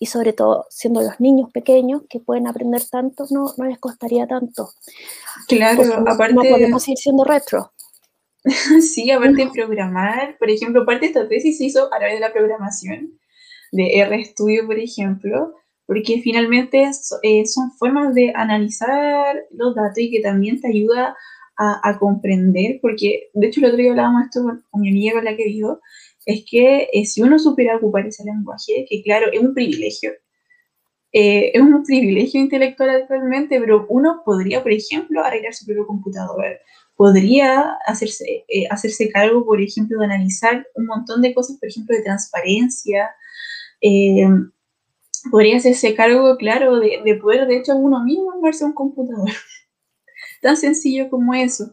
y 0.00 0.06
sobre 0.06 0.32
todo 0.32 0.66
siendo 0.68 1.00
los 1.00 1.20
niños 1.20 1.48
pequeños 1.52 2.02
que 2.10 2.18
pueden 2.18 2.48
aprender 2.48 2.82
tanto, 2.90 3.24
no, 3.30 3.54
no 3.56 3.64
les 3.66 3.78
costaría 3.78 4.26
tanto. 4.26 4.70
Claro, 5.46 5.82
aparte... 6.08 6.34
No 6.34 6.42
podemos 6.42 6.88
ir 6.88 6.98
siendo 6.98 7.22
retro. 7.22 7.72
sí, 8.80 9.12
aparte 9.12 9.44
de 9.44 9.50
programar, 9.50 10.36
por 10.38 10.50
ejemplo, 10.50 10.84
parte 10.84 11.02
de 11.02 11.06
esta 11.06 11.28
tesis 11.28 11.56
se 11.58 11.66
hizo 11.66 11.86
a 11.94 11.98
través 11.98 12.14
de 12.14 12.20
la 12.20 12.32
programación, 12.32 13.16
de 13.70 14.04
RStudio, 14.04 14.66
por 14.66 14.76
ejemplo, 14.76 15.54
porque 15.90 16.20
finalmente 16.22 16.88
eh, 17.24 17.46
son 17.46 17.72
formas 17.72 18.14
de 18.14 18.30
analizar 18.36 19.44
los 19.50 19.74
datos 19.74 19.98
y 19.98 20.08
que 20.08 20.20
también 20.20 20.60
te 20.60 20.68
ayuda 20.68 21.16
a, 21.56 21.98
comprender, 21.98 22.78
porque 22.80 23.28
de 23.34 23.48
hecho 23.48 23.58
el 23.58 23.66
otro 23.66 23.78
día 23.78 23.90
hablábamos 23.90 24.26
esto 24.26 24.44
con, 24.70 24.80
mi 24.80 24.90
amiga 24.90 25.14
con 25.14 25.24
la 25.24 25.36
que 25.36 25.46
vivo, 25.46 25.80
es 26.26 26.44
que 26.48 26.88
eh, 26.92 27.04
si 27.04 27.22
uno 27.22 27.40
supiera 27.40 27.76
ocupar 27.76 28.06
ese 28.06 28.22
lenguaje, 28.24 28.86
que 28.88 29.02
claro, 29.02 29.32
es 29.32 29.40
un 29.40 29.52
privilegio, 29.52 30.12
eh, 31.12 31.50
es 31.52 31.60
un 31.60 31.82
privilegio 31.82 32.40
intelectual 32.40 32.90
actualmente, 32.90 33.58
pero 33.58 33.84
uno 33.88 34.22
podría, 34.24 34.62
por 34.62 34.70
ejemplo, 34.70 35.24
arreglar 35.24 35.54
su 35.54 35.66
propio 35.66 35.88
computador, 35.88 36.60
podría 36.94 37.76
hacerse, 37.84 38.44
eh, 38.46 38.68
hacerse 38.70 39.10
cargo, 39.10 39.44
por 39.44 39.60
ejemplo, 39.60 39.98
de 39.98 40.04
analizar 40.04 40.64
un 40.76 40.86
montón 40.86 41.20
de 41.20 41.34
cosas, 41.34 41.58
por 41.58 41.68
ejemplo, 41.68 41.96
de 41.96 42.04
transparencia, 42.04 43.10
podría 45.30 45.56
hacerse 45.56 45.94
cargo, 45.94 46.36
claro, 46.36 46.78
de, 46.78 47.00
de, 47.04 47.14
poder, 47.16 47.46
de 47.46 47.58
hecho, 47.58 47.76
uno 47.76 48.04
mismo 48.04 48.32
armarse 48.32 48.64
un 48.64 48.72
computador 48.72 49.30
tan 50.42 50.56
sencillo 50.56 51.10
como 51.10 51.34
eso. 51.34 51.72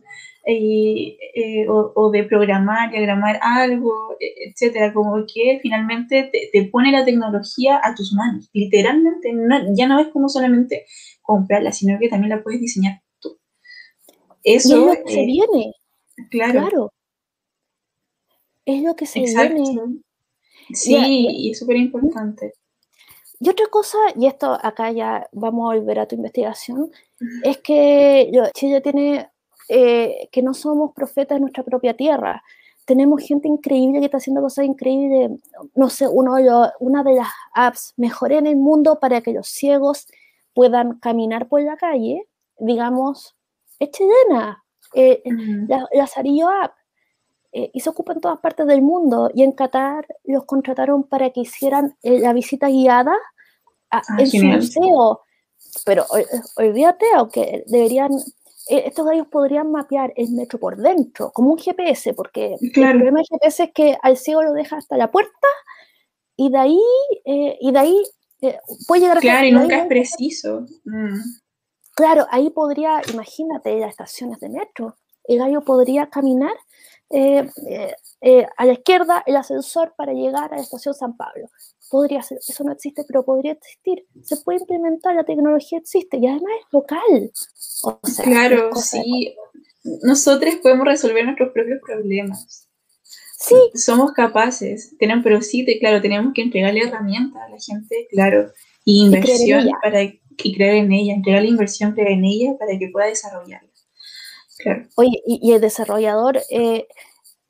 Eh, 0.49 1.65
o, 1.67 2.09
de 2.09 2.23
programar, 2.23 2.89
diagramar 2.89 3.37
algo, 3.41 4.15
e, 4.17 4.49
etcétera, 4.49 4.93
como 4.93 5.25
que 5.25 5.59
finalmente 5.61 6.31
te, 6.31 6.63
pone 6.71 6.89
la 6.89 7.03
tecnología 7.03 7.81
a 7.83 7.93
tus 7.93 8.13
manos. 8.13 8.49
Literalmente, 8.53 9.29
ya 9.75 9.87
no 9.89 9.99
es 9.99 10.07
como 10.07 10.29
solamente 10.29 10.85
comprarla, 11.21 11.73
sino 11.73 11.99
que 11.99 12.07
también 12.07 12.29
la 12.29 12.43
puedes 12.43 12.61
diseñar 12.61 13.01
tú. 13.19 13.37
Eso 14.41 14.89
es 14.89 14.97
lo 14.99 15.03
que 15.03 15.11
se 15.11 15.19
eh, 15.19 15.25
viene. 15.25 15.73
Claro. 16.31 16.93
Es 18.63 18.81
lo 18.83 18.95
que 18.95 19.05
se 19.05 19.19
viene. 19.19 20.01
Sí, 20.71 20.95
y 21.29 21.51
es 21.51 21.59
súper 21.59 21.75
importante. 21.75 22.53
Y 23.39 23.49
otra 23.49 23.67
cosa, 23.67 23.97
y 24.15 24.25
esto 24.25 24.57
acá 24.61 24.91
ya 24.91 25.27
vamos 25.31 25.71
a 25.71 25.75
volver 25.77 25.99
a 25.99 26.07
tu 26.07 26.15
investigación, 26.15 26.91
es 27.43 27.57
que 27.59 28.31
Chile 28.53 28.81
tiene 28.81 29.29
eh, 29.69 30.27
que 30.31 30.41
no 30.41 30.53
somos 30.53 30.93
profetas 30.93 31.35
de 31.35 31.41
nuestra 31.41 31.63
propia 31.63 31.95
tierra. 31.95 32.43
Tenemos 32.85 33.21
gente 33.21 33.47
increíble 33.47 33.99
que 33.99 34.05
está 34.05 34.17
haciendo 34.17 34.41
cosas 34.41 34.65
increíbles. 34.65 35.31
No 35.75 35.89
sé, 35.89 36.07
uno 36.07 36.35
una 36.79 37.03
de 37.03 37.15
las 37.15 37.27
apps 37.53 37.93
mejores 37.97 38.39
en 38.39 38.47
el 38.47 38.55
mundo 38.55 38.99
para 38.99 39.21
que 39.21 39.33
los 39.33 39.47
ciegos 39.47 40.07
puedan 40.53 40.97
caminar 40.99 41.47
por 41.47 41.61
la 41.61 41.77
calle, 41.77 42.27
digamos, 42.57 43.35
es 43.77 43.91
chilena. 43.91 44.63
Eh, 44.93 45.21
la, 45.67 45.87
la 45.91 46.07
Sarillo 46.07 46.49
App. 46.49 46.73
Eh, 47.51 47.71
y 47.73 47.79
se 47.79 47.89
ocupa 47.89 48.13
en 48.13 48.21
todas 48.21 48.39
partes 48.39 48.67
del 48.67 48.81
mundo. 48.81 49.31
Y 49.33 49.43
en 49.43 49.51
Qatar 49.53 50.05
los 50.25 50.45
contrataron 50.45 51.03
para 51.03 51.29
que 51.31 51.41
hicieran 51.41 51.97
eh, 52.03 52.19
la 52.19 52.33
visita 52.33 52.67
guiada 52.67 53.13
a, 53.89 53.99
ah, 53.99 54.17
en 54.19 54.27
su 54.27 54.43
museo. 54.43 55.21
Pero 55.85 56.05
olvídate, 56.55 57.05
aunque 57.15 57.63
deberían, 57.67 58.11
eh, 58.69 58.83
estos 58.85 59.05
gallos 59.05 59.27
podrían 59.27 59.71
mapear 59.71 60.13
el 60.15 60.31
metro 60.31 60.59
por 60.59 60.77
dentro, 60.77 61.31
como 61.31 61.51
un 61.51 61.57
GPS, 61.57 62.13
porque 62.13 62.55
el 62.61 62.71
problema 62.71 63.19
del 63.19 63.27
GPS 63.41 63.63
es 63.63 63.71
que 63.73 63.97
al 64.01 64.17
ciego 64.17 64.43
lo 64.43 64.53
deja 64.53 64.77
hasta 64.77 64.97
la 64.97 65.11
puerta 65.11 65.47
y 66.35 66.51
de 66.51 66.57
ahí, 66.57 66.81
y 67.25 67.71
de 67.71 67.79
ahí 67.79 68.03
puede 68.87 69.01
llegar 69.01 69.17
a... 69.17 69.21
Claro, 69.21 69.47
y 69.47 69.51
nunca 69.51 69.79
es 69.79 69.87
preciso. 69.87 70.65
Mm. 70.85 71.19
Claro, 71.95 72.27
ahí 72.29 72.51
podría, 72.51 73.01
imagínate 73.11 73.79
las 73.79 73.89
estaciones 73.89 74.39
de 74.39 74.49
metro, 74.49 74.95
el 75.23 75.39
gallo 75.39 75.61
podría 75.61 76.09
caminar 76.09 76.53
eh, 77.09 77.49
eh, 77.69 77.95
eh, 78.21 78.45
a 78.57 78.65
la 78.65 78.73
izquierda 78.73 79.23
el 79.25 79.37
ascensor 79.37 79.93
para 79.97 80.11
llegar 80.13 80.53
a 80.53 80.57
la 80.57 80.61
estación 80.61 80.93
San 80.93 81.15
Pablo. 81.15 81.49
Podría 81.89 82.21
ser, 82.21 82.39
eso 82.45 82.63
no 82.63 82.73
existe, 82.73 83.05
pero 83.07 83.23
podría 83.23 83.53
existir. 83.53 84.05
Se 84.23 84.37
puede 84.37 84.59
implementar, 84.59 85.15
la 85.15 85.23
tecnología 85.23 85.79
existe 85.79 86.17
y 86.17 86.27
además 86.27 86.51
es 86.59 86.73
local. 86.73 87.31
claro, 88.23 88.75
sí. 88.75 89.35
Nosotros 90.03 90.55
podemos 90.55 90.85
resolver 90.85 91.23
nuestros 91.23 91.53
propios 91.53 91.79
problemas. 91.85 92.67
Sí. 93.39 93.55
Somos 93.75 94.11
capaces, 94.11 94.95
tenemos, 94.97 95.23
pero 95.23 95.41
sí, 95.41 95.65
claro, 95.79 96.01
tenemos 96.01 96.33
que 96.33 96.41
entregarle 96.41 96.81
herramientas 96.81 97.41
a 97.41 97.49
la 97.49 97.57
gente, 97.57 98.07
claro, 98.09 98.51
y 98.83 99.05
inversión 99.05 99.69
para 99.81 100.01
y 100.43 100.55
creer 100.55 100.75
en 100.75 100.91
ella, 100.91 101.13
entregarle 101.13 101.49
inversión, 101.49 101.93
creer 101.93 102.11
en 102.11 102.25
ella 102.25 102.57
para 102.57 102.77
que 102.77 102.89
pueda 102.89 103.07
Oye, 104.95 105.21
y, 105.25 105.51
el 105.51 105.61
desarrollador 105.61 106.39
eh, 106.49 106.87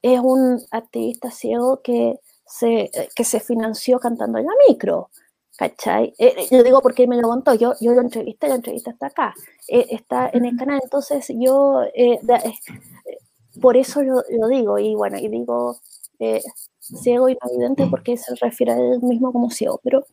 es 0.01 0.19
un 0.19 0.61
activista 0.71 1.31
ciego 1.31 1.81
que 1.81 2.19
se, 2.45 2.91
que 3.15 3.23
se 3.23 3.39
financió 3.39 3.99
cantando 3.99 4.37
en 4.39 4.45
la 4.45 4.53
micro. 4.67 5.09
¿Cachai? 5.57 6.13
Eh, 6.19 6.35
eh, 6.37 6.47
yo 6.51 6.61
digo 6.61 6.81
porque 6.81 7.07
me 7.07 7.19
lo 7.19 7.29
contó, 7.29 7.55
yo, 7.55 7.73
yo 7.81 7.93
lo 7.93 8.01
entrevisté, 8.01 8.47
la 8.47 8.55
entrevista 8.55 8.91
está 8.91 9.07
acá, 9.07 9.33
está 9.67 10.29
en 10.31 10.45
el 10.45 10.55
canal, 10.55 10.79
entonces 10.83 11.31
yo, 11.35 11.81
por 13.59 13.75
eso 13.75 14.03
lo, 14.03 14.21
lo, 14.29 14.47
digo, 14.49 14.77
y 14.77 14.93
bueno, 14.93 15.17
y 15.17 15.27
digo 15.29 15.79
ciego 16.79 17.29
y 17.29 17.33
no 17.33 17.49
evidente 17.51 17.87
porque 17.87 18.17
se 18.17 18.35
refiere 18.35 18.71
a 18.71 18.77
él 18.77 19.01
mismo 19.01 19.31
como 19.33 19.49
ciego, 19.49 19.79
pero 19.83 20.05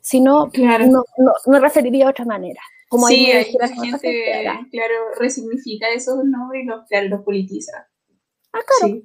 si 0.00 0.20
no, 0.20 0.50
claro. 0.50 0.86
no, 0.86 1.04
no, 1.18 1.32
me 1.46 1.58
referiría 1.60 2.06
a 2.06 2.10
otra 2.10 2.24
manera. 2.24 2.60
Como 2.88 3.08
sí, 3.08 3.30
hay 3.30 3.52
la 3.58 3.68
gente, 3.68 4.44
claro, 4.70 4.94
resignifica 5.18 5.88
esos 5.88 6.24
nombres 6.24 6.62
y 6.62 6.66
los, 6.66 6.86
claro, 6.86 7.08
los 7.08 7.22
politiza. 7.22 7.88
Ah, 8.52 8.60
claro. 8.78 9.02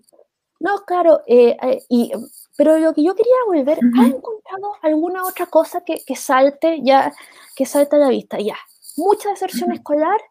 No, 0.60 0.86
claro, 0.86 1.22
eh, 1.26 1.58
eh, 1.64 1.80
y, 1.90 2.12
pero 2.56 2.78
lo 2.78 2.94
que 2.94 3.04
yo 3.04 3.16
quería 3.16 3.34
volver, 3.48 3.80
¿has 4.00 4.08
encontrado 4.08 4.76
alguna 4.84 5.26
otra 5.26 5.48
cosa 5.48 5.84
que, 5.84 6.04
que, 6.06 6.16
salte 6.16 6.82
ya, 6.84 7.12
que 7.56 7.66
salte 7.66 7.96
a 7.96 8.00
la 8.00 8.10
vista? 8.10 8.38
Ya, 8.40 8.58
mucha 8.96 9.32
deserción 9.32 9.72
escolar, 9.72 10.22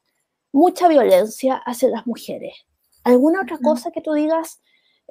mucha 0.52 0.86
violencia 0.86 1.56
hacia 1.56 1.88
las 1.88 2.06
mujeres. 2.06 2.54
¿Alguna 3.02 3.42
otra 3.42 3.58
cosa 3.58 3.90
que 3.90 4.02
tú 4.02 4.12
digas, 4.12 4.60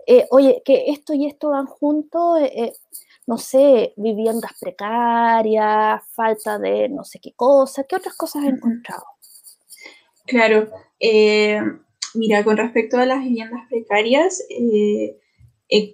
eh, 0.08 0.26
oye, 0.32 0.62
que 0.64 0.86
esto 0.88 1.14
y 1.14 1.26
esto 1.26 1.50
van 1.50 1.66
juntos, 1.66 2.40
no 3.30 3.38
sé, 3.38 3.94
viviendas 3.96 4.54
precarias, 4.60 6.02
falta 6.16 6.58
de 6.58 6.90
no 6.90 7.04
sé 7.04 7.20
qué 7.22 7.34
cosa, 7.36 7.84
¿qué 7.84 7.96
otras 7.96 8.18
cosas 8.18 8.42
has 8.42 8.50
encontrado? 8.50 9.04
Claro, 10.26 10.68
mira, 12.16 12.44
con 12.44 12.58
respecto 12.58 12.98
a 12.98 13.06
las 13.06 13.24
viviendas 13.24 13.68
precarias, 13.70 14.44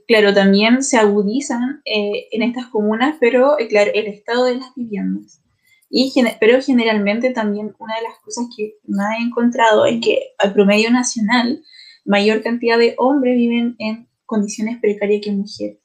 claro, 0.08 0.34
también 0.34 0.82
se 0.82 0.96
agudizan 0.96 1.82
en 1.84 2.42
estas 2.42 2.68
comunas, 2.68 3.18
pero 3.20 3.58
claro, 3.68 3.92
el 3.94 4.08
estado 4.08 4.46
de 4.46 4.56
las 4.56 4.74
viviendas. 4.74 5.42
Y, 5.90 6.14
pero 6.40 6.62
generalmente 6.62 7.32
también 7.32 7.76
una 7.80 7.98
de 7.98 8.04
las 8.04 8.18
cosas 8.20 8.46
que 8.56 8.76
me 8.86 9.04
he 9.18 9.24
encontrado 9.24 9.86
es 9.86 10.00
que 10.00 10.22
al 10.38 10.54
promedio 10.54 10.90
nacional 10.90 11.62
mayor 12.06 12.42
cantidad 12.42 12.78
de 12.78 12.96
hombres 12.98 13.36
viven 13.36 13.76
en 13.80 14.08
condiciones 14.26 14.80
precarias 14.80 15.20
que 15.22 15.34
mujeres. 15.34 15.85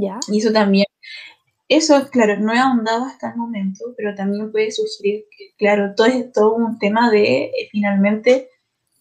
¿Ya? 0.00 0.18
Y 0.28 0.38
eso 0.38 0.52
también, 0.52 0.86
eso, 1.68 2.08
claro, 2.10 2.38
no 2.40 2.52
he 2.52 2.58
ahondado 2.58 3.04
hasta 3.04 3.30
el 3.30 3.36
momento, 3.36 3.94
pero 3.96 4.14
también 4.14 4.50
puede 4.50 4.70
sugerir 4.72 5.26
que, 5.36 5.54
claro, 5.56 5.94
todo 5.94 6.06
es 6.08 6.32
todo 6.32 6.54
un 6.54 6.78
tema 6.78 7.10
de, 7.10 7.44
eh, 7.44 7.68
finalmente, 7.70 8.48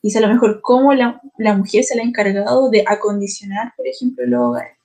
dice 0.03 0.19
a 0.19 0.21
lo 0.21 0.27
mejor 0.27 0.61
cómo 0.61 0.93
la, 0.93 1.21
la, 1.37 1.55
mujer 1.57 1.83
se 1.83 1.95
le 1.95 2.01
ha 2.01 2.05
encargado 2.05 2.69
de 2.69 2.83
acondicionar, 2.87 3.73
por 3.75 3.87
ejemplo, 3.87 4.23
el 4.23 4.35
hogar. 4.35 4.77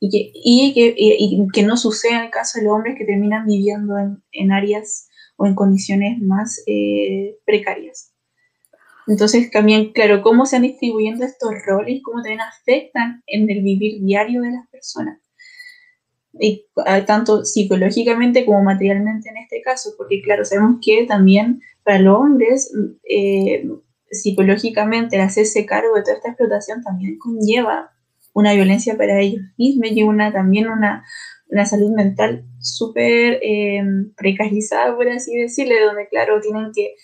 Y 0.00 0.10
que, 0.10 0.32
y 0.34 0.74
que, 0.74 0.94
y, 0.98 1.48
que 1.52 1.62
no 1.62 1.76
suceda 1.76 2.18
en 2.18 2.24
el 2.24 2.30
caso 2.30 2.58
de 2.58 2.64
los 2.64 2.74
hombres 2.74 2.96
que 2.98 3.04
terminan 3.04 3.46
viviendo 3.46 3.96
en, 3.98 4.22
en 4.32 4.52
áreas 4.52 5.08
o 5.36 5.46
en 5.46 5.54
condiciones 5.54 6.20
más 6.20 6.62
eh, 6.66 7.36
precarias. 7.46 8.12
Entonces 9.06 9.50
también, 9.50 9.92
claro, 9.92 10.22
cómo 10.22 10.46
se 10.46 10.56
han 10.56 10.62
distribuyendo 10.62 11.24
estos 11.24 11.54
roles 11.66 11.96
y 11.96 12.02
cómo 12.02 12.22
también 12.22 12.40
afectan 12.40 13.22
en 13.26 13.50
el 13.50 13.62
vivir 13.62 14.02
diario 14.02 14.42
de 14.42 14.52
las 14.52 14.68
personas. 14.68 15.21
Y, 16.38 16.66
tanto 17.06 17.44
psicológicamente 17.44 18.46
como 18.46 18.62
materialmente 18.62 19.28
en 19.28 19.36
este 19.36 19.60
caso, 19.60 19.90
porque 19.96 20.22
claro, 20.22 20.44
sabemos 20.44 20.78
que 20.82 21.04
también 21.06 21.60
para 21.84 21.98
los 21.98 22.18
hombres, 22.18 22.72
eh, 23.08 23.68
psicológicamente, 24.10 25.16
el 25.16 25.22
hacerse 25.22 25.66
cargo 25.66 25.94
de 25.94 26.02
toda 26.02 26.14
esta 26.14 26.28
explotación 26.28 26.82
también 26.82 27.18
conlleva 27.18 27.90
una 28.34 28.54
violencia 28.54 28.96
para 28.96 29.20
ellos 29.20 29.42
mismos 29.58 29.90
y 29.92 30.02
una, 30.02 30.32
también 30.32 30.68
una, 30.68 31.04
una 31.48 31.66
salud 31.66 31.90
mental 31.90 32.44
súper 32.60 33.38
eh, 33.42 33.82
precarizada, 34.16 34.96
por 34.96 35.08
así 35.08 35.36
decirle, 35.36 35.80
donde 35.80 36.08
claro, 36.08 36.40
tienen 36.40 36.72
que 36.74 36.94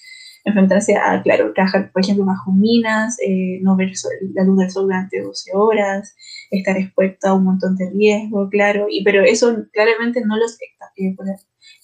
enfrentarse 0.49 0.96
a, 0.96 1.22
claro, 1.22 1.53
trabajar, 1.53 1.90
por 1.92 2.03
ejemplo, 2.03 2.24
bajo 2.24 2.53
minas, 2.53 3.16
eh, 3.20 3.59
no 3.62 3.76
ver 3.76 3.92
la 4.34 4.44
luz 4.44 4.59
del 4.59 4.70
sol 4.70 4.84
durante 4.84 5.20
12 5.20 5.51
horas, 5.55 6.14
estar 6.51 6.76
expuesto 6.76 7.28
a 7.28 7.34
un 7.34 7.44
montón 7.44 7.76
de 7.76 7.90
riesgo, 7.90 8.49
claro, 8.51 8.86
y, 8.90 9.05
pero 9.05 9.22
eso 9.22 9.64
claramente 9.72 10.22
no 10.24 10.36
los 10.36 10.59
eh, 10.96 11.16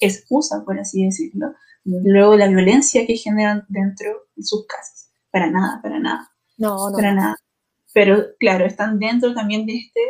excusa, 0.01 0.65
por 0.65 0.79
así 0.79 1.05
decirlo, 1.05 1.55
luego 1.85 2.37
la 2.37 2.49
violencia 2.49 3.07
que 3.07 3.17
generan 3.17 3.65
dentro 3.69 4.11
de 4.37 4.43
sus 4.43 4.67
casas. 4.67 5.11
Para 5.31 5.51
nada, 5.51 5.81
para 5.83 5.99
nada. 5.99 6.31
No, 6.57 6.91
no. 6.91 6.97
Para 6.97 7.13
nada. 7.13 7.37
Pero 7.93 8.25
claro, 8.39 8.67
están 8.67 8.99
dentro 8.99 9.35
también 9.35 9.67
de 9.67 9.77
este, 9.77 10.01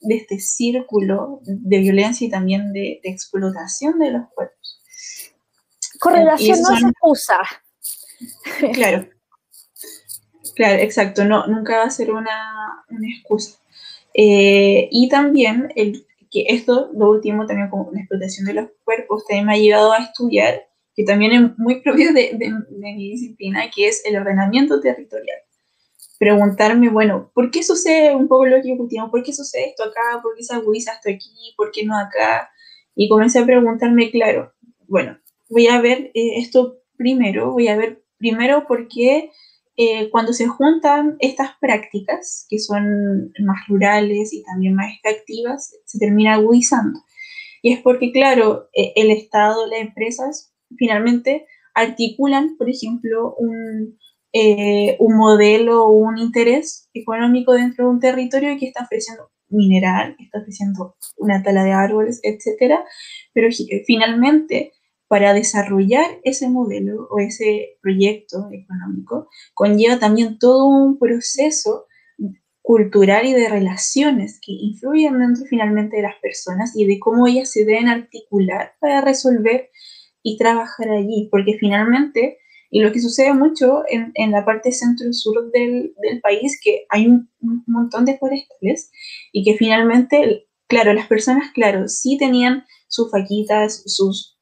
de 0.00 0.16
este 0.16 0.38
círculo 0.38 1.40
de 1.44 1.78
violencia 1.78 2.26
y 2.26 2.30
también 2.30 2.72
de, 2.72 3.00
explotación 3.02 3.98
de 3.98 4.10
los 4.10 4.28
cuerpos. 4.34 4.82
Correlación 5.98 6.60
no 6.62 6.76
es 6.76 6.82
excusa. 6.82 7.38
Claro. 8.74 9.06
Claro, 10.54 10.82
exacto. 10.82 11.24
No, 11.24 11.46
nunca 11.46 11.78
va 11.78 11.84
a 11.84 11.90
ser 11.90 12.10
una, 12.12 12.84
excusa. 13.02 13.58
Eh, 14.14 14.88
y 14.90 15.08
también 15.08 15.72
el, 15.76 16.06
que 16.30 16.44
esto, 16.48 16.90
lo 16.94 17.10
último, 17.10 17.46
también 17.46 17.70
con 17.70 17.88
la 17.92 18.00
explotación 18.00 18.46
de 18.46 18.54
los 18.54 18.68
cuerpos, 18.84 19.24
también 19.26 19.46
me 19.46 19.54
ha 19.54 19.58
llevado 19.58 19.92
a 19.92 19.98
estudiar, 19.98 20.68
que 20.94 21.04
también 21.04 21.32
es 21.32 21.58
muy 21.58 21.80
propio 21.82 22.12
de, 22.12 22.38
mi 22.70 23.10
disciplina, 23.10 23.70
que 23.74 23.88
es 23.88 24.02
el 24.04 24.16
ordenamiento 24.16 24.80
territorial. 24.80 25.38
Preguntarme, 26.18 26.90
bueno, 26.90 27.30
¿por 27.34 27.50
qué 27.50 27.62
sucede 27.62 28.14
un 28.14 28.28
poco 28.28 28.46
lo 28.46 28.56
que 28.56 28.68
discutimos? 28.68 29.10
¿Por 29.10 29.22
qué 29.22 29.32
sucede 29.32 29.70
esto 29.70 29.84
acá? 29.84 30.20
¿Por 30.22 30.36
qué 30.36 30.42
se 30.42 30.54
agudiza 30.54 30.92
esto 30.92 31.08
aquí? 31.08 31.54
¿Por 31.56 31.72
qué 31.72 31.84
no 31.84 31.98
acá? 31.98 32.50
Y 32.94 33.08
comencé 33.08 33.38
a 33.38 33.46
preguntarme, 33.46 34.10
claro, 34.10 34.52
bueno, 34.86 35.18
voy 35.48 35.68
a 35.68 35.80
ver 35.80 36.10
eh, 36.14 36.36
esto 36.36 36.82
primero, 36.96 37.52
voy 37.52 37.68
a 37.68 37.76
ver 37.76 38.02
Primero 38.20 38.66
porque 38.68 39.30
eh, 39.76 40.10
cuando 40.10 40.34
se 40.34 40.46
juntan 40.46 41.16
estas 41.20 41.52
prácticas, 41.58 42.46
que 42.50 42.58
son 42.58 43.32
más 43.40 43.66
rurales 43.66 44.34
y 44.34 44.42
también 44.42 44.74
más 44.74 44.92
efectivas, 45.02 45.74
se 45.86 45.98
termina 45.98 46.34
agudizando. 46.34 47.00
Y 47.62 47.72
es 47.72 47.80
porque, 47.80 48.12
claro, 48.12 48.68
eh, 48.74 48.92
el 48.94 49.10
Estado, 49.10 49.66
las 49.66 49.80
empresas, 49.80 50.52
finalmente 50.76 51.46
articulan, 51.74 52.58
por 52.58 52.68
ejemplo, 52.68 53.34
un, 53.38 53.98
eh, 54.34 54.98
un 54.98 55.16
modelo 55.16 55.86
o 55.86 55.92
un 55.92 56.18
interés 56.18 56.90
económico 56.92 57.54
dentro 57.54 57.86
de 57.86 57.90
un 57.90 58.00
territorio 58.00 58.58
que 58.58 58.66
está 58.66 58.84
ofreciendo 58.84 59.30
mineral, 59.48 60.14
está 60.18 60.40
ofreciendo 60.40 60.94
una 61.16 61.42
tala 61.42 61.64
de 61.64 61.72
árboles, 61.72 62.20
etc. 62.22 62.80
Pero 63.32 63.48
finalmente 63.86 64.72
para 65.10 65.34
desarrollar 65.34 66.20
ese 66.22 66.48
modelo 66.48 67.08
o 67.10 67.18
ese 67.18 67.78
proyecto 67.82 68.48
económico 68.52 69.28
conlleva 69.54 69.98
también 69.98 70.38
todo 70.38 70.66
un 70.66 71.00
proceso 71.00 71.88
cultural 72.62 73.26
y 73.26 73.32
de 73.32 73.48
relaciones 73.48 74.38
que 74.40 74.52
influyen 74.52 75.18
dentro 75.18 75.46
finalmente 75.46 75.96
de 75.96 76.04
las 76.04 76.14
personas 76.22 76.76
y 76.76 76.86
de 76.86 77.00
cómo 77.00 77.26
ellas 77.26 77.50
se 77.50 77.64
deben 77.64 77.88
articular 77.88 78.74
para 78.78 79.00
resolver 79.00 79.70
y 80.22 80.38
trabajar 80.38 80.90
allí, 80.90 81.26
porque 81.28 81.56
finalmente, 81.58 82.38
y 82.70 82.80
lo 82.80 82.92
que 82.92 83.00
sucede 83.00 83.34
mucho 83.34 83.82
en, 83.88 84.12
en 84.14 84.30
la 84.30 84.44
parte 84.44 84.70
centro-sur 84.70 85.50
del, 85.50 85.92
del, 86.00 86.20
país, 86.20 86.60
que 86.62 86.84
hay 86.88 87.08
un, 87.08 87.28
un, 87.40 87.64
montón 87.66 88.04
de 88.04 88.16
forestales 88.16 88.92
y 89.32 89.42
que 89.42 89.56
finalmente, 89.56 90.46
claro, 90.68 90.92
las 90.92 91.08
personas, 91.08 91.50
claro, 91.52 91.88
sí 91.88 92.16
tenían 92.16 92.64
sus 92.86 93.10
faquitas, 93.10 93.82
sus 93.86 94.39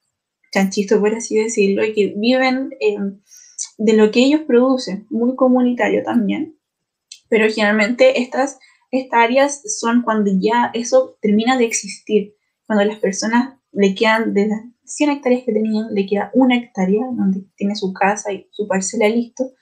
chanchitos, 0.53 0.99
por 0.99 1.15
así 1.15 1.37
decirlo, 1.37 1.85
y 1.85 1.93
que 1.93 2.15
viven 2.17 2.71
em, 2.81 3.21
de 3.79 3.93
lo 3.95 4.11
que 4.11 4.21
ellos 4.21 4.43
producen, 4.47 5.07
muy 5.11 5.37
comunitario 5.37 6.03
también. 6.03 6.59
Pero 7.29 7.47
generalmente 7.53 8.21
estas, 8.21 8.59
estas 8.91 9.21
áreas 9.21 9.63
son 9.79 10.03
cuando 10.03 10.31
ya 10.39 10.71
eso 10.75 11.17
termina 11.21 11.57
de 11.57 11.65
existir, 11.65 12.35
cuando 12.67 12.85
las 12.85 12.99
personas 12.99 13.55
le 13.73 13.95
quedan 13.95 14.35
de 14.35 14.49
las 14.49 14.61
100 14.85 15.11
hectáreas 15.11 15.43
que 15.45 15.53
tenían, 15.53 15.95
le 15.95 16.07
queda 16.07 16.31
una 16.35 16.57
hectárea 16.57 17.07
donde 17.13 17.45
tiene 17.57 17.77
su 17.77 17.93
casa 17.93 18.33
y 18.33 18.49
su 18.53 18.67
parcela 18.67 19.09
listo, 19.09 19.53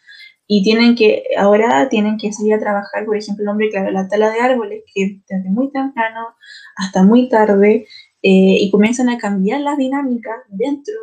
y 0.49 0.63
tienen 0.63 0.95
que, 0.95 1.25
ahora 1.37 1.89
tienen 1.89 2.19
que 2.19 2.33
salir 2.33 2.55
a 2.55 2.61
trabajar, 2.61 3.05
por 3.05 3.17
ejemplo, 3.17 3.43
el 3.43 3.49
hombre, 3.49 3.69
claro, 3.71 3.91
la 3.91 4.07
tala 4.09 4.31
de 4.31 4.41
árboles, 4.41 4.85
que 4.95 5.21
desde 5.29 5.51
muy 5.51 5.73
temprano 5.73 6.29
hasta 6.77 7.03
muy 7.03 7.29
tarde, 7.29 7.87
eh, 8.29 8.59
y 8.61 8.73
comienzan 8.73 9.09
a 9.09 9.19
cambiar 9.19 9.61
las 9.61 9.79
dinámicas 9.79 10.35
dentro 10.49 10.95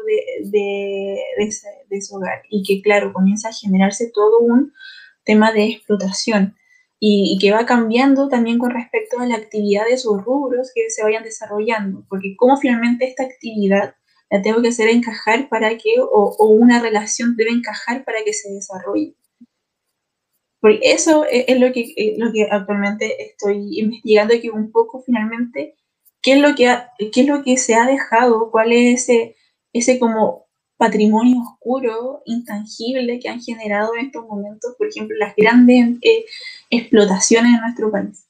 de, 0.41 1.21
ese, 1.37 1.69
hogar. 2.11 2.41
Y 2.49 2.63
que, 2.63 2.81
claro, 2.81 3.13
comienza 3.13 3.47
a 3.47 3.53
generarse 3.53 4.11
todo 4.13 4.39
un 4.39 4.73
tema 5.23 5.53
de 5.53 5.69
explotación. 5.69 6.57
Y, 6.99 7.37
que 7.39 7.51
va 7.51 7.65
cambiando 7.65 8.27
también 8.27 8.59
con 8.59 8.71
respecto 8.71 9.19
a 9.19 9.25
la 9.25 9.37
actividad 9.37 9.85
de 9.85 9.93
esos 9.93 10.21
rubros 10.25 10.71
que 10.75 10.89
se 10.89 11.01
vayan 11.01 11.23
desarrollando, 11.23 12.05
porque 12.09 12.35
cómo 12.35 12.57
finalmente 12.57 13.07
esta 13.07 13.23
actividad 13.23 13.95
la 14.29 14.41
tengo 14.41 14.61
que 14.61 14.69
hacer 14.69 14.89
encajar 14.89 15.47
para 15.47 15.77
que, 15.77 15.95
o, 16.01 16.35
una 16.47 16.81
relación 16.81 17.37
debe 17.37 17.51
encajar 17.51 18.03
para 18.03 18.21
que 18.25 18.33
se 18.33 18.51
desarrolle. 18.51 19.15
Porque 20.59 20.79
eso 20.83 21.25
es, 21.29 21.57
lo, 21.57 21.71
que, 21.71 22.15
lo 22.17 22.33
que 22.33 22.49
actualmente 22.51 23.31
estoy 23.31 23.79
investigando, 23.79 24.33
que 24.41 24.49
un 24.49 24.73
poco 24.73 25.01
finalmente, 25.05 25.75
¿qué 26.23 26.33
es 26.33 26.39
lo 26.39 26.55
que, 26.55 26.75
qué 27.11 27.21
es 27.21 27.27
lo 27.27 27.43
que 27.43 27.57
se 27.57 27.75
ha 27.75 27.85
dejado? 27.85 28.49
¿Cuál 28.49 28.71
es 28.71 29.03
ese, 29.03 29.35
ese 29.73 29.99
como 29.99 30.47
patrimonio 30.77 31.37
oscuro, 31.41 32.23
intangible 32.25 33.19
que 33.19 33.29
han 33.29 33.41
generado 33.41 33.95
en 33.95 34.07
estos 34.07 34.25
momentos, 34.25 34.73
por 34.77 34.87
ejemplo, 34.87 35.15
las 35.17 35.35
grandes 35.35 35.97
eh, 36.01 36.25
explotaciones 36.71 37.53
en 37.53 37.61
nuestro 37.61 37.91
país? 37.91 38.25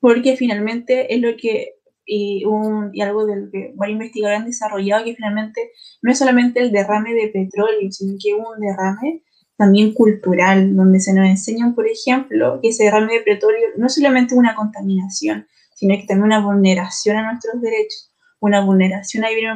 Porque 0.00 0.36
finalmente 0.36 1.14
es 1.14 1.20
lo 1.20 1.36
que 1.36 1.76
y, 2.04 2.44
un, 2.44 2.90
y 2.92 3.00
algo 3.00 3.24
de 3.26 3.36
lo 3.36 3.50
que 3.50 3.72
varios 3.74 3.94
investigadores 3.94 4.40
han 4.40 4.46
desarrollado, 4.46 5.04
que 5.04 5.14
finalmente 5.14 5.70
no 6.02 6.10
es 6.10 6.18
solamente 6.18 6.60
el 6.60 6.72
derrame 6.72 7.14
de 7.14 7.28
petróleo, 7.28 7.90
sino 7.92 8.16
que 8.20 8.34
un 8.34 8.58
derrame 8.60 9.22
también 9.56 9.94
cultural, 9.94 10.74
donde 10.74 10.98
se 10.98 11.14
nos 11.14 11.26
enseñan, 11.26 11.74
por 11.74 11.86
ejemplo, 11.86 12.58
que 12.60 12.70
ese 12.70 12.84
derrame 12.84 13.14
de 13.14 13.20
petróleo 13.20 13.68
no 13.76 13.86
es 13.86 13.94
solamente 13.94 14.34
una 14.34 14.56
contaminación, 14.56 15.46
sino 15.82 15.96
que 15.96 16.06
también 16.06 16.26
una 16.26 16.40
vulneración 16.40 17.16
a 17.16 17.32
nuestros 17.32 17.60
derechos, 17.60 18.14
una 18.38 18.64
vulneración 18.64 19.24
a 19.24 19.30
vivir 19.30 19.46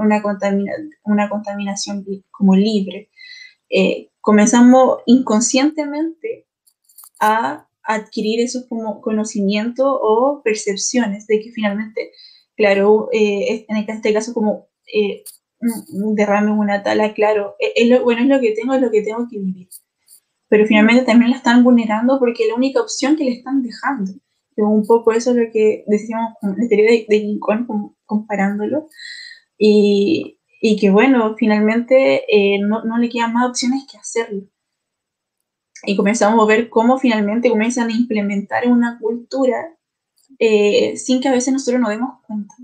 una, 0.00 0.20
contamina, 0.20 0.72
una 1.04 1.28
contaminación 1.28 2.04
como 2.32 2.56
libre. 2.56 3.10
Eh, 3.70 4.08
comenzamos 4.20 5.02
inconscientemente 5.06 6.48
a 7.20 7.68
adquirir 7.84 8.40
esos 8.40 8.66
como 8.66 9.00
conocimientos 9.00 9.86
o 9.86 10.42
percepciones 10.42 11.28
de 11.28 11.38
que 11.38 11.52
finalmente, 11.52 12.10
claro, 12.56 13.08
eh, 13.12 13.64
en 13.68 13.76
este 13.76 14.12
caso 14.12 14.34
como 14.34 14.66
eh, 14.92 15.22
un, 15.92 16.16
derrame, 16.16 16.50
una 16.50 16.82
tala, 16.82 17.14
claro, 17.14 17.54
e, 17.60 17.72
es, 17.76 17.88
lo, 17.88 18.02
bueno, 18.02 18.22
es 18.22 18.26
lo 18.26 18.40
que 18.40 18.50
tengo, 18.50 18.74
es 18.74 18.80
lo 18.80 18.90
que 18.90 19.02
tengo 19.02 19.28
que 19.30 19.38
vivir. 19.38 19.68
Pero 20.48 20.66
finalmente 20.66 21.04
también 21.04 21.30
la 21.30 21.36
están 21.36 21.62
vulnerando 21.62 22.18
porque 22.18 22.42
es 22.42 22.48
la 22.48 22.56
única 22.56 22.80
opción 22.80 23.14
que 23.14 23.22
le 23.22 23.34
están 23.34 23.62
dejando. 23.62 24.10
Un 24.70 24.86
poco 24.86 25.12
eso 25.12 25.30
es 25.30 25.36
lo 25.36 25.52
que 25.52 25.84
decíamos 25.86 26.34
con 26.40 26.56
la 26.56 26.68
teoría 26.68 26.90
de, 26.90 27.06
de 27.08 27.18
Lincoln, 27.18 27.66
comparándolo. 28.04 28.88
Y, 29.58 30.38
y, 30.60 30.78
que 30.78 30.90
bueno, 30.90 31.36
finalmente 31.38 32.24
eh, 32.28 32.58
no, 32.60 32.84
no 32.84 32.98
le 32.98 33.08
quedan 33.08 33.32
más 33.32 33.48
opciones 33.48 33.86
que 33.90 33.98
hacerlo 33.98 34.42
y 35.84 35.96
comenzamos 35.96 36.42
a 36.42 36.46
ver 36.46 36.68
cómo 36.70 36.98
finalmente 36.98 37.50
comienzan 37.50 37.88
a 37.88 37.92
implementar 37.92 38.68
una 38.68 38.98
cultura 39.00 39.76
eh, 40.38 40.96
sin 40.96 41.20
que 41.20 41.28
a 41.28 41.32
veces 41.32 41.52
nosotros 41.52 41.80
nos 41.80 41.90
demos 41.90 42.20
cuenta. 42.26 42.54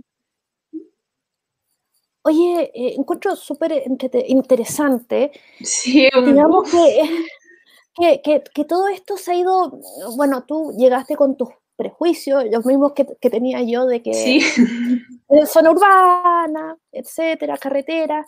Oye, 2.22 2.70
eh, 2.74 2.94
encuentro 2.96 3.34
súper 3.36 3.84
interesante. 4.26 5.32
Sí, 5.62 6.09
digamos 6.26 6.70
que, 6.70 8.20
que, 8.22 8.42
que, 8.55 8.64
todo 8.64 8.88
esto 8.88 9.16
se 9.16 9.32
ha 9.32 9.34
ido, 9.34 9.80
bueno, 10.16 10.44
tú 10.44 10.74
llegaste 10.76 11.16
con 11.16 11.36
tus 11.36 11.49
prejuicios, 11.79 12.45
los 12.51 12.66
mismos 12.66 12.93
que, 12.93 13.07
que 13.20 13.31
tenía 13.31 13.62
yo 13.62 13.87
de 13.87 14.03
que 14.03 14.12
sí. 14.12 14.41
zona 15.47 15.70
urbana, 15.70 16.76
etcétera, 16.91 17.57
carretera, 17.57 18.26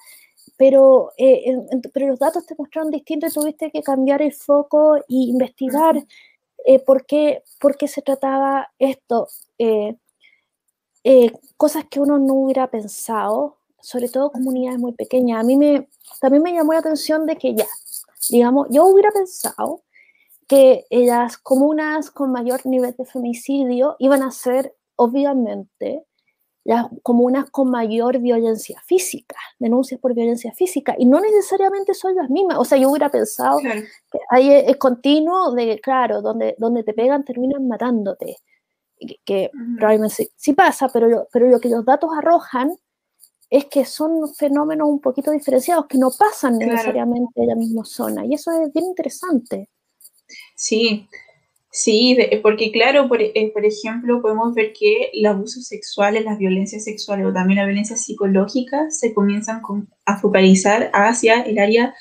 pero, 0.56 1.10
eh, 1.18 1.56
pero 1.92 2.06
los 2.08 2.18
datos 2.18 2.46
te 2.46 2.54
mostraron 2.56 2.90
distinto 2.90 3.26
y 3.26 3.30
tuviste 3.30 3.70
que 3.70 3.82
cambiar 3.82 4.22
el 4.22 4.32
foco 4.32 4.96
e 4.96 5.02
investigar 5.08 6.02
eh, 6.64 6.78
por, 6.78 7.04
qué, 7.06 7.42
por, 7.58 7.76
qué, 7.76 7.88
se 7.88 8.02
trataba 8.02 8.70
esto. 8.78 9.26
Eh, 9.58 9.96
cosas 11.56 11.86
que 11.90 11.98
uno 11.98 12.18
no 12.18 12.34
hubiera 12.34 12.70
pensado, 12.70 13.56
sobre 13.80 14.08
todo 14.08 14.30
comunidades 14.30 14.78
muy 14.78 14.92
pequeñas. 14.92 15.40
A 15.40 15.42
mí 15.42 15.56
me, 15.56 15.88
también 16.20 16.42
me 16.42 16.52
llamó 16.52 16.74
la 16.74 16.80
atención 16.80 17.26
de 17.26 17.36
que 17.36 17.54
ya, 17.54 17.66
digamos, 18.28 18.68
yo 18.70 18.84
hubiera 18.86 19.10
pensado 19.10 19.82
que 20.50 20.84
las 20.90 21.38
comunas 21.38 22.10
con 22.10 22.32
mayor 22.32 22.66
nivel 22.66 22.92
de 22.98 23.04
femicidio 23.04 23.94
iban 24.00 24.24
a 24.24 24.32
ser, 24.32 24.74
obviamente, 24.96 26.04
las 26.64 26.88
comunas 27.04 27.48
con 27.52 27.70
mayor 27.70 28.18
violencia 28.18 28.82
física, 28.84 29.36
denuncias 29.60 30.00
por 30.00 30.12
violencia 30.12 30.52
física, 30.52 30.96
y 30.98 31.06
no 31.06 31.20
necesariamente 31.20 31.94
son 31.94 32.16
las 32.16 32.28
mismas. 32.30 32.58
O 32.58 32.64
sea, 32.64 32.78
yo 32.78 32.90
hubiera 32.90 33.10
pensado 33.10 33.58
que 33.58 34.18
ahí 34.28 34.50
es, 34.50 34.76
continuo 34.78 35.52
de, 35.52 35.78
claro, 35.80 36.20
donde, 36.20 36.56
donde 36.58 36.82
te 36.82 36.94
pegan 36.94 37.24
terminan 37.24 37.68
matándote, 37.68 38.38
que, 39.24 39.52
probablemente 39.76 40.32
sí, 40.34 40.52
pasa, 40.52 40.88
pero, 40.92 41.28
pero 41.32 41.46
lo 41.46 41.60
que 41.60 41.68
los 41.68 41.84
datos 41.84 42.10
arrojan 42.18 42.76
es 43.50 43.66
que 43.66 43.84
son 43.84 44.34
fenómenos 44.34 44.88
un 44.88 45.00
poquito 45.00 45.30
diferenciados, 45.30 45.86
que 45.86 45.96
no 45.96 46.10
pasan 46.10 46.58
necesariamente 46.58 47.40
en 47.40 47.46
la 47.46 47.54
misma 47.54 47.84
zona, 47.84 48.26
y 48.26 48.34
eso 48.34 48.50
es 48.50 48.72
bien 48.72 48.86
interesante. 48.86 49.68
Sí, 50.60 51.08
Sí, 51.72 52.18
porque 52.42 52.72
claro, 52.72 53.08
por, 53.08 53.22
eh, 53.22 53.50
por, 53.54 53.64
ejemplo, 53.64 54.20
podemos 54.20 54.54
ver 54.54 54.72
que 54.72 55.10
los 55.14 55.34
abusos 55.34 55.66
sexuales, 55.68 56.24
las 56.24 56.36
violencias 56.36 56.82
sexuales 56.84 57.26
o 57.26 57.32
también 57.32 57.58
la 57.58 57.64
violencia 57.64 57.96
psicológica 57.96 58.90
se 58.90 59.14
comienzan 59.14 59.62
a 60.04 60.18
focalizar 60.18 60.90
hacia 60.92 61.42
el 61.42 61.60
área 61.60 61.94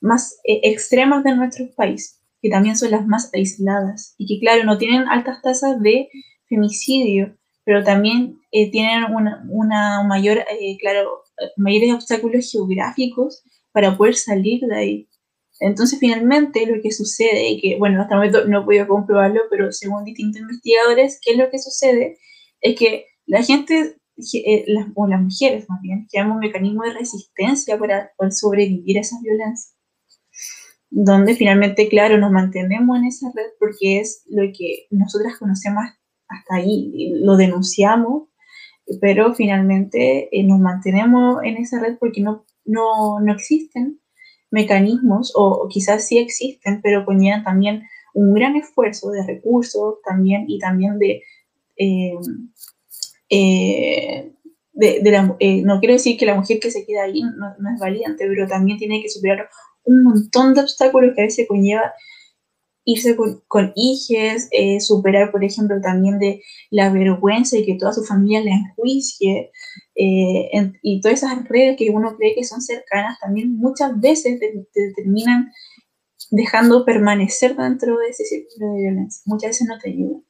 más 0.00 0.38
eh, 0.44 0.60
extrema 0.64 1.22
de 1.22 1.34
nuestro 1.36 1.66
país, 1.74 2.20
que 2.42 2.50
también 2.50 2.76
son 2.76 2.90
las 2.90 3.06
más 3.06 3.30
aisladas 3.32 4.14
y 4.18 4.26
que 4.26 4.40
claro, 4.40 4.64
no 4.64 4.76
tienen 4.76 5.08
altas 5.08 5.40
tasas 5.40 5.80
de 5.80 6.10
femicidio, 6.46 7.34
pero 7.64 7.82
también 7.82 8.38
eh, 8.52 8.70
tienen 8.70 9.04
una, 9.04 9.42
una 9.48 10.02
mayor, 10.02 10.44
claro, 10.80 11.22
mayores 11.56 11.94
obstáculos 11.94 12.50
geográficos 12.52 13.42
para 13.72 13.96
poder 13.96 14.16
salir 14.16 14.60
de 14.66 14.76
ahí. 14.76 15.08
Entonces, 15.60 15.98
finalmente, 16.00 16.66
lo 16.66 16.82
que 16.82 16.90
sucede, 16.90 17.48
y 17.48 17.60
que, 17.60 17.78
bueno, 17.78 18.00
hasta 18.02 18.14
el 18.14 18.18
momento 18.18 18.46
no 18.46 18.62
he 18.62 18.64
podido 18.64 18.88
comprobarlo, 18.88 19.42
pero 19.50 19.70
según 19.72 20.04
distintos 20.04 20.40
investigadores, 20.40 21.20
¿qué 21.22 21.32
es 21.32 21.38
lo 21.38 21.50
que 21.50 21.58
sucede? 21.58 22.18
Es 22.60 22.76
que 22.78 23.06
la 23.26 23.42
gente, 23.42 23.96
eh, 24.34 24.64
las, 24.66 24.88
o 24.94 25.06
las 25.06 25.22
mujeres 25.22 25.68
más 25.68 25.80
bien, 25.80 26.06
crean 26.10 26.32
un 26.32 26.38
mecanismo 26.38 26.82
de 26.82 26.94
resistencia 26.94 27.78
para, 27.78 28.10
sobrevivir 28.30 28.98
a 28.98 29.02
esas 29.02 29.20
violencias. 29.22 29.76
Donde 30.90 31.34
finalmente, 31.34 31.88
claro, 31.88 32.18
nos 32.18 32.30
mantenemos 32.30 32.98
en 32.98 33.04
esa 33.06 33.30
red 33.34 33.50
porque 33.58 34.00
es 34.00 34.24
lo 34.28 34.42
que 34.56 34.86
nosotras 34.90 35.38
conocemos 35.38 35.84
hasta 36.28 36.56
ahí, 36.56 37.12
lo 37.16 37.36
denunciamos, 37.36 38.28
pero 39.00 39.34
finalmente 39.34 40.28
eh, 40.30 40.44
nos 40.44 40.60
mantenemos 40.60 41.42
en 41.42 41.56
esa 41.56 41.80
red 41.80 41.96
porque 41.98 42.20
no, 42.20 42.44
no, 42.64 43.20
no 43.20 43.32
existen 43.32 44.00
mecanismos, 44.54 45.32
o, 45.34 45.66
quizás 45.68 46.06
sí 46.06 46.18
existen, 46.18 46.80
pero 46.80 47.04
conllevan 47.04 47.42
también 47.42 47.82
un 48.14 48.32
gran 48.32 48.54
esfuerzo 48.54 49.10
de 49.10 49.26
recursos 49.26 49.96
también 50.04 50.44
y 50.46 50.60
también 50.60 50.96
de, 51.00 51.22
eh, 51.76 52.14
eh, 53.28 54.32
la, 54.74 55.36
eh, 55.40 55.62
no 55.62 55.80
quiero 55.80 55.94
decir 55.94 56.16
que 56.16 56.26
la 56.26 56.36
mujer 56.36 56.60
que 56.60 56.70
se 56.70 56.86
queda 56.86 57.02
ahí 57.02 57.20
no, 57.22 57.48
es 57.74 57.80
valiente, 57.80 58.26
pero 58.28 58.46
también 58.46 58.78
tiene 58.78 59.02
que 59.02 59.08
superar 59.08 59.48
un 59.82 60.04
montón 60.04 60.54
de 60.54 60.60
obstáculos 60.60 61.14
que 61.14 61.22
a 61.22 61.24
veces 61.24 61.48
conlleva 61.48 61.92
irse 62.84 63.16
con, 63.16 63.42
con 63.48 63.72
hijes, 63.74 64.50
superar, 64.78 65.32
por 65.32 65.42
ejemplo, 65.42 65.80
también 65.80 66.20
de 66.20 66.42
la 66.70 66.90
vergüenza 66.90 67.58
y 67.58 67.66
que 67.66 67.76
toda 67.76 67.92
su 67.92 68.04
familia 68.04 68.40
le 68.40 68.52
enjuicie, 68.52 69.50
eh, 69.94 70.72
y 70.82 71.00
todas 71.00 71.22
esas 71.22 71.48
redes 71.48 71.76
que 71.76 71.90
uno 71.90 72.16
cree 72.16 72.34
que 72.34 72.44
son 72.44 72.60
cercanas, 72.60 73.18
también 73.20 73.56
muchas 73.56 73.98
veces 74.00 74.40
te, 74.40 74.66
terminan 74.96 75.52
dejando 76.30 76.84
permanecer 76.84 77.56
dentro 77.56 77.98
de 77.98 78.08
ese 78.08 78.24
círculo 78.24 78.72
de 78.72 78.80
violencia. 78.80 79.22
Muchas 79.26 79.50
veces 79.50 79.68
no 79.68 79.78
te 79.78 79.90
ayudan. 79.90 80.24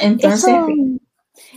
Entonces... 0.00 0.54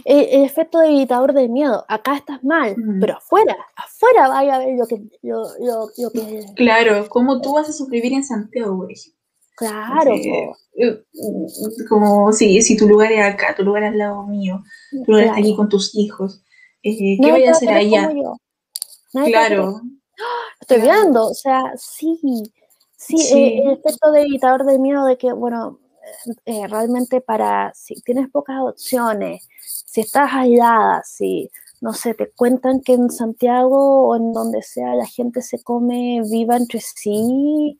el, 0.06 0.44
efecto 0.44 0.80
de 0.80 0.88
evitador 0.88 1.34
de 1.34 1.48
miedo, 1.48 1.86
acá 1.88 2.16
estás 2.16 2.44
mal, 2.44 2.76
pero 3.00 3.18
afuera, 3.18 3.56
afuera 3.76 4.30
vaya 4.30 4.56
a 4.56 4.60
ver 4.60 4.78
lo 4.78 4.88
que, 4.88 5.02
lo, 5.22 5.44
lo, 5.60 6.12
que... 6.12 6.46
Claro, 6.56 7.08
¿cómo 7.10 7.39
tú 7.42 7.54
vas 7.54 7.70
a 7.70 7.74
sobrevivir 7.74 8.14
en 8.14 8.24
Santiago, 8.24 8.78
por 8.78 8.92
Claro. 9.62 10.16
Eh, 10.16 11.03
como 11.88 12.34
si, 12.34 12.62
si 12.64 12.76
tu 12.76 12.88
lugar 12.88 13.12
es 13.12 13.24
acá, 13.24 13.53
tu 13.55 13.64
lugar 13.64 13.84
es 13.84 13.91
al 13.91 13.97
lado 13.99 14.26
mío, 14.26 14.64
tu 15.05 15.12
lugar 15.12 15.26
está 15.26 15.39
aquí 15.39 15.55
con 15.55 15.70
tus 15.70 15.93
hijos. 15.95 16.43
Eh, 16.82 17.18
¿Qué 17.22 17.32
voy 17.32 17.45
a 17.45 17.51
hacer 17.51 17.70
allá? 17.70 18.12
Claro. 19.12 19.82
Estoy 20.59 20.82
viendo, 20.82 21.28
o 21.28 21.34
sea, 21.34 21.74
sí, 21.78 22.20
sí, 22.95 23.16
eh, 23.34 23.62
el 23.64 23.72
efecto 23.74 24.12
de 24.12 24.22
evitador 24.22 24.66
del 24.66 24.80
miedo 24.80 25.05
de 25.05 25.18
que, 25.18 25.32
bueno, 25.32 25.80
realmente 26.45 27.22
para, 27.22 27.72
si 27.76 27.95
tienes 28.01 28.30
pocas 28.30 28.57
opciones, 28.62 29.47
si 29.62 30.01
estás 30.01 30.32
aislada, 30.34 31.03
si, 31.03 31.51
no 31.82 31.93
sé, 31.93 32.14
te 32.16 32.32
cuentan 32.32 32.82
que 32.82 32.93
en 32.93 33.12
Santiago 33.12 34.07
o 34.07 34.16
en 34.16 34.34
donde 34.34 34.64
sea 34.64 34.95
la 34.95 35.05
gente 35.05 35.41
se 35.41 35.62
come 35.62 36.22
viva 36.30 36.55
entre 36.55 36.80
sí, 36.80 37.80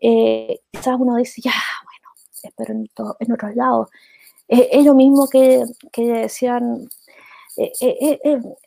eh, 0.00 0.60
quizás 0.70 0.96
uno 0.98 1.16
dice, 1.16 1.40
ya, 1.40 1.52
bueno, 1.84 2.08
espero 2.42 2.74
en, 2.74 2.90
en 3.20 3.32
otros 3.32 3.54
lados. 3.54 3.88
Eh, 4.48 4.68
es 4.72 4.84
lo 4.84 4.94
mismo 4.94 5.28
que, 5.28 5.64
que 5.92 6.06
decían, 6.06 6.88
eh, 7.56 8.18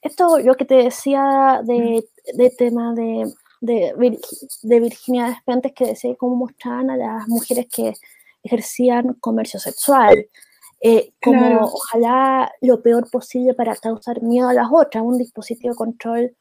esto 0.02 0.40
lo 0.40 0.56
que 0.56 0.66
te 0.66 0.76
decía 0.76 1.62
de, 1.64 2.04
de 2.34 2.50
tema 2.50 2.94
de, 2.94 3.32
de, 3.62 4.20
de 4.64 4.80
Virginia 4.80 5.28
Despentes 5.28 5.74
que 5.74 5.86
decía 5.86 6.16
cómo 6.18 6.36
mostraban 6.36 6.90
a 6.90 6.98
las 6.98 7.28
mujeres 7.28 7.68
que 7.72 7.94
ejercían 8.44 9.14
comercio 9.16 9.60
sexual, 9.60 10.28
eh, 10.82 11.12
como 11.22 11.60
ojalá 11.62 12.52
lo 12.62 12.82
peor 12.82 13.10
posible 13.12 13.54
para 13.54 13.76
causar 13.76 14.22
miedo 14.22 14.48
a 14.48 14.54
las 14.54 14.68
otras, 14.72 15.04
un 15.04 15.18
dispositivo 15.18 15.74
de 15.74 15.78
control 15.78 16.38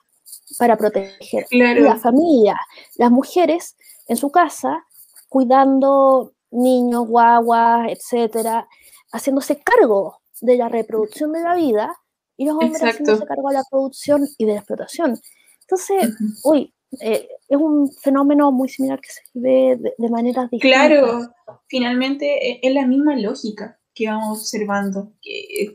para 0.58 0.76
proteger 0.76 1.46
la 1.50 1.96
familia, 1.96 2.58
las 2.96 3.10
mujeres 3.10 3.76
en 4.06 4.16
su 4.16 4.30
casa, 4.30 4.84
cuidando 5.28 6.32
niños, 6.50 7.06
guaguas, 7.06 7.88
etcétera, 7.90 8.66
haciéndose 9.12 9.60
cargo 9.60 10.20
de 10.40 10.56
la 10.56 10.68
reproducción 10.68 11.32
de 11.32 11.42
la 11.42 11.54
vida 11.54 11.94
y 12.36 12.46
los 12.46 12.54
hombres 12.54 12.80
haciéndose 12.80 13.26
cargo 13.26 13.48
de 13.48 13.54
la 13.54 13.64
producción 13.70 14.26
y 14.38 14.44
de 14.44 14.52
la 14.52 14.58
explotación. 14.58 15.20
Entonces, 15.60 16.14
uy, 16.44 16.72
eh, 17.00 17.28
es 17.48 17.58
un 17.58 17.90
fenómeno 17.92 18.50
muy 18.50 18.68
similar 18.68 19.00
que 19.00 19.10
se 19.10 19.20
ve 19.34 19.76
de, 19.78 19.94
de 19.96 20.10
maneras 20.10 20.50
distintas. 20.50 20.88
Claro, 20.88 21.34
finalmente 21.66 22.50
e, 22.50 22.60
es 22.62 22.74
la 22.74 22.86
misma 22.86 23.16
lógica 23.16 23.78
que 23.94 24.06
vamos 24.06 24.38
observando, 24.38 25.12
que, 25.20 25.74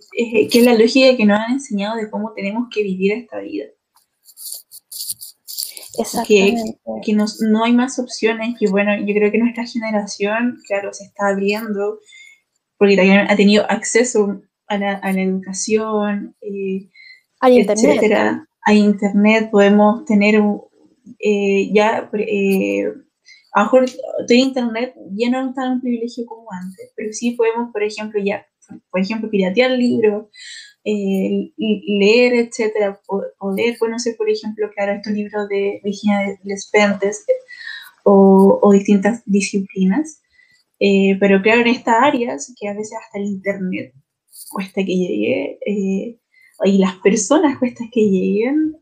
que 0.49 0.59
es 0.59 0.65
la 0.65 0.73
lógica 0.73 1.15
que 1.17 1.25
nos 1.25 1.39
han 1.39 1.51
enseñado 1.51 1.97
de 1.97 2.09
cómo 2.09 2.33
tenemos 2.33 2.69
que 2.73 2.81
vivir 2.81 3.11
esta 3.11 3.39
vida. 3.39 3.65
Que, 6.27 6.55
que 7.03 7.13
no, 7.13 7.25
no, 7.49 7.63
hay 7.63 7.73
más 7.73 7.99
opciones. 7.99 8.55
Y 8.59 8.67
bueno, 8.67 8.95
yo 8.97 9.13
creo 9.13 9.31
que 9.31 9.37
nuestra 9.37 9.65
generación, 9.65 10.59
claro, 10.67 10.91
se 10.93 11.05
está 11.05 11.27
abriendo 11.29 11.99
porque 12.77 12.97
también 12.97 13.19
ha 13.29 13.35
tenido 13.35 13.65
acceso 13.69 14.41
a 14.67 14.77
la, 14.77 14.93
a 14.95 15.13
la 15.13 15.21
educación, 15.21 16.35
eh, 16.41 16.89
internet. 17.49 18.43
A 18.65 18.73
internet 18.73 19.49
podemos 19.51 20.05
tener 20.05 20.41
eh, 21.19 21.71
ya, 21.73 22.09
eh, 22.13 22.85
a 23.53 23.59
lo 23.59 23.65
mejor 23.65 23.85
de 24.27 24.35
internet 24.35 24.95
ya 25.11 25.29
no 25.29 25.49
es 25.49 25.55
tan 25.55 25.73
un 25.73 25.81
privilegio 25.81 26.25
como 26.25 26.47
antes, 26.51 26.91
pero 26.95 27.11
sí 27.13 27.31
podemos, 27.31 27.71
por 27.71 27.83
ejemplo, 27.83 28.21
ya, 28.23 28.45
por 28.89 29.01
ejemplo, 29.01 29.29
piratear 29.29 29.71
libros, 29.71 30.27
eh, 30.85 31.51
leer, 31.57 32.33
etcétera, 32.33 32.99
poder 33.39 33.77
conocer, 33.77 34.15
por 34.17 34.29
ejemplo, 34.29 34.69
claro, 34.75 34.93
estos 34.93 35.13
libros 35.13 35.47
de 35.47 35.79
Virginia 35.83 36.37
Despentes 36.43 37.25
o, 38.03 38.59
o 38.61 38.71
distintas 38.73 39.23
disciplinas. 39.25 40.21
Eh, 40.79 41.15
pero 41.19 41.41
claro, 41.41 41.61
en 41.61 41.67
estas 41.67 41.95
áreas, 42.01 42.53
que 42.59 42.67
a 42.67 42.73
veces 42.73 42.97
hasta 43.01 43.19
el 43.19 43.25
Internet 43.25 43.93
cuesta 44.51 44.83
que 44.83 44.95
llegue, 44.95 45.59
eh, 45.65 46.19
y 46.65 46.77
las 46.77 46.95
personas 46.97 47.57
cuesta 47.59 47.85
que 47.91 48.01
lleguen, 48.01 48.75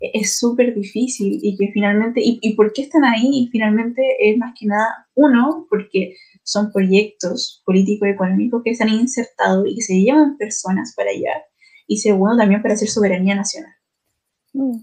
es 0.00 0.36
súper 0.38 0.74
difícil 0.74 1.38
y 1.42 1.56
que 1.56 1.70
finalmente, 1.72 2.20
y, 2.20 2.38
y, 2.42 2.54
por 2.54 2.72
qué 2.72 2.82
están 2.82 3.04
ahí? 3.04 3.28
Y 3.32 3.48
finalmente 3.52 4.02
es 4.20 4.36
más 4.36 4.52
que 4.58 4.66
nada, 4.66 5.06
uno, 5.14 5.66
porque 5.70 6.16
son 6.42 6.72
proyectos 6.72 7.62
políticos 7.64 8.08
económicos 8.08 8.62
que 8.64 8.74
se 8.74 8.82
han 8.82 8.90
insertado 8.90 9.66
y 9.66 9.76
que 9.76 9.82
se 9.82 10.00
llevan 10.00 10.36
personas 10.36 10.94
para 10.96 11.10
allá. 11.10 11.44
Y 11.86 11.98
segundo, 11.98 12.36
también 12.36 12.62
para 12.62 12.74
hacer 12.74 12.88
soberanía 12.88 13.34
nacional. 13.34 13.72
Mm. 14.52 14.82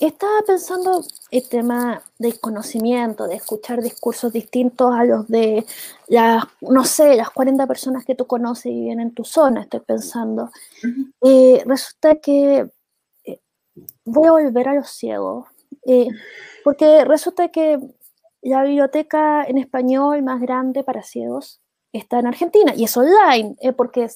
Estaba 0.00 0.42
pensando 0.46 1.04
el 1.32 1.48
tema 1.48 2.02
del 2.18 2.38
conocimiento, 2.38 3.26
de 3.26 3.34
escuchar 3.34 3.82
discursos 3.82 4.32
distintos 4.32 4.94
a 4.94 5.04
los 5.04 5.26
de 5.26 5.66
las, 6.06 6.44
no 6.60 6.84
sé, 6.84 7.16
las 7.16 7.30
40 7.30 7.66
personas 7.66 8.04
que 8.04 8.14
tú 8.14 8.24
conoces 8.26 8.66
y 8.66 8.80
viven 8.80 9.00
en 9.00 9.12
tu 9.12 9.24
zona, 9.24 9.62
estoy 9.62 9.80
pensando. 9.80 10.50
Eh, 11.22 11.64
resulta 11.66 12.14
que 12.14 12.70
eh, 13.24 13.40
voy 14.04 14.28
a 14.28 14.32
volver 14.32 14.68
a 14.68 14.74
los 14.74 14.88
ciegos, 14.88 15.48
eh, 15.84 16.06
porque 16.62 17.04
resulta 17.04 17.48
que 17.48 17.80
la 18.42 18.62
biblioteca 18.62 19.44
en 19.44 19.58
español 19.58 20.22
más 20.22 20.40
grande 20.40 20.84
para 20.84 21.02
ciegos 21.02 21.60
está 21.92 22.18
en 22.18 22.26
Argentina 22.26 22.72
y 22.76 22.84
es 22.84 22.96
online, 22.96 23.56
eh, 23.60 23.72
porque 23.72 24.08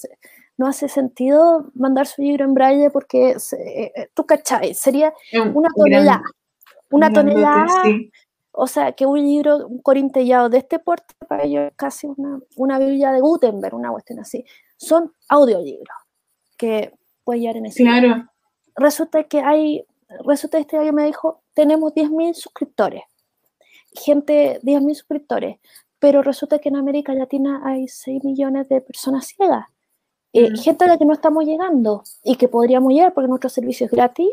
no 0.57 0.67
hace 0.67 0.89
sentido 0.89 1.71
mandar 1.75 2.07
su 2.07 2.23
libro 2.23 2.45
en 2.45 2.55
braille 2.55 2.91
porque 2.91 3.31
eh, 3.31 3.93
eh, 3.97 4.09
tú 4.15 4.27
cachai, 4.27 4.75
sería 4.75 5.13
una 5.55 5.71
tonelada, 5.75 6.23
una 6.91 7.13
tonelada, 7.13 7.85
o 8.53 8.67
sea, 8.67 8.93
que 8.93 9.07
un 9.07 9.21
libro, 9.21 9.67
un 9.67 9.81
corintellado 9.81 10.49
de 10.51 10.59
este 10.59 10.79
porte 10.79 11.15
para 11.27 11.45
ellos 11.45 11.65
es 11.71 11.73
casi 11.77 12.07
una, 12.07 12.39
una 12.57 12.79
Biblia 12.79 13.11
de 13.11 13.21
Gutenberg, 13.21 13.75
una 13.75 13.91
cuestión 13.91 14.21
así. 14.21 14.45
Son 14.77 15.13
audiolibros 15.29 15.97
que 16.59 16.93
puede 17.25 17.41
llegar 17.41 17.57
en 17.57 17.67
ese. 17.67 17.83
Claro. 17.83 18.29
Resulta 18.77 19.25
que 19.25 19.41
hay, 19.41 19.87
resulta 20.27 20.59
que 20.59 20.63
este 20.63 20.79
año 20.79 20.93
me 20.93 21.07
dijo, 21.07 21.43
tenemos 21.55 21.95
10.000 21.95 22.35
suscriptores 22.35 23.03
gente, 23.95 24.61
10.000 24.63 24.95
suscriptores, 24.95 25.59
pero 25.99 26.23
resulta 26.23 26.59
que 26.59 26.69
en 26.69 26.77
América 26.77 27.15
Latina 27.15 27.63
hay 27.65 27.89
6 27.89 28.25
millones 28.25 28.69
de 28.69 28.81
personas 28.81 29.27
ciegas. 29.27 29.67
Eh, 30.33 30.51
gente 30.57 30.85
a 30.85 30.89
la 30.89 30.99
que 30.99 31.05
no 31.05 31.13
estamos 31.13 31.45
llegando 31.45 32.03
y 32.25 32.37
que 32.37 32.49
podríamos 32.49 32.93
llegar 32.93 33.13
porque 33.13 33.29
nuestro 33.29 33.51
servicio 33.51 33.87
es 33.87 33.93
gratis, 33.93 34.29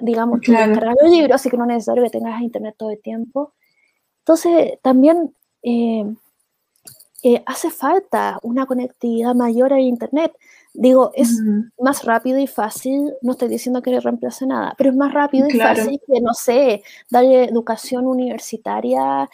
digamos, 0.00 0.40
que 0.40 0.52
descargar 0.52 0.94
los 1.00 1.10
libros, 1.10 1.34
así 1.34 1.50
que 1.50 1.56
no 1.56 1.64
es 1.64 1.68
necesario 1.68 2.04
que 2.04 2.10
tengas 2.10 2.40
internet 2.40 2.76
todo 2.78 2.90
el 2.90 3.00
tiempo. 3.00 3.54
Entonces, 4.20 4.78
también 4.82 5.34
eh, 5.62 6.04
eh, 7.22 7.42
hace 7.44 7.70
falta 7.70 8.38
una 8.42 8.66
conectividad 8.66 9.34
mayor 9.34 9.72
a 9.72 9.80
internet. 9.80 10.32
Digo, 10.78 11.10
es 11.14 11.40
más 11.78 12.04
rápido 12.04 12.38
y 12.38 12.46
fácil, 12.46 13.14
no 13.22 13.32
estoy 13.32 13.48
diciendo 13.48 13.80
que 13.80 13.90
le 13.90 14.00
reemplace 14.00 14.46
nada, 14.46 14.74
pero 14.76 14.90
es 14.90 14.96
más 14.96 15.12
rápido 15.12 15.48
y 15.48 15.58
fácil 15.58 16.00
que, 16.06 16.20
no 16.20 16.34
sé, 16.34 16.82
darle 17.10 17.44
educación 17.44 18.06
universitaria 18.06 19.28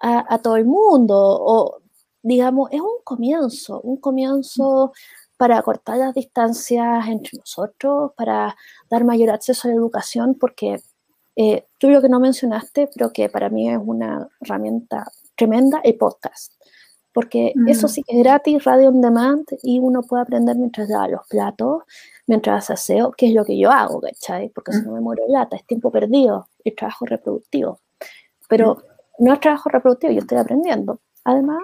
a, 0.00 0.38
todo 0.38 0.56
el 0.56 0.64
mundo. 0.64 1.14
O, 1.16 1.82
digamos, 2.22 2.70
es 2.72 2.80
un 2.80 3.02
comienzo, 3.04 3.80
un 3.82 3.98
comienzo 3.98 4.92
para 5.36 5.60
cortar 5.60 5.98
las 5.98 6.14
distancias 6.14 7.06
entre 7.08 7.38
nosotros, 7.38 8.12
para 8.16 8.56
dar 8.88 9.04
mayor 9.04 9.30
acceso 9.30 9.68
a 9.68 9.72
la 9.72 9.76
educación, 9.76 10.34
porque 10.34 10.80
eh, 11.36 11.66
tú 11.78 11.90
lo 11.90 12.00
que 12.00 12.08
no 12.08 12.20
mencionaste, 12.20 12.88
pero 12.94 13.12
que 13.12 13.28
para 13.28 13.50
mí 13.50 13.70
es 13.70 13.78
una 13.84 14.28
herramienta 14.40 15.12
tremenda, 15.36 15.80
el 15.84 15.96
podcast 15.96 16.55
porque 17.16 17.54
eso 17.66 17.86
mm. 17.86 17.88
sí 17.88 18.02
que 18.02 18.14
es 18.14 18.22
gratis, 18.22 18.62
radio 18.64 18.90
on 18.90 19.00
demand, 19.00 19.46
y 19.62 19.78
uno 19.78 20.02
puede 20.02 20.24
aprender 20.24 20.54
mientras 20.54 20.86
da 20.86 21.08
los 21.08 21.26
platos, 21.26 21.84
mientras 22.26 22.64
hace 22.64 22.74
aseo, 22.74 23.12
que 23.12 23.28
es 23.28 23.32
lo 23.32 23.42
que 23.42 23.56
yo 23.56 23.70
hago, 23.70 24.02
¿cachai? 24.02 24.50
Porque 24.50 24.72
si 24.72 24.82
mm. 24.82 24.84
no 24.84 24.92
me 24.92 25.00
muero 25.00 25.24
de 25.24 25.32
lata, 25.32 25.56
es 25.56 25.64
tiempo 25.64 25.90
perdido, 25.90 26.50
es 26.62 26.76
trabajo 26.76 27.06
reproductivo. 27.06 27.80
Pero 28.50 28.74
mm. 28.74 29.24
no 29.24 29.32
es 29.32 29.40
trabajo 29.40 29.70
reproductivo, 29.70 30.12
yo 30.12 30.18
estoy 30.18 30.36
aprendiendo. 30.36 31.00
Además, 31.24 31.62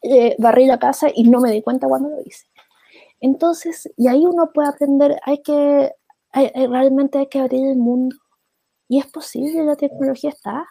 eh, 0.00 0.34
barrí 0.38 0.64
la 0.64 0.78
casa 0.78 1.08
y 1.14 1.24
no 1.24 1.40
me 1.40 1.52
di 1.52 1.60
cuenta 1.60 1.86
cuando 1.86 2.08
lo 2.08 2.22
hice. 2.24 2.46
Entonces, 3.20 3.92
y 3.94 4.08
ahí 4.08 4.24
uno 4.24 4.52
puede 4.54 4.70
aprender, 4.70 5.20
hay 5.22 5.42
que, 5.42 5.92
realmente 6.32 7.18
hay 7.18 7.26
que 7.26 7.40
abrir 7.40 7.66
el 7.66 7.76
mundo. 7.76 8.16
Y 8.88 9.00
es 9.00 9.06
posible, 9.06 9.64
la 9.64 9.76
tecnología 9.76 10.30
está. 10.30 10.66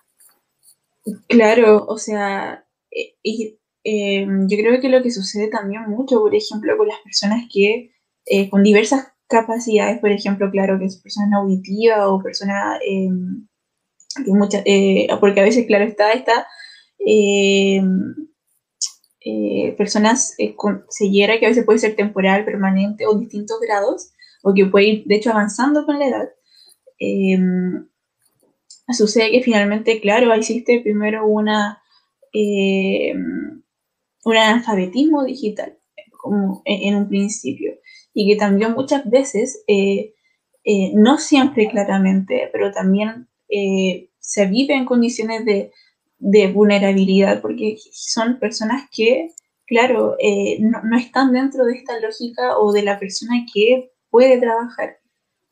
Claro, 1.28 1.86
o 1.88 2.00
sea, 2.00 2.66
eh, 2.90 3.14
y 3.22 3.60
Em, 3.90 4.50
yo 4.50 4.58
creo 4.58 4.82
que 4.82 4.90
lo 4.90 5.02
que 5.02 5.12
sucede 5.12 5.48
también 5.48 5.84
mucho, 5.90 6.20
por 6.20 6.36
ejemplo, 6.36 6.76
con 6.78 6.90
las 6.90 7.00
personas 7.00 7.46
que 7.50 7.92
eh, 8.26 8.50
con 8.50 8.62
diversas 8.62 9.14
capacidades, 9.30 10.00
por 10.00 10.12
ejemplo, 10.12 10.52
claro, 10.52 10.78
que 10.78 10.86
es 10.86 10.98
persona 10.98 11.38
auditiva 11.38 12.10
o 12.10 12.22
persona 12.22 12.78
em, 12.86 13.48
que 14.26 14.32
muchas, 14.34 14.64
eh, 14.66 15.08
porque 15.22 15.40
a 15.40 15.44
veces, 15.44 15.66
claro, 15.68 15.86
está 15.86 16.12
esta 16.12 16.48
em, 17.00 18.14
eh, 19.22 19.74
personas 19.78 20.36
con 20.58 20.84
ceguera 20.90 21.40
que 21.40 21.46
a 21.46 21.50
veces 21.50 21.66
puede 21.66 21.80
ser 21.80 21.96
temporal, 21.96 22.46
permanente 22.46 23.06
o 23.08 23.18
distintos 23.18 23.60
grados, 23.62 24.12
o 24.44 24.54
que 24.54 24.66
puede 24.66 24.86
ir, 24.88 25.04
de 25.06 25.16
hecho, 25.16 25.32
avanzando 25.32 25.86
con 25.86 26.00
la 26.00 26.08
edad. 26.08 26.30
sucede 28.98 29.32
que 29.32 29.44
finalmente, 29.44 30.02
claro, 30.02 30.34
existe 30.34 30.82
primero 30.82 31.26
una 31.28 31.82
un 34.24 34.36
analfabetismo 34.36 35.24
digital, 35.24 35.78
como 36.18 36.62
en, 36.66 36.96
un 36.96 37.08
principio, 37.08 37.74
y 38.14 38.28
que 38.28 38.36
también 38.36 38.74
muchas 38.74 39.10
veces, 39.10 39.64
eh, 39.68 40.14
eh, 40.64 40.92
no 40.96 41.18
siempre 41.18 41.70
claramente, 41.70 42.50
pero 42.52 42.72
también 42.72 43.28
eh, 43.50 44.10
se 44.20 44.46
vive 44.48 44.74
en 44.74 44.86
condiciones 44.86 45.46
de, 45.46 45.72
vulnerabilidad, 46.52 47.42
porque 47.42 47.78
son 47.92 48.40
personas 48.40 48.90
que, 48.92 49.30
claro, 49.68 50.18
no, 50.60 50.98
están 50.98 51.32
dentro 51.32 51.64
de 51.66 51.76
esta 51.76 52.00
lógica 52.00 52.58
o 52.58 52.74
de 52.74 52.82
la 52.82 52.98
persona 52.98 53.46
que 53.54 53.92
puede 54.10 54.40
trabajar, 54.40 54.98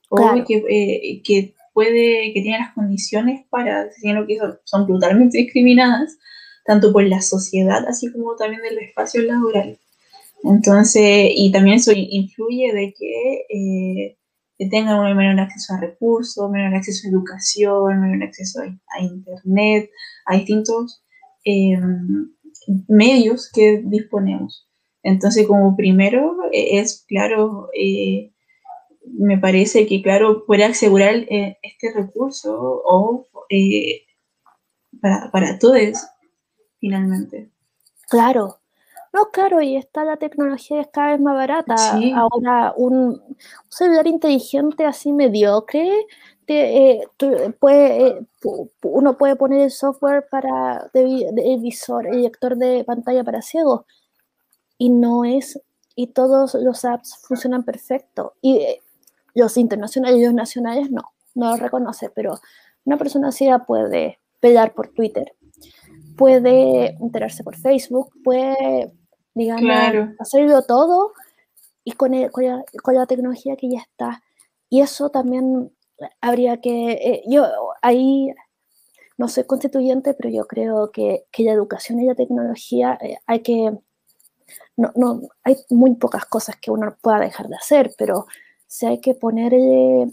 o 0.10 0.18
que, 0.48 1.22
que, 1.24 1.54
puede, 1.72 2.34
que 2.34 2.42
tiene 2.42 2.58
las 2.58 2.74
condiciones 2.74 3.46
para, 3.52 3.92
sino 3.92 4.26
que 4.26 4.38
son, 4.38 4.58
son 4.64 4.88
brutalmente 4.88 5.38
discriminadas, 5.38 6.18
tanto 6.66 6.92
por 6.92 7.04
la 7.04 7.22
sociedad, 7.22 7.86
así 7.88 8.12
como 8.12 8.36
también 8.36 8.62
del 8.64 8.80
espacio 8.80 9.22
laboral. 9.22 9.80
Entonces, 10.44 11.30
y 11.36 11.52
también 11.52 11.78
eso 11.78 11.92
influye 11.96 12.74
de 12.74 12.94
que, 12.94 13.46
eh, 13.50 14.18
que 14.58 14.70
tengan 14.70 15.00
un 15.00 15.18
menor 15.18 15.40
acceso 15.40 15.74
a 15.74 15.80
recursos, 15.80 16.52
menor 16.52 16.76
acceso 16.76 17.08
a 17.08 17.12
educación, 17.12 18.02
menor 18.02 18.28
acceso 18.28 18.62
a, 18.62 19.02
internet, 19.02 19.90
a 20.26 20.36
distintos 20.36 21.04
em, 21.44 22.30
medios 22.88 23.50
que 23.52 23.82
disponemos. 23.84 24.68
Entonces, 25.04 25.48
como 25.48 25.76
primero, 25.76 26.38
e, 26.52 26.80
es 26.80 27.06
claro, 27.08 27.70
eh, 27.78 28.32
me 29.06 29.38
parece 29.38 29.86
que, 29.88 30.02
claro, 30.02 30.46
puede 30.46 30.64
asegurar 30.64 31.16
eh, 31.30 31.58
este 31.62 31.94
recurso 31.94 32.82
o 32.86 33.28
eh, 33.50 34.04
para, 35.02 35.32
para 35.32 35.60
todos, 35.60 35.78
finalmente. 36.86 37.50
Claro, 38.10 38.60
no, 39.12 39.32
claro, 39.32 39.60
y 39.62 39.76
está 39.76 40.04
la 40.04 40.18
tecnología 40.18 40.82
es 40.82 40.88
cada 40.94 41.14
vez 41.14 41.20
más 41.20 41.36
barata. 41.36 41.76
Ahora, 42.16 42.74
un, 42.78 43.20
celular 43.70 44.06
inteligente 44.06 44.86
así 44.86 45.12
mediocre, 45.12 45.90
te, 46.46 47.10
puede, 47.60 48.28
uno 48.84 49.18
puede 49.18 49.36
poner 49.36 49.62
el 49.62 49.72
software 49.72 50.28
para 50.30 50.92
el 50.94 51.60
visor, 51.60 52.06
el 52.06 52.22
lector 52.22 52.56
de 52.56 52.84
pantalla 52.84 53.24
para 53.24 53.42
ciegos 53.42 53.86
y 54.78 54.90
no 54.90 55.26
es, 55.26 55.60
y 55.96 56.08
todos 56.08 56.54
los 56.54 56.86
apps 56.86 57.18
funcionan 57.24 57.64
perfecto. 57.64 58.34
Y 58.42 58.58
eh, 58.58 58.82
los 59.34 59.58
internacionales 59.58 60.20
y 60.20 60.26
los 60.26 60.36
nacionales 60.36 60.92
no, 60.92 61.14
no 61.34 61.52
lo 61.52 61.58
reconoce, 61.58 62.12
pero 62.12 62.40
una 62.84 62.98
persona 62.98 63.32
ciega 63.32 63.66
puede 63.66 64.20
pelear 64.40 64.74
por 64.74 64.90
Twitter, 64.90 65.34
puede 66.18 66.96
enterarse 67.02 67.44
por 67.44 67.56
Facebook, 67.56 68.12
puede, 68.24 68.92
digamos, 69.34 70.10
hacerlo 70.20 70.64
todo 70.64 71.14
y 71.84 71.94
con, 71.94 72.12
con, 72.30 72.96
la, 72.96 73.06
tecnología 73.06 73.56
que 73.56 73.70
ya 73.70 73.80
está. 73.80 74.24
Y 74.70 74.82
eso 74.82 75.10
también 75.10 75.72
habría 76.22 76.60
que, 76.62 76.92
eh, 76.92 77.24
yo 77.28 77.46
ahí 77.82 78.34
no 79.18 79.28
soy 79.28 79.46
constituyente, 79.46 80.14
pero 80.14 80.30
yo 80.30 80.46
creo 80.48 80.92
que, 80.92 81.26
que 81.32 81.44
la 81.44 81.52
educación 81.52 82.00
y 82.00 82.08
la 82.08 82.16
tecnología 82.16 82.98
eh, 83.02 83.18
hay 83.28 83.42
que 83.42 83.72
no, 84.78 84.92
no, 84.96 85.22
hay 85.44 85.58
muy 85.70 85.96
pocas 85.96 86.26
cosas 86.26 86.58
que 86.58 86.72
uno 86.72 86.96
pueda 87.02 87.20
dejar 87.20 87.48
de 87.48 87.56
hacer, 87.56 87.94
pero 87.98 88.28
si 88.68 88.86
hay 88.86 89.00
que 89.00 89.16
ponerle... 89.16 90.12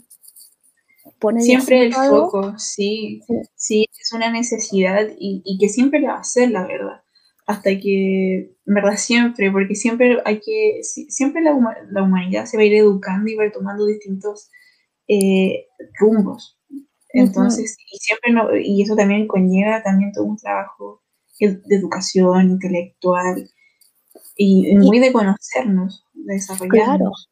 siempre 1.39 1.83
el 1.83 1.93
foco, 1.93 2.57
sí, 2.57 3.21
sí, 3.55 3.85
es 3.99 4.13
una 4.13 4.31
necesidad 4.31 5.07
y, 5.17 5.57
que 5.59 5.69
siempre 5.69 5.99
la 5.99 6.13
va 6.13 6.17
a 6.17 6.21
hacer, 6.21 6.51
la 6.51 6.65
verdad. 6.65 7.01
Hasta 7.45 7.77
que, 7.77 8.55
en 8.65 8.73
verdad, 8.73 8.95
siempre, 8.95 9.51
porque 9.51 9.75
siempre 9.75 10.21
hay 10.25 10.39
que, 10.39 10.79
siempre 10.83 11.41
la, 11.41 11.53
humanidad 11.53 12.45
se 12.45 12.57
va 12.57 12.63
a 12.63 12.65
ir 12.65 12.75
educando 12.75 13.29
y 13.29 13.35
va 13.35 13.43
a 13.43 13.47
ir 13.47 13.51
tomando 13.51 13.85
distintos 13.85 14.49
eh, 15.07 15.65
rumbos. 15.99 16.57
Entonces, 17.09 17.77
y 17.91 17.97
siempre 17.97 18.31
no, 18.31 18.55
y 18.55 18.81
eso 18.81 18.95
también 18.95 19.27
conlleva 19.27 19.83
también 19.83 20.11
todo 20.13 20.25
un 20.25 20.37
trabajo 20.37 21.03
de 21.39 21.75
educación 21.75 22.51
intelectual, 22.51 23.49
y, 24.35 24.75
muy 24.77 24.99
de 24.99 25.11
conocernos, 25.11 26.05
de 26.13 26.35
desarrollarnos. 26.35 27.29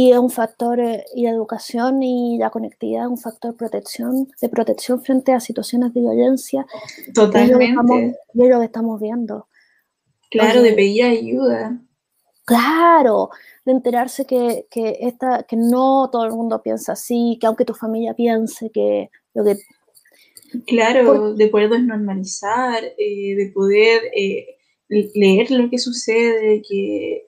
Y 0.00 0.12
es 0.12 0.18
un 0.18 0.30
factor, 0.30 0.78
eh, 0.78 1.04
y 1.12 1.24
la 1.24 1.30
educación 1.30 2.04
y 2.04 2.38
la 2.38 2.50
conectividad 2.50 3.06
es 3.06 3.10
un 3.10 3.18
factor 3.18 3.50
de 3.50 3.58
protección, 3.58 4.28
de 4.40 4.48
protección 4.48 5.02
frente 5.02 5.32
a 5.32 5.40
situaciones 5.40 5.92
de 5.92 6.02
violencia. 6.02 6.64
Totalmente. 7.12 7.64
Es 7.64 8.48
lo 8.48 8.60
que 8.60 8.64
estamos, 8.64 9.00
viendo. 9.00 9.48
Claro, 10.30 10.62
de 10.62 10.72
pedir 10.72 11.02
ayuda. 11.02 11.82
Claro, 12.44 13.30
de 13.64 13.72
enterarse 13.72 14.24
que, 14.24 14.68
que, 14.70 14.98
esta, 15.00 15.42
que 15.42 15.56
no 15.56 16.08
todo 16.12 16.26
el 16.26 16.30
mundo 16.30 16.62
piensa 16.62 16.92
así, 16.92 17.36
que 17.40 17.48
aunque 17.48 17.64
tu 17.64 17.74
familia 17.74 18.14
piense 18.14 18.70
que 18.70 19.10
lo 19.34 19.42
que... 19.42 19.56
Claro, 20.68 21.34
de 21.34 21.48
poder 21.48 21.70
desnormalizar, 21.70 22.84
eh, 22.84 23.34
de 23.34 23.50
poder 23.52 24.02
eh, 24.14 24.46
leer 24.88 25.50
lo 25.50 25.68
que 25.68 25.78
sucede, 25.78 26.62
que, 26.62 27.24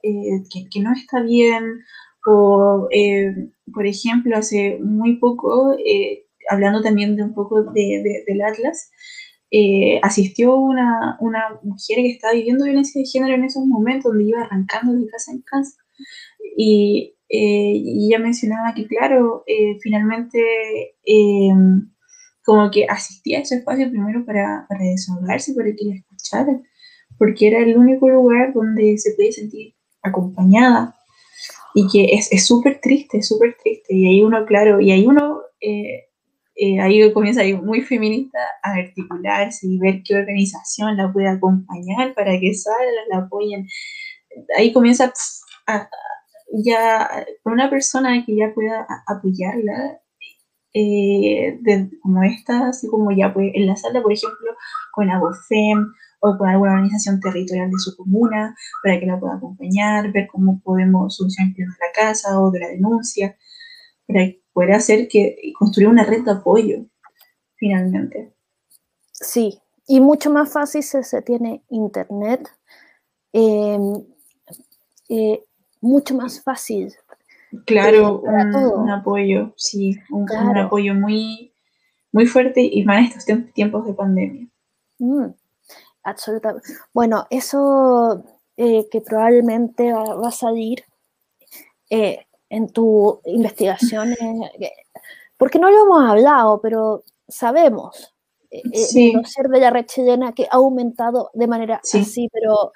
que, 0.71 0.79
no 0.79 0.93
está 0.93 1.21
bien, 1.21 1.81
o 2.25 2.87
eh, 2.91 3.49
por 3.73 3.85
ejemplo, 3.85 4.37
hace 4.37 4.77
muy 4.79 5.17
poco, 5.17 5.75
eh, 5.85 6.25
hablando 6.49 6.81
también 6.81 7.15
de 7.15 7.23
un 7.23 7.33
poco 7.33 7.63
de, 7.63 8.23
del 8.27 8.41
Atlas, 8.41 8.91
asistió 10.01 10.55
una, 10.55 11.17
una 11.19 11.59
mujer 11.63 11.97
que 11.97 12.11
estaba 12.11 12.33
viviendo 12.33 12.65
violencia 12.65 13.01
de 13.01 13.07
género 13.07 13.35
en 13.35 13.43
esos 13.43 13.65
momentos, 13.65 14.11
donde 14.11 14.29
iba 14.29 14.41
arrancando 14.41 14.93
de 14.93 15.07
casa 15.07 15.31
en 15.31 15.41
casa, 15.41 15.77
y, 16.57 17.15
y 17.27 18.07
ella 18.07 18.19
mencionaba 18.19 18.73
que, 18.73 18.87
claro, 18.87 19.43
finalmente 19.81 20.95
como 22.43 22.71
que 22.71 22.85
asistía 22.85 23.39
a 23.39 23.41
ese 23.41 23.55
espacio 23.55 23.89
primero 23.89 24.25
para, 24.25 24.65
para 24.67 24.83
desahogarse, 24.83 25.53
para 25.53 25.69
que 25.75 25.85
la 25.85 25.95
escucharan, 25.95 26.63
porque 27.17 27.47
era 27.47 27.59
el 27.59 27.77
único 27.77 28.09
lugar 28.09 28.53
donde 28.53 28.97
se 28.97 29.13
puede 29.15 29.31
sentir 29.31 29.75
acompañada 30.01 30.95
y 31.73 31.87
que 31.87 32.15
es 32.15 32.45
súper 32.45 32.79
triste, 32.81 33.21
súper 33.21 33.55
triste. 33.61 33.93
Y 33.93 34.07
ahí 34.07 34.21
uno, 34.21 34.45
claro, 34.45 34.79
y 34.81 34.91
ahí 34.91 35.05
uno, 35.05 35.41
eh, 35.61 36.07
eh, 36.55 36.79
ahí 36.81 37.11
comienza 37.13 37.43
muy 37.63 37.81
feminista 37.81 38.39
a 38.63 38.73
articularse 38.73 39.67
y 39.67 39.79
ver 39.79 40.01
qué 40.05 40.15
organización 40.15 40.97
la 40.97 41.11
puede 41.11 41.29
acompañar 41.29 42.13
para 42.13 42.39
que 42.39 42.53
salga, 42.53 42.79
la 43.09 43.17
apoyen. 43.19 43.67
Ahí 44.57 44.73
comienza 44.73 45.11
a, 45.67 45.89
ya 46.53 47.25
una 47.45 47.69
persona 47.69 48.23
que 48.25 48.35
ya 48.35 48.53
pueda 48.53 48.85
apoyarla, 49.07 49.99
eh, 50.73 51.59
como 52.01 52.23
esta, 52.23 52.69
así 52.69 52.87
como 52.87 53.11
ya 53.11 53.33
puede 53.33 53.51
enlazarla, 53.55 54.01
por 54.01 54.13
ejemplo, 54.13 54.55
con 54.93 55.09
ABOFEM 55.09 55.93
o 56.21 56.37
con 56.37 56.47
alguna 56.47 56.73
organización 56.73 57.19
territorial 57.19 57.69
de 57.71 57.79
su 57.79 57.95
comuna 57.97 58.55
para 58.83 58.99
que 58.99 59.07
la 59.07 59.19
pueda 59.19 59.35
acompañar, 59.35 60.11
ver 60.11 60.27
cómo 60.31 60.61
podemos 60.63 61.15
solucionar 61.15 61.53
el 61.57 61.65
de 61.65 61.65
la 61.65 61.91
casa 61.93 62.39
o 62.39 62.51
de 62.51 62.59
la 62.59 62.67
denuncia, 62.67 63.35
para 64.07 64.25
poder 64.53 64.73
hacer 64.73 65.07
que 65.07 65.35
construir 65.57 65.89
una 65.89 66.03
red 66.03 66.23
de 66.23 66.31
apoyo 66.31 66.85
finalmente. 67.55 68.33
Sí, 69.11 69.59
y 69.87 69.99
mucho 69.99 70.29
más 70.29 70.51
fácil 70.51 70.83
si 70.83 71.03
se 71.03 71.21
tiene 71.21 71.63
internet, 71.69 72.49
em, 73.33 74.03
eh, 75.09 75.43
mucho 75.81 76.15
más 76.15 76.41
fácil. 76.41 76.93
Claro, 77.65 78.19
un, 78.21 78.89
apoyo, 78.89 79.53
sí, 79.57 79.97
un, 80.09 80.29
apoyo 80.57 80.93
muy, 80.93 81.53
muy 82.11 82.25
fuerte 82.25 82.61
y 82.61 82.83
más 82.85 83.11
en 83.11 83.17
estos 83.17 83.53
tiempos 83.53 83.85
de 83.85 83.93
pandemia. 83.93 84.47
Mm. 84.99 85.33
Absolutamente. 86.03 86.67
Bueno, 86.93 87.27
eso 87.29 88.23
eh, 88.57 88.87
que 88.89 89.01
probablemente 89.01 89.93
va, 89.93 90.27
a 90.27 90.31
salir 90.31 90.83
eh, 91.89 92.25
en 92.49 92.69
tu 92.69 93.21
investigación, 93.25 94.13
eh, 94.13 94.71
porque 95.37 95.59
no 95.59 95.69
lo 95.69 95.83
hemos 95.83 96.09
hablado, 96.09 96.59
pero 96.61 97.03
sabemos 97.27 98.13
sí. 98.73 99.13
el 99.37 99.51
de 99.51 99.59
la 99.59 99.69
red 99.69 99.85
chilena 99.85 100.33
que 100.33 100.45
ha 100.45 100.55
aumentado 100.55 101.29
de 101.33 101.47
manera 101.47 101.81
así, 101.83 102.27
pero 102.31 102.71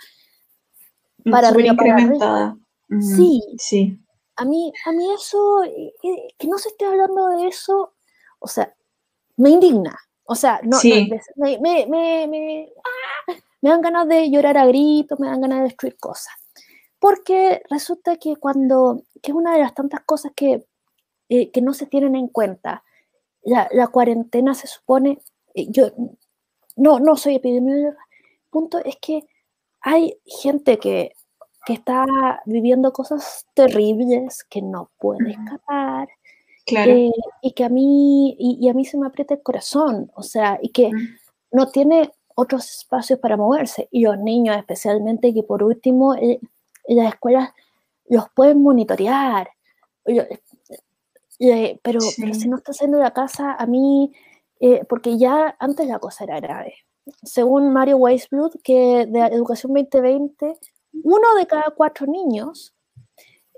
mm, 1.23 1.31
para 1.31 1.49
arriba, 1.49 1.73
incrementada. 1.73 2.57
sí, 2.99 3.41
sí. 3.57 3.99
A 4.37 4.45
mí, 4.45 4.71
a 4.85 4.91
mí 4.91 5.13
eso, 5.13 5.61
que 6.37 6.47
no 6.47 6.57
se 6.57 6.69
esté 6.69 6.85
hablando 6.85 7.29
de 7.29 7.47
eso, 7.47 7.93
o 8.39 8.47
sea, 8.47 8.73
me 9.37 9.49
indigna. 9.49 9.97
O 10.25 10.35
sea, 10.35 10.59
no, 10.63 10.77
me, 10.83 11.59
me, 11.59 12.27
me, 12.27 12.71
¡ah! 12.83 13.33
me, 13.61 13.69
dan 13.69 13.81
ganas 13.81 14.07
de 14.07 14.29
llorar 14.29 14.57
a 14.57 14.65
gritos, 14.65 15.19
me 15.19 15.27
dan 15.27 15.41
ganas 15.41 15.59
de 15.59 15.63
destruir 15.65 15.97
cosas. 15.97 16.33
Porque 16.99 17.61
resulta 17.69 18.17
que 18.17 18.35
cuando, 18.37 19.03
que 19.21 19.31
es 19.31 19.35
una 19.35 19.53
de 19.53 19.59
las 19.59 19.75
tantas 19.75 20.01
cosas 20.03 20.31
que, 20.35 20.65
eh, 21.29 21.51
que 21.51 21.61
no 21.61 21.73
se 21.73 21.85
tienen 21.85 22.15
en 22.15 22.27
cuenta, 22.27 22.83
la, 23.43 23.69
la 23.71 23.87
cuarentena 23.87 24.55
se 24.55 24.67
supone, 24.67 25.19
eh, 25.53 25.67
yo 25.69 25.91
no, 26.75 26.99
no 26.99 27.15
soy 27.15 27.35
epidemióloga, 27.35 27.97
punto 28.49 28.79
es 28.83 28.97
que 28.97 29.27
hay 29.81 30.17
gente 30.25 30.79
que, 30.79 31.13
que 31.65 31.73
está 31.73 32.05
viviendo 32.45 32.91
cosas 32.91 33.45
terribles, 33.53 34.43
que 34.43 34.63
no 34.63 34.89
puede 34.97 35.31
escapar, 35.31 36.09
eh, 36.67 37.11
y 37.41 37.51
que 37.51 37.63
a 37.63 37.69
mí, 37.69 38.35
y, 38.39 38.67
a 38.69 38.73
mí 38.73 38.85
se 38.85 38.97
me 38.97 39.07
aprieta 39.07 39.35
el 39.35 39.43
corazón, 39.43 40.11
o 40.15 40.23
sea, 40.23 40.57
y 40.61 40.69
que 40.69 40.89
no 41.51 41.69
tiene 41.69 42.11
otros 42.35 42.69
espacios 42.79 43.19
para 43.19 43.37
moverse. 43.37 43.87
Y 43.91 44.03
los 44.03 44.17
niños 44.17 44.57
especialmente, 44.57 45.33
que 45.33 45.43
por 45.43 45.63
último, 45.63 46.15
eh, 46.15 46.39
las 46.87 47.13
escuelas 47.13 47.51
los 48.07 48.25
pueden 48.35 48.61
monitorear. 48.61 49.49
Eh, 50.05 51.79
pero, 51.83 51.99
si 52.01 52.47
no 52.47 52.57
está 52.57 52.71
haciendo 52.71 52.97
la 52.97 53.13
casa, 53.13 53.53
a 53.53 53.65
mí, 53.65 54.11
porque 54.89 55.17
ya 55.17 55.55
antes 55.59 55.87
la 55.87 55.99
cosa 55.99 56.23
era 56.23 56.39
grave. 56.39 56.73
Según 57.21 57.71
Mario 57.71 57.97
Weisblut, 57.97 58.61
que 58.63 59.05
de 59.05 59.19
Educación 59.19 59.73
2020, 59.73 60.57
uno 61.03 61.35
de 61.37 61.45
cada 61.45 61.71
cuatro 61.75 62.07
niños 62.07 62.73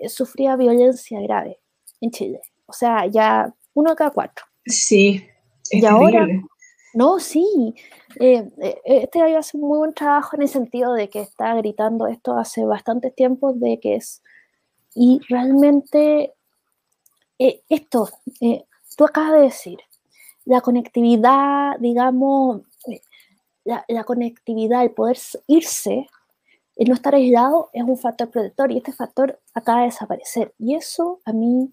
sufría 0.07 0.57
violencia 0.57 1.21
grave 1.21 1.59
en 2.01 2.11
Chile 2.11 2.41
O 2.67 2.73
sea, 2.73 3.07
ya 3.07 3.53
uno 3.73 3.91
de 3.91 3.95
cada 3.95 4.11
cuatro. 4.11 4.45
Sí. 4.65 5.25
y 5.71 5.85
ahora, 5.85 6.27
no, 6.97 7.19
sí. 7.19 7.75
Eh, 8.19 8.49
eh, 8.59 8.81
este 8.85 9.19
gallo 9.19 9.37
hace 9.37 9.55
un 9.55 9.67
muy 9.67 9.77
buen 9.77 9.93
trabajo 9.93 10.35
en 10.35 10.41
el 10.41 10.47
sentido 10.47 10.93
de 10.93 11.09
que 11.11 11.21
está 11.21 11.53
gritando 11.53 12.07
esto 12.07 12.35
hace 12.35 12.65
bastante 12.65 13.11
tiempo, 13.11 13.53
de 13.53 13.79
que 13.79 13.97
es. 13.97 14.23
Y 14.95 15.19
realmente, 15.29 16.33
eh, 17.37 17.61
esto, 17.69 18.09
tú 18.97 19.05
acabas 19.05 19.33
de 19.33 19.41
decir, 19.41 19.77
la 20.45 20.61
conectividad, 20.61 21.77
digamos, 21.79 22.63
la, 23.63 23.85
la, 23.87 24.03
conectividad, 24.03 24.81
el 24.83 24.91
poder 24.91 25.19
irse, 25.45 26.07
el 26.77 26.87
no 26.89 26.95
estar 26.95 27.13
aislado, 27.13 27.69
es 27.73 27.83
un 27.83 27.97
factor 27.99 28.31
protector 28.31 28.71
y 28.71 28.77
este 28.77 28.93
factor 28.93 29.39
acaba 29.53 29.81
de 29.81 29.85
desaparecer. 29.85 30.55
Y 30.57 30.73
eso 30.73 31.21
a 31.25 31.33
mí 31.33 31.71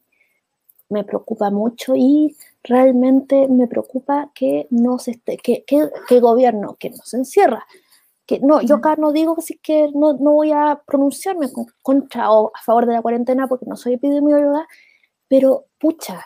me 0.88 1.04
preocupa 1.04 1.50
mucho 1.50 1.94
y 1.96 2.36
realmente 2.62 3.48
me 3.48 3.66
preocupa 3.66 4.30
que 4.34 4.66
no 4.70 4.98
se 4.98 5.12
esté, 5.12 5.36
que, 5.36 5.64
que, 5.64 5.88
el 6.08 6.20
gobierno 6.20 6.76
que 6.78 6.90
no 6.90 7.02
se 7.04 7.18
encierra, 7.18 7.66
que 8.26 8.40
no, 8.40 8.62
yo 8.62 8.76
acá 8.76 8.96
no 8.96 9.12
digo 9.12 9.36
que, 9.36 9.56
que 9.58 9.90
no, 9.94 10.14
no 10.14 10.32
voy 10.32 10.52
a 10.52 10.80
pronunciarme 10.86 11.48
contra 11.82 12.30
o 12.30 12.52
a 12.54 12.62
favor 12.62 12.86
de 12.86 12.94
la 12.94 13.02
cuarentena 13.02 13.46
porque 13.48 13.66
no 13.66 13.76
soy 13.76 13.94
epidemióloga, 13.94 14.66
pero 15.28 15.66
pucha, 15.78 16.24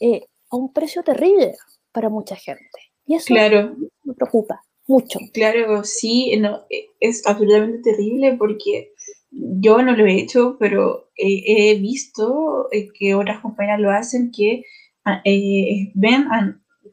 eh, 0.00 0.26
a 0.50 0.56
un 0.56 0.72
precio 0.72 1.02
terrible 1.02 1.56
para 1.92 2.08
mucha 2.08 2.36
gente. 2.36 2.64
Y 3.06 3.16
eso 3.16 3.26
claro. 3.26 3.76
me 4.04 4.14
preocupa 4.14 4.62
mucho. 4.86 5.18
Claro, 5.32 5.84
sí, 5.84 6.36
no, 6.36 6.64
es 7.00 7.26
absolutamente 7.26 7.90
terrible 7.90 8.36
porque 8.36 8.92
yo 9.30 9.82
no 9.82 9.96
lo 9.96 10.06
he 10.06 10.20
hecho, 10.20 10.56
pero 10.58 11.10
he 11.16 11.78
visto 11.78 12.68
eh, 12.72 12.88
que 12.92 13.14
otras 13.14 13.40
compañeras 13.40 13.80
lo 13.80 13.90
hacen, 13.90 14.32
que 14.32 14.64
ah, 15.04 15.20
eh, 15.24 15.92
ven, 15.94 16.26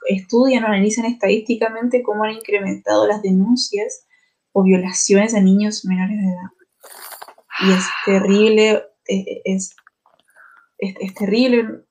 estudian 0.07 0.63
analizan 0.63 1.05
estadísticamente 1.05 2.03
cómo 2.03 2.23
han 2.23 2.33
incrementado 2.35 3.07
las 3.07 3.21
denuncias 3.21 4.05
o 4.51 4.63
violaciones 4.63 5.33
a 5.33 5.41
niños 5.41 5.85
menores 5.85 6.17
de 6.17 6.27
edad. 6.27 6.51
Y 7.59 7.71
es 7.71 7.85
terrible, 8.05 8.83
eh, 9.07 9.41
es, 9.45 9.75
es, 10.77 11.13
terrible. 11.15 11.85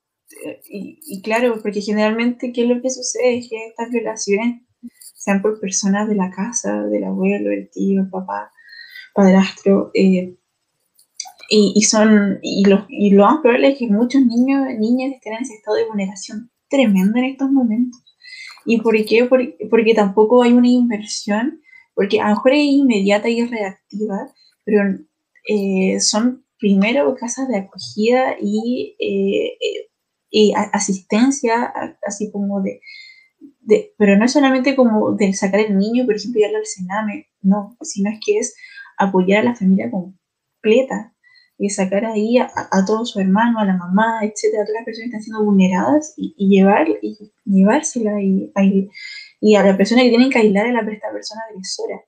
Y, 0.69 0.99
y, 1.05 1.21
claro, 1.21 1.59
porque 1.61 1.81
generalmente, 1.81 2.53
¿qué 2.53 2.63
es 2.63 2.69
lo 2.69 2.81
que 2.81 2.89
sucede? 2.89 3.39
Es 3.39 3.49
que 3.49 3.67
estas 3.67 3.89
violaciones 3.89 4.61
sean 5.15 5.41
por 5.41 5.59
personas 5.59 6.07
de 6.07 6.15
la 6.15 6.29
casa, 6.29 6.83
del 6.83 7.03
abuelo, 7.03 7.51
el 7.51 7.69
tío, 7.69 8.01
el 8.01 8.09
papá, 8.09 8.51
padrastro, 9.17 9.89
eh, 9.95 10.37
y, 11.49 11.81
son, 11.81 12.37
y 12.43 12.65
lo, 12.65 12.85
y 12.87 13.09
lo 13.09 13.23
más 13.25 13.39
probable 13.41 13.69
es 13.69 13.79
que 13.79 13.87
muchos 13.87 14.21
niños, 14.23 14.67
niñas 14.77 15.13
estén 15.15 15.33
en 15.33 15.41
ese 15.41 15.55
estado 15.55 15.77
de 15.77 15.87
vulneración 15.87 16.51
tremenda 16.69 17.17
en 17.19 17.25
estos 17.25 17.49
momentos. 17.49 17.99
¿Y 18.63 18.79
por 18.79 18.93
qué? 19.05 19.25
Porque, 19.25 19.93
tampoco 19.95 20.43
hay 20.43 20.53
una 20.53 20.67
inversión, 20.67 21.61
porque 21.95 22.19
a 22.19 22.29
lo 22.29 22.35
mejor 22.35 22.51
es 22.53 22.63
inmediata 22.63 23.27
y 23.27 23.39
es 23.39 23.49
reactiva, 23.49 24.31
pero 24.63 24.83
eh, 25.49 25.99
son 25.99 26.45
primero 26.59 27.15
casas 27.15 27.47
de 27.47 27.57
acogida 27.57 28.35
y, 28.39 28.95
eh, 28.99 30.53
asistencia, 30.73 31.73
así 32.05 32.29
como 32.31 32.61
de, 32.61 32.81
de, 33.61 33.95
pero 33.97 34.15
no 34.15 34.25
es 34.25 34.33
solamente 34.33 34.75
como 34.75 35.13
de 35.13 35.33
sacar 35.33 35.61
el 35.61 35.75
niño, 35.75 36.05
por 36.05 36.15
ejemplo, 36.15 36.39
llevarlo 36.39 36.59
al 36.59 36.67
cename, 36.67 37.27
no, 37.41 37.77
sino 37.81 38.11
es 38.11 38.19
que 38.23 38.37
es 38.37 38.55
apoyar 38.97 39.41
a 39.41 39.49
la 39.49 39.55
familia 39.55 39.89
completa 39.91 41.13
y 41.59 41.69
sacar 41.69 42.05
ahí 42.05 42.37
a, 42.37 42.51
todo 42.85 43.03
su 43.05 43.19
hermano, 43.19 43.59
a 43.59 43.65
la 43.65 43.75
mamá, 43.75 44.19
etcétera, 44.21 44.61
a 44.61 44.65
todas 44.65 44.79
las 44.79 44.85
personas 44.85 45.03
que 45.03 45.17
están 45.17 45.23
siendo 45.23 45.43
vulneradas 45.43 46.13
y, 46.15 46.33
llevar, 46.47 46.87
y 47.01 47.17
llevársela 47.45 48.21
y, 48.21 48.51
y, 49.41 49.55
a 49.55 49.63
la 49.63 49.75
persona 49.75 50.03
que 50.03 50.09
tienen 50.09 50.29
que 50.29 50.37
aislar 50.37 50.67
a 50.67 50.71
la 50.71 50.91
esta 50.91 51.11
persona 51.11 51.41
agresora. 51.49 52.01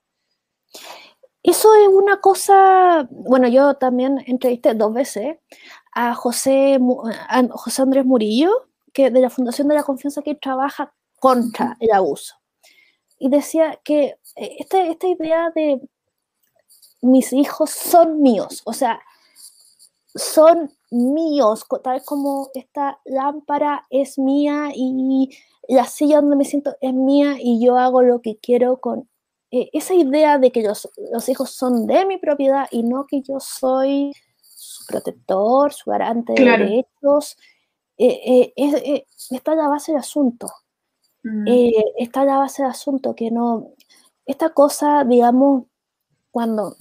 Eso 1.42 1.74
es 1.76 1.88
una 1.88 2.20
cosa, 2.20 3.08
bueno, 3.10 3.48
yo 3.48 3.74
también 3.76 4.24
entrevisté 4.28 4.76
dos 4.76 4.94
veces 4.94 5.38
a 5.94 6.14
José, 6.14 6.80
a 7.28 7.48
José 7.50 7.82
Andrés 7.82 8.06
Murillo, 8.06 8.52
que 8.94 9.10
de 9.10 9.20
la 9.20 9.30
Fundación 9.30 9.68
de 9.68 9.76
la 9.76 9.84
Confianza 9.84 10.22
que 10.22 10.36
trabaja 10.36 10.94
contra 11.20 11.76
el 11.80 11.92
abuso. 11.92 12.36
Y 13.18 13.30
decía 13.30 13.80
que 13.84 14.18
eh, 14.36 14.56
esta, 14.60 14.84
esta 14.86 15.08
idea 15.08 15.52
de 15.56 15.82
mis 17.02 17.34
hijos 17.34 17.70
son 17.70 18.22
míos, 18.22 18.62
o 18.66 18.74
sea, 18.74 19.00
son 20.16 20.72
míos, 20.92 21.66
tal 21.84 22.04
como 22.04 22.50
esta 22.54 23.00
lámpara 23.06 23.86
es 23.90 24.18
mía 24.18 24.72
y 24.74 25.30
la 25.68 25.86
silla 25.86 26.22
donde 26.22 26.36
me 26.36 26.46
siento 26.46 26.76
es 26.82 26.94
mía 26.94 27.38
y 27.40 27.64
yo 27.64 27.78
hago 27.78 28.02
lo 28.02 28.22
que 28.22 28.38
quiero 28.38 28.78
con 28.80 29.08
eh, 29.52 29.70
esa 29.74 29.96
idea 29.96 30.38
de 30.38 30.52
que 30.52 30.62
los, 30.62 30.90
los, 31.12 31.28
hijos 31.28 31.52
son 31.52 31.88
de 31.88 32.06
mi 32.06 32.18
propiedad 32.18 32.68
y 32.72 32.84
no 32.84 33.08
que 33.08 33.22
yo 33.22 33.40
soy 33.40 34.14
su 34.42 34.86
protector, 34.86 35.74
su 35.74 35.90
garante 35.90 36.34
de 36.34 36.44
derechos, 36.44 37.36
eh, 37.98 38.54
eh, 38.56 39.06
está 39.32 39.56
la 39.56 39.68
base 39.68 39.92
del 39.92 40.02
asunto. 40.02 40.48
Mm. 41.22 41.46
está 41.98 42.24
la 42.24 42.38
base 42.38 42.62
del 42.62 42.72
asunto, 42.72 43.14
que 43.14 43.30
no, 43.30 43.72
esta 44.26 44.52
cosa, 44.54 45.04
digamos, 45.04 45.66
cuando 46.32 46.78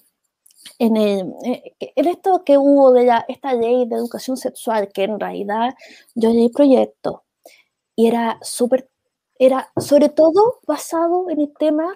en, 0.79 0.97
el, 0.97 1.35
eh, 1.45 1.75
en 1.81 2.09
esto 2.09 2.43
que 2.45 2.59
hubo 2.59 2.93
de 2.93 3.05
la, 3.05 3.25
esta 3.29 3.55
ley 3.55 3.87
de 3.87 3.97
educación 3.97 4.37
sexual, 4.37 4.91
que 4.93 5.05
en 5.05 5.19
realidad 5.21 5.75
yo 6.15 6.31
leí 6.31 6.47
el 6.47 6.53
proyecto 6.53 7.25
y 7.97 8.07
era 8.07 8.39
súper, 8.43 8.89
era 9.39 9.71
sobre 9.77 10.09
todo 10.09 10.61
basado 10.67 11.31
en 11.31 11.41
el 11.41 11.53
tema 11.59 11.95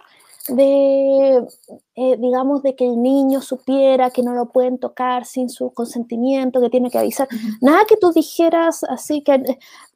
de, 0.48 1.46
eh, 1.94 2.16
digamos, 2.18 2.62
de 2.62 2.74
que 2.74 2.84
el 2.84 3.00
niño 3.00 3.40
supiera 3.40 4.10
que 4.10 4.22
no 4.22 4.34
lo 4.34 4.46
pueden 4.50 4.78
tocar 4.78 5.24
sin 5.24 5.48
su 5.48 5.72
consentimiento, 5.72 6.60
que 6.60 6.70
tiene 6.70 6.90
que 6.90 6.98
avisar. 6.98 7.28
Nada 7.60 7.84
que 7.86 7.96
tú 7.96 8.12
dijeras 8.12 8.82
así 8.84 9.22
que, 9.22 9.42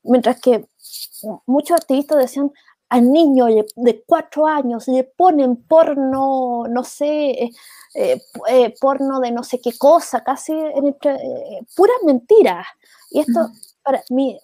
mientras 0.04 0.40
que 0.40 0.66
muchos 1.46 1.76
activistas 1.76 2.18
decían, 2.18 2.52
al 2.88 3.10
niño 3.10 3.46
de 3.46 4.04
cuatro 4.06 4.46
años 4.46 4.86
le 4.88 5.04
ponen 5.04 5.56
porno, 5.56 6.64
no 6.68 6.84
sé, 6.84 7.30
eh, 7.30 7.50
eh, 7.94 8.22
eh, 8.48 8.74
porno 8.80 9.20
de 9.20 9.32
no 9.32 9.42
sé 9.42 9.60
qué 9.60 9.76
cosa, 9.76 10.22
casi 10.22 10.52
en 10.52 10.96
puras 11.74 11.96
mentiras. 12.04 12.66
Y 13.10 13.20
esto, 13.20 13.48
para 13.82 14.02
mí, 14.10 14.38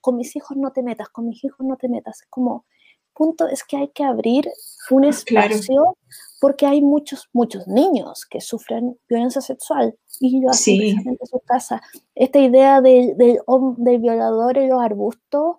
con 0.00 0.16
mis 0.16 0.36
hijos 0.36 0.56
no 0.56 0.72
te 0.72 0.82
metas, 0.82 1.08
con 1.08 1.28
mis 1.28 1.42
hijos 1.44 1.66
no 1.66 1.76
te 1.76 1.88
metas. 1.88 2.22
Es 2.22 2.28
como, 2.28 2.66
punto 3.14 3.46
es 3.48 3.64
que 3.64 3.76
hay 3.78 3.88
que 3.88 4.04
abrir 4.04 4.50
un 4.90 5.04
ah, 5.04 5.08
espacio 5.08 5.96
porque 6.38 6.66
hay 6.66 6.82
muchos, 6.82 7.28
muchos 7.32 7.66
niños 7.66 8.26
que 8.26 8.42
sufren 8.42 8.98
violencia 9.08 9.40
sexual 9.40 9.96
y 10.20 10.40
lo 10.40 10.50
hacen 10.50 10.80
en 10.82 11.18
su 11.24 11.40
casa. 11.40 11.80
Esta 12.14 12.40
idea 12.40 12.82
del 12.82 13.16
de, 13.16 13.40
de 13.78 13.98
violador 13.98 14.58
en 14.58 14.68
los 14.68 14.82
arbustos 14.82 15.56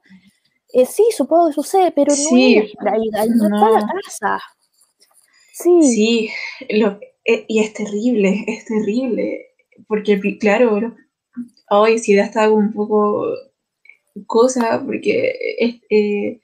eh, 0.74 0.86
sí, 0.86 1.06
supongo 1.16 1.48
que 1.48 1.54
sucede, 1.54 1.92
pero 1.92 2.14
no 2.14 2.38
es 2.38 2.74
la 2.82 3.26
no, 3.26 3.46
está 3.46 3.70
la 3.70 3.88
casa. 4.04 4.42
Sí. 5.54 5.84
Sí, 5.84 6.30
eh, 6.70 7.46
y 7.48 7.60
es 7.60 7.74
terrible, 7.74 8.44
es 8.48 8.66
terrible, 8.66 9.48
porque 9.88 10.20
claro, 10.40 10.96
hoy 11.70 12.00
sí 12.00 12.16
da 12.16 12.26
hasta 12.26 12.50
un 12.52 12.74
poco 12.74 13.28
cosa, 14.26 14.84
porque 14.86 15.34
es, 15.58 15.76
eh, 15.90 16.40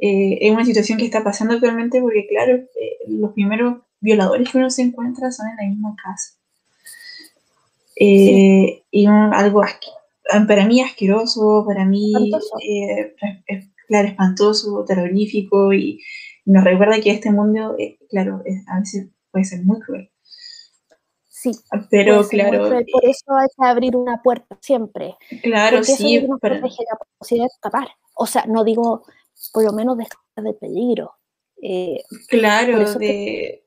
es 0.00 0.52
una 0.52 0.64
situación 0.64 0.98
que 0.98 1.04
está 1.04 1.24
pasando 1.24 1.54
actualmente, 1.54 2.00
porque 2.00 2.26
claro, 2.28 2.64
los 3.06 3.32
primeros 3.32 3.78
violadores 4.00 4.50
que 4.50 4.58
uno 4.58 4.70
se 4.70 4.82
encuentra 4.82 5.30
son 5.32 5.48
en 5.48 5.56
la 5.56 5.68
misma 5.68 5.96
casa. 6.02 6.34
Y 7.96 9.06
algo 9.06 9.62
así 9.62 9.90
para 10.46 10.66
mí 10.66 10.80
asqueroso, 10.80 11.64
para 11.66 11.84
mí, 11.84 12.12
eh, 12.62 13.14
claro, 13.86 14.08
espantoso, 14.08 14.84
terrorífico 14.86 15.72
y 15.72 16.00
nos 16.44 16.64
recuerda 16.64 17.00
que 17.00 17.10
este 17.10 17.30
mundo, 17.30 17.76
eh, 17.78 17.98
claro, 18.08 18.42
a 18.68 18.80
veces 18.80 19.08
puede 19.30 19.44
ser 19.44 19.64
muy 19.64 19.80
cruel. 19.80 20.10
Sí, 21.28 21.52
pero 21.90 22.26
claro. 22.26 22.68
por 22.68 23.04
eso 23.04 23.36
hay 23.36 23.46
que 23.56 23.66
abrir 23.66 23.96
una 23.96 24.20
puerta 24.22 24.58
siempre. 24.60 25.14
Claro, 25.42 25.84
sí. 25.84 26.20
Nos 26.26 26.40
protege 26.40 26.82
la 26.90 26.98
posibilidad 27.16 27.46
de 27.46 27.54
escapar. 27.54 27.88
O 28.14 28.26
sea, 28.26 28.44
no 28.46 28.64
digo, 28.64 29.04
por 29.52 29.64
lo 29.64 29.72
menos 29.72 29.96
de 29.96 30.02
escapar 30.04 30.44
del 30.44 30.56
peligro. 30.56 31.12
Eh, 31.62 32.02
claro, 32.28 32.92
de, 32.94 33.64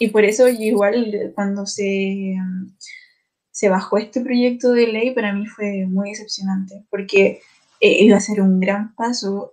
y 0.00 0.08
por 0.08 0.24
eso 0.24 0.48
igual 0.48 1.32
cuando 1.34 1.66
se 1.66 2.34
se 3.60 3.68
bajó 3.68 3.98
este 3.98 4.22
proyecto 4.22 4.72
de 4.72 4.86
ley, 4.86 5.10
para 5.10 5.34
mí 5.34 5.44
fue 5.44 5.84
muy 5.86 6.08
decepcionante, 6.08 6.86
porque 6.88 7.42
eh, 7.78 8.04
iba 8.04 8.16
a 8.16 8.20
ser 8.20 8.40
un 8.40 8.58
gran 8.58 8.94
paso, 8.94 9.52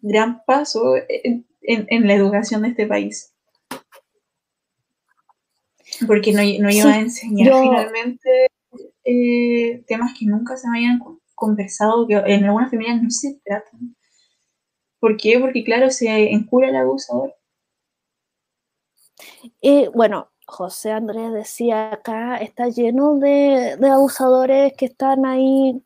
gran 0.00 0.42
paso 0.46 0.94
en, 1.06 2.06
la 2.06 2.14
educación 2.14 2.62
de 2.62 2.68
este 2.68 2.86
país. 2.86 3.34
Porque 6.06 6.32
no, 6.32 6.38
no 6.38 6.70
iba 6.70 6.92
a 6.94 6.98
enseñar 6.98 7.52
finalmente 7.60 8.46
eh, 9.04 9.84
temas 9.86 10.14
que 10.18 10.24
nunca 10.24 10.56
se 10.56 10.70
me 10.70 10.78
habían 10.78 10.98
conversado 11.34 12.06
que 12.06 12.14
en 12.14 12.44
algunas 12.44 12.70
familias 12.70 13.02
no 13.02 13.10
se 13.10 13.38
tratan. 13.44 13.96
¿Por 14.98 15.18
qué? 15.18 15.38
Porque, 15.38 15.62
claro, 15.62 15.90
se 15.90 16.08
encura 16.32 16.70
el 16.70 16.76
abusador. 16.76 17.34
Y 19.60 19.88
bueno, 19.88 20.30
José 20.50 20.90
Andrés 20.92 21.32
decía 21.32 21.92
acá, 21.92 22.36
está 22.38 22.68
lleno 22.68 23.16
de, 23.16 23.78
abusadores 23.90 24.74
que 24.74 24.86
están 24.86 25.24
ahí 25.24 25.82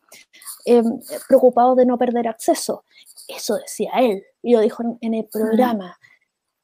em, 0.65 1.01
preocupados 1.29 1.77
de 1.77 1.87
no 1.87 1.99
perder 1.99 2.27
acceso. 2.29 2.85
Eso 3.29 3.57
decía 3.57 3.93
él, 3.97 4.25
y 4.43 4.55
lo 4.55 4.61
dijo 4.61 4.83
en, 5.01 5.15
el 5.15 5.27
programa. 5.27 5.99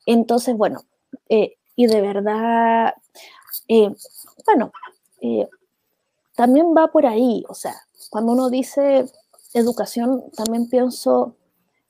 Entonces, 0.07 0.57
bueno, 0.57 0.83
eh, 1.29 1.57
y 1.77 1.87
de 1.87 2.01
verdad, 2.01 2.95
eh, 3.69 3.95
bueno, 4.45 4.73
eh, 5.21 5.49
también 6.35 6.75
va 6.77 6.89
por 6.89 7.07
ahí, 7.07 7.45
o 7.49 7.55
sea, 7.55 7.75
cuando 8.11 8.33
uno 8.33 8.51
dice 8.51 9.05
educación, 9.55 10.25
también 10.37 10.69
pienso 10.69 11.37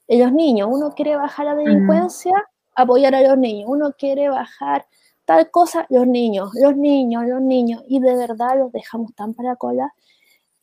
en 0.09 0.21
los 0.21 0.33
niños, 0.33 0.69
uno 0.71 0.95
quiere 0.95 1.17
bajar 1.17 1.47
la 1.47 1.55
delincuencia, 1.55 2.33
apoyar 2.75 3.15
a 3.15 3.23
los 3.23 3.39
niños, 3.39 3.69
uno 3.69 3.93
quiere 3.97 4.29
bajar 4.29 4.87
tal 5.31 5.49
cosa, 5.53 5.87
los 5.91 6.09
niños, 6.09 6.51
los 6.61 6.77
niños, 6.77 7.25
los 7.25 7.41
niños, 7.41 7.85
y 7.87 8.01
de 8.01 8.17
verdad 8.17 8.59
los 8.59 8.73
dejamos 8.73 9.15
tan 9.15 9.33
para 9.33 9.55
cola, 9.55 9.95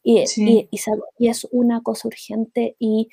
y, 0.03 0.25
y, 0.35 1.29
es 1.29 1.47
una 1.51 1.81
cosa 1.81 2.09
urgente, 2.09 2.75
y 2.77 3.07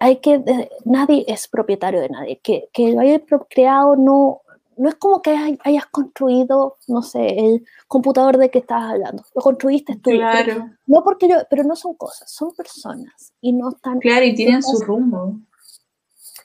hay 0.00 0.16
que, 0.20 0.42
nadie 0.86 1.26
es 1.28 1.48
propietario 1.48 2.00
de 2.00 2.08
nadie, 2.08 2.40
que, 2.42 2.70
que 2.72 2.92
lo 2.92 3.00
haya 3.00 3.20
creado 3.50 3.96
no, 3.96 4.40
no 4.78 4.88
es 4.88 4.94
como 4.94 5.20
que 5.20 5.58
hayas 5.62 5.84
construido, 5.84 6.78
no 6.88 7.02
sé, 7.02 7.26
el 7.40 7.66
computador 7.88 8.38
de 8.38 8.50
que 8.50 8.60
estás 8.60 8.82
hablando. 8.92 9.22
Lo 9.34 9.42
construiste 9.42 9.96
tú. 9.96 10.08
Claro. 10.12 10.70
no 10.86 11.04
porque 11.04 11.28
yo, 11.28 11.36
pero 11.50 11.62
no 11.62 11.76
son 11.76 11.92
cosas, 11.92 12.32
son 12.32 12.54
personas 12.54 13.34
y 13.42 13.52
no 13.52 13.68
están. 13.68 13.98
Claro, 13.98 14.24
y 14.24 14.34
tienen 14.34 14.62
su 14.62 14.78
rumbo. 14.80 15.40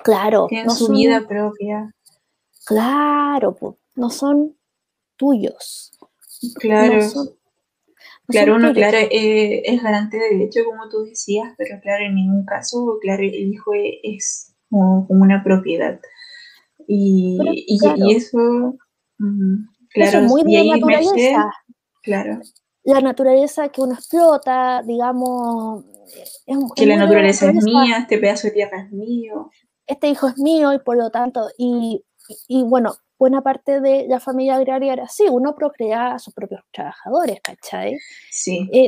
Claro. 0.04 0.48
Tienen 0.48 0.72
su 0.72 0.90
vida 0.90 1.26
propia. 1.26 1.96
Claro, 2.66 3.56
no 3.96 4.10
son 4.10 4.58
tuyos. 5.18 5.92
Claro. 6.56 7.00
claro, 8.28 8.56
uno, 8.56 8.74
claro, 8.74 8.98
eh, 8.98 9.62
es 9.64 9.84
garante 9.84 10.18
de 10.18 10.30
derecho, 10.38 10.62
como 10.66 10.90
tú 10.90 11.04
decías, 11.04 11.54
pero 11.58 11.80
claro, 11.82 12.06
en 12.06 12.16
ningún 12.16 12.46
caso, 12.46 12.98
claro, 13.02 13.22
el 13.22 13.36
hijo 13.36 13.72
es 14.04 14.56
como 14.70 15.06
una 15.10 15.44
propiedad. 15.44 16.00
Y, 16.88 17.38
y, 17.68 18.16
eso, 18.16 18.78
claro, 19.90 20.20
es 20.20 20.24
muy 20.24 20.44
de 20.44 20.64
la 20.64 20.76
naturaleza. 20.78 21.52
claro. 22.02 22.40
La 22.84 23.02
naturaleza 23.02 23.70
que 23.70 23.82
uno 23.82 23.94
explota, 23.94 24.82
digamos. 24.82 25.86
que 26.76 26.86
la 26.88 26.98
naturaleza, 26.98 27.52
es 27.52 27.64
mía, 27.64 28.00
este 28.00 28.18
pedazo 28.18 28.48
de 28.48 28.54
tierra 28.54 28.82
es 28.82 28.92
mío. 28.92 29.52
Este 29.86 30.08
hijo 30.08 30.28
es 30.28 30.38
mío 30.40 30.74
y 30.74 30.80
por 30.80 30.98
lo 30.98 31.12
tanto, 31.12 31.48
y, 31.58 32.04
y 32.48 32.64
bueno, 32.64 32.96
buena 33.22 33.44
parte 33.44 33.82
de 33.82 34.08
la 34.08 34.20
familia 34.20 34.56
agraria 34.56 34.94
era 34.94 35.04
así, 35.04 35.26
uno 35.30 35.54
procrea 35.54 36.16
a 36.16 36.20
sus 36.20 36.34
propios 36.34 36.62
trabajadores, 36.72 37.40
¿cachai? 37.44 37.96
Sí. 38.32 38.68
Eh, 38.74 38.88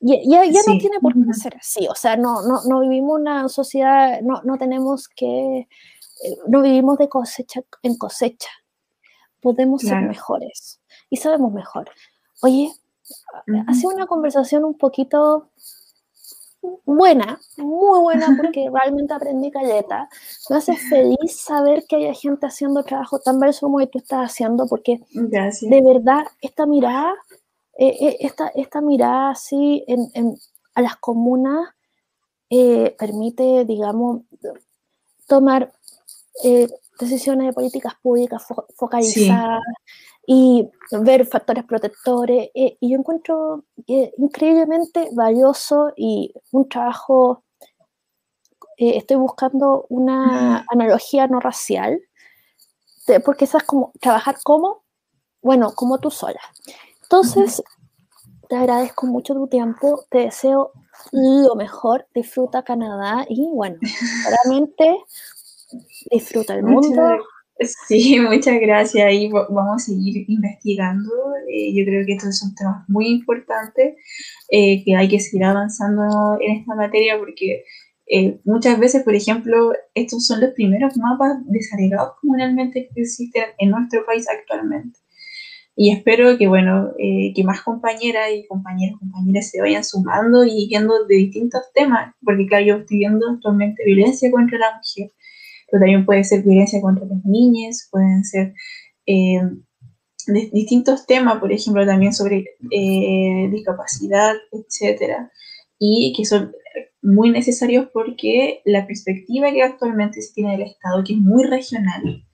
y, 0.00 0.30
ya, 0.30 0.42
ya 0.46 0.60
no 0.66 0.78
tiene 0.78 1.00
por 1.00 1.12
qué 1.12 1.34
ser 1.34 1.54
así, 1.56 1.86
o 1.86 1.94
sea, 1.94 2.16
no, 2.16 2.40
no, 2.40 2.62
no 2.66 2.80
vivimos 2.80 3.20
una 3.20 3.46
sociedad, 3.50 4.22
no, 4.22 4.40
no 4.42 4.56
tenemos 4.56 5.06
que 5.08 5.58
eh, 5.58 6.36
no 6.46 6.62
vivimos 6.62 6.96
de 6.96 7.10
cosecha 7.10 7.60
en 7.82 7.98
cosecha. 7.98 8.48
Podemos 9.42 9.82
ser 9.82 10.00
mejores 10.00 10.80
y 11.10 11.18
sabemos 11.18 11.52
mejor. 11.52 11.90
Oye, 12.40 12.72
ha 13.66 13.74
sido 13.74 13.90
una 13.94 14.06
conversación 14.06 14.64
un 14.64 14.78
poquito 14.78 15.50
buena, 16.84 17.40
muy 17.56 18.00
buena, 18.00 18.26
porque 18.36 18.70
realmente 18.72 19.14
aprendí 19.14 19.50
calleta. 19.50 20.08
Me 20.50 20.56
hace 20.56 20.76
feliz 20.76 21.40
saber 21.40 21.84
que 21.88 21.96
haya 21.96 22.14
gente 22.14 22.46
haciendo 22.46 22.82
trabajo 22.82 23.18
tan 23.18 23.38
valioso 23.38 23.66
como 23.66 23.86
tú 23.86 23.98
estás 23.98 24.30
haciendo, 24.30 24.66
porque 24.66 25.00
de 25.12 25.82
verdad 25.82 26.24
esta 26.40 26.66
mirada, 26.66 27.14
eh, 27.78 27.96
eh, 28.00 28.16
esta, 28.20 28.48
esta 28.54 28.80
mirada 28.80 29.30
así 29.30 29.84
a 30.74 30.82
las 30.82 30.96
comunas 30.96 31.70
permite, 32.98 33.64
digamos, 33.64 34.22
tomar 35.26 35.72
eh, 36.42 36.68
decisiones 36.98 37.46
de 37.46 37.52
políticas 37.52 37.94
públicas 38.02 38.44
focalizadas 38.76 39.62
y 40.26 40.68
ver 40.90 41.26
factores 41.26 41.64
protectores. 41.64 42.50
Eh, 42.54 42.76
y 42.80 42.90
yo 42.90 42.98
encuentro 42.98 43.64
increíblemente 43.86 45.08
valioso 45.12 45.92
y 45.96 46.32
un 46.52 46.68
trabajo, 46.68 47.44
eh, 48.76 48.96
estoy 48.96 49.16
buscando 49.16 49.86
una 49.88 50.64
analogía 50.68 51.26
no 51.26 51.40
racial, 51.40 52.00
porque 53.24 53.44
esa 53.44 53.58
es 53.58 53.64
como 53.64 53.92
trabajar 54.00 54.36
como, 54.42 54.84
bueno, 55.42 55.72
como 55.74 55.98
tú 55.98 56.10
sola. 56.10 56.40
Entonces, 57.02 57.62
te 58.48 58.56
agradezco 58.56 59.06
mucho 59.06 59.34
tu 59.34 59.46
tiempo, 59.46 60.04
te 60.10 60.18
deseo 60.18 60.72
lo 61.12 61.54
mejor, 61.54 62.06
disfruta 62.14 62.62
Canadá 62.62 63.26
y 63.28 63.46
bueno, 63.46 63.76
realmente 64.28 64.96
disfruta 66.10 66.54
el 66.54 66.64
mundo. 66.64 67.18
sí, 67.86 68.18
muchas 68.20 68.60
gracias. 68.60 69.12
Y 69.12 69.28
vamos 69.28 69.74
a 69.76 69.78
seguir 69.78 70.24
investigando. 70.28 71.10
Eh, 71.48 71.74
yo 71.74 71.84
creo 71.84 72.04
que 72.06 72.14
estos 72.14 72.38
son 72.38 72.54
temas 72.54 72.84
muy 72.88 73.08
importantes, 73.08 73.96
eh, 74.50 74.84
que 74.84 74.96
hay 74.96 75.08
que 75.08 75.20
seguir 75.20 75.44
avanzando 75.44 76.38
en 76.40 76.56
esta 76.58 76.74
materia 76.74 77.18
porque 77.18 77.64
eh, 78.06 78.40
muchas 78.44 78.78
veces, 78.78 79.02
por 79.02 79.14
ejemplo, 79.14 79.72
estos 79.94 80.26
son 80.26 80.40
los 80.40 80.52
primeros 80.52 80.96
mapas 80.96 81.38
desagregados 81.46 82.14
comunalmente 82.20 82.88
que 82.94 83.02
existen 83.02 83.44
en 83.58 83.70
nuestro 83.70 84.04
país 84.04 84.26
actualmente. 84.28 84.98
Y 85.76 85.90
espero 85.90 86.38
que, 86.38 86.46
bueno, 86.46 86.92
que 86.96 87.42
más 87.42 87.62
compañeras 87.62 88.30
y 88.32 88.46
compañeros, 88.46 88.96
compañeras 89.00 89.50
se 89.50 89.60
vayan 89.60 89.82
sumando 89.82 90.44
y 90.44 90.68
viendo 90.68 91.04
de 91.06 91.16
distintos 91.16 91.62
temas, 91.74 92.14
porque 92.24 92.46
claro, 92.46 92.64
yo 92.64 92.76
estoy 92.76 92.98
viendo 92.98 93.28
actualmente 93.28 93.82
violencia 93.84 94.30
contra 94.30 94.56
la 94.56 94.76
mujer, 94.76 95.10
pero 95.70 95.80
también 95.80 96.04
puede 96.04 96.24
ser 96.24 96.42
violencia 96.42 96.80
contra 96.80 97.06
las 97.06 97.24
niñas, 97.24 97.88
pueden 97.90 98.24
ser 98.24 98.54
eh, 99.06 99.40
distintos 100.52 101.06
temas, 101.06 101.38
por 101.38 101.52
ejemplo, 101.52 101.84
también 101.84 102.12
sobre 102.12 102.44
eh, 102.70 103.48
discapacidad, 103.50 104.34
etcétera, 104.52 105.30
y 105.78 106.14
que 106.16 106.24
son 106.24 106.52
muy 107.02 107.30
necesarios 107.30 107.88
porque 107.92 108.62
la 108.64 108.86
perspectiva 108.86 109.52
que 109.52 109.62
actualmente 109.62 110.22
se 110.22 110.32
tiene 110.32 110.52
del 110.52 110.62
Estado, 110.62 111.04
que 111.04 111.12
es 111.12 111.18
muy 111.18 111.44
regional, 111.44 112.24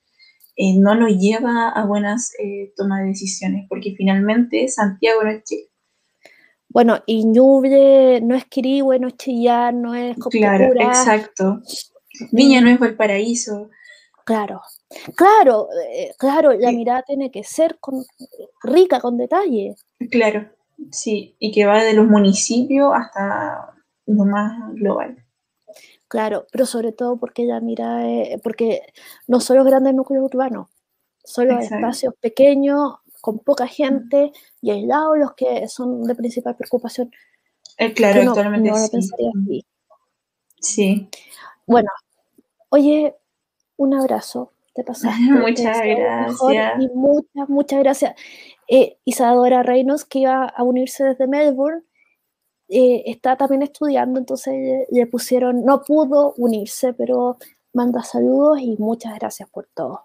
eh, 0.56 0.78
no 0.78 0.94
nos 0.94 1.18
lleva 1.18 1.70
a 1.70 1.84
buenas 1.86 2.32
tomas 2.76 3.00
de 3.00 3.08
decisiones, 3.08 3.66
porque 3.68 3.94
finalmente 3.96 4.68
Santiago 4.68 5.24
no 5.24 5.30
es 5.30 5.42
Chile. 5.44 5.70
Bueno, 6.72 7.02
y 7.04 7.24
Ñuble 7.24 8.20
no 8.20 8.36
es 8.36 8.44
Quirihue, 8.44 9.00
no 9.00 9.08
es 9.08 9.16
Chillán, 9.16 9.82
no 9.82 9.96
es 9.96 10.16
Claro, 10.30 10.72
exacto. 10.78 11.60
Niña 12.32 12.60
no 12.60 12.70
es 12.70 12.78
Valparaíso. 12.78 13.70
Claro, 14.24 14.60
claro, 15.16 15.68
eh, 15.92 16.12
claro, 16.18 16.52
la 16.52 16.70
mirada 16.72 17.02
tiene 17.02 17.30
que 17.30 17.42
ser 17.42 17.78
con, 17.80 18.04
rica, 18.62 19.00
con 19.00 19.16
detalle. 19.16 19.74
Claro, 20.10 20.48
sí, 20.90 21.34
y 21.38 21.50
que 21.50 21.66
va 21.66 21.82
de 21.82 21.94
los 21.94 22.06
municipios 22.06 22.92
hasta 22.94 23.74
lo 24.06 24.24
más 24.24 24.72
global. 24.74 25.24
Claro, 26.06 26.46
pero 26.52 26.66
sobre 26.66 26.92
todo 26.92 27.16
porque 27.16 27.44
la 27.44 27.60
mirada, 27.60 28.04
porque 28.42 28.82
no 29.26 29.40
son 29.40 29.56
los 29.56 29.66
grandes 29.66 29.94
núcleos 29.94 30.24
urbanos, 30.24 30.68
son 31.24 31.48
los 31.48 31.64
espacios 31.64 32.14
pequeños, 32.20 32.94
con 33.20 33.38
poca 33.38 33.66
gente 33.66 34.32
y 34.60 34.70
aislados 34.70 35.18
los 35.18 35.34
que 35.34 35.68
son 35.68 36.04
de 36.04 36.14
principal 36.14 36.56
preocupación. 36.56 37.10
Eh, 37.78 37.92
claro, 37.92 38.24
no, 38.24 38.30
actualmente 38.30 38.72
sí. 39.02 39.66
Sí. 40.60 41.08
Bueno, 41.66 41.88
oye, 42.70 43.16
un 43.76 43.94
abrazo. 43.94 44.52
Te 44.74 44.84
pasaste. 44.84 45.20
Muchas 45.30 45.78
gracias. 45.84 46.80
Y 46.80 46.88
muchas, 46.94 47.48
muchas 47.48 47.80
gracias. 47.80 48.14
Eh, 48.68 48.98
Isadora 49.04 49.62
Reynos, 49.62 50.04
que 50.04 50.20
iba 50.20 50.44
a 50.44 50.62
unirse 50.62 51.04
desde 51.04 51.26
Melbourne, 51.26 51.82
eh, 52.68 53.02
está 53.06 53.36
también 53.36 53.62
estudiando, 53.62 54.20
entonces 54.20 54.86
le, 54.92 55.06
pusieron, 55.08 55.64
no 55.64 55.82
pudo 55.82 56.34
unirse, 56.36 56.92
pero 56.92 57.36
manda 57.72 58.04
saludos 58.04 58.60
y 58.60 58.76
muchas 58.78 59.18
gracias 59.18 59.50
por 59.50 59.68
todo. 59.74 60.04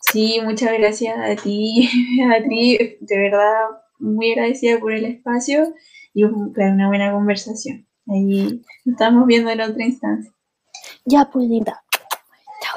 Sí, 0.00 0.40
muchas 0.42 0.72
gracias 0.78 1.18
a 1.18 1.42
ti, 1.42 1.90
a 2.34 2.42
ti, 2.48 2.78
de 3.00 3.18
verdad, 3.18 3.66
muy 3.98 4.30
agradecida 4.32 4.78
por 4.78 4.92
el 4.92 5.04
espacio 5.04 5.74
y 6.14 6.24
una 6.24 6.88
buena 6.88 7.12
conversación. 7.12 7.86
Ahí 8.08 8.62
estamos 8.86 9.26
viendo 9.26 9.50
en 9.50 9.60
otra 9.60 9.84
instancia. 9.84 10.32
Ya, 11.04 11.28
pues 11.30 11.46
linda. 11.48 11.84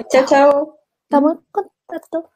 Chao, 0.07 0.25
chao. 0.25 0.79
Estamos 1.03 1.33
en 1.33 1.45
contacto. 1.51 2.29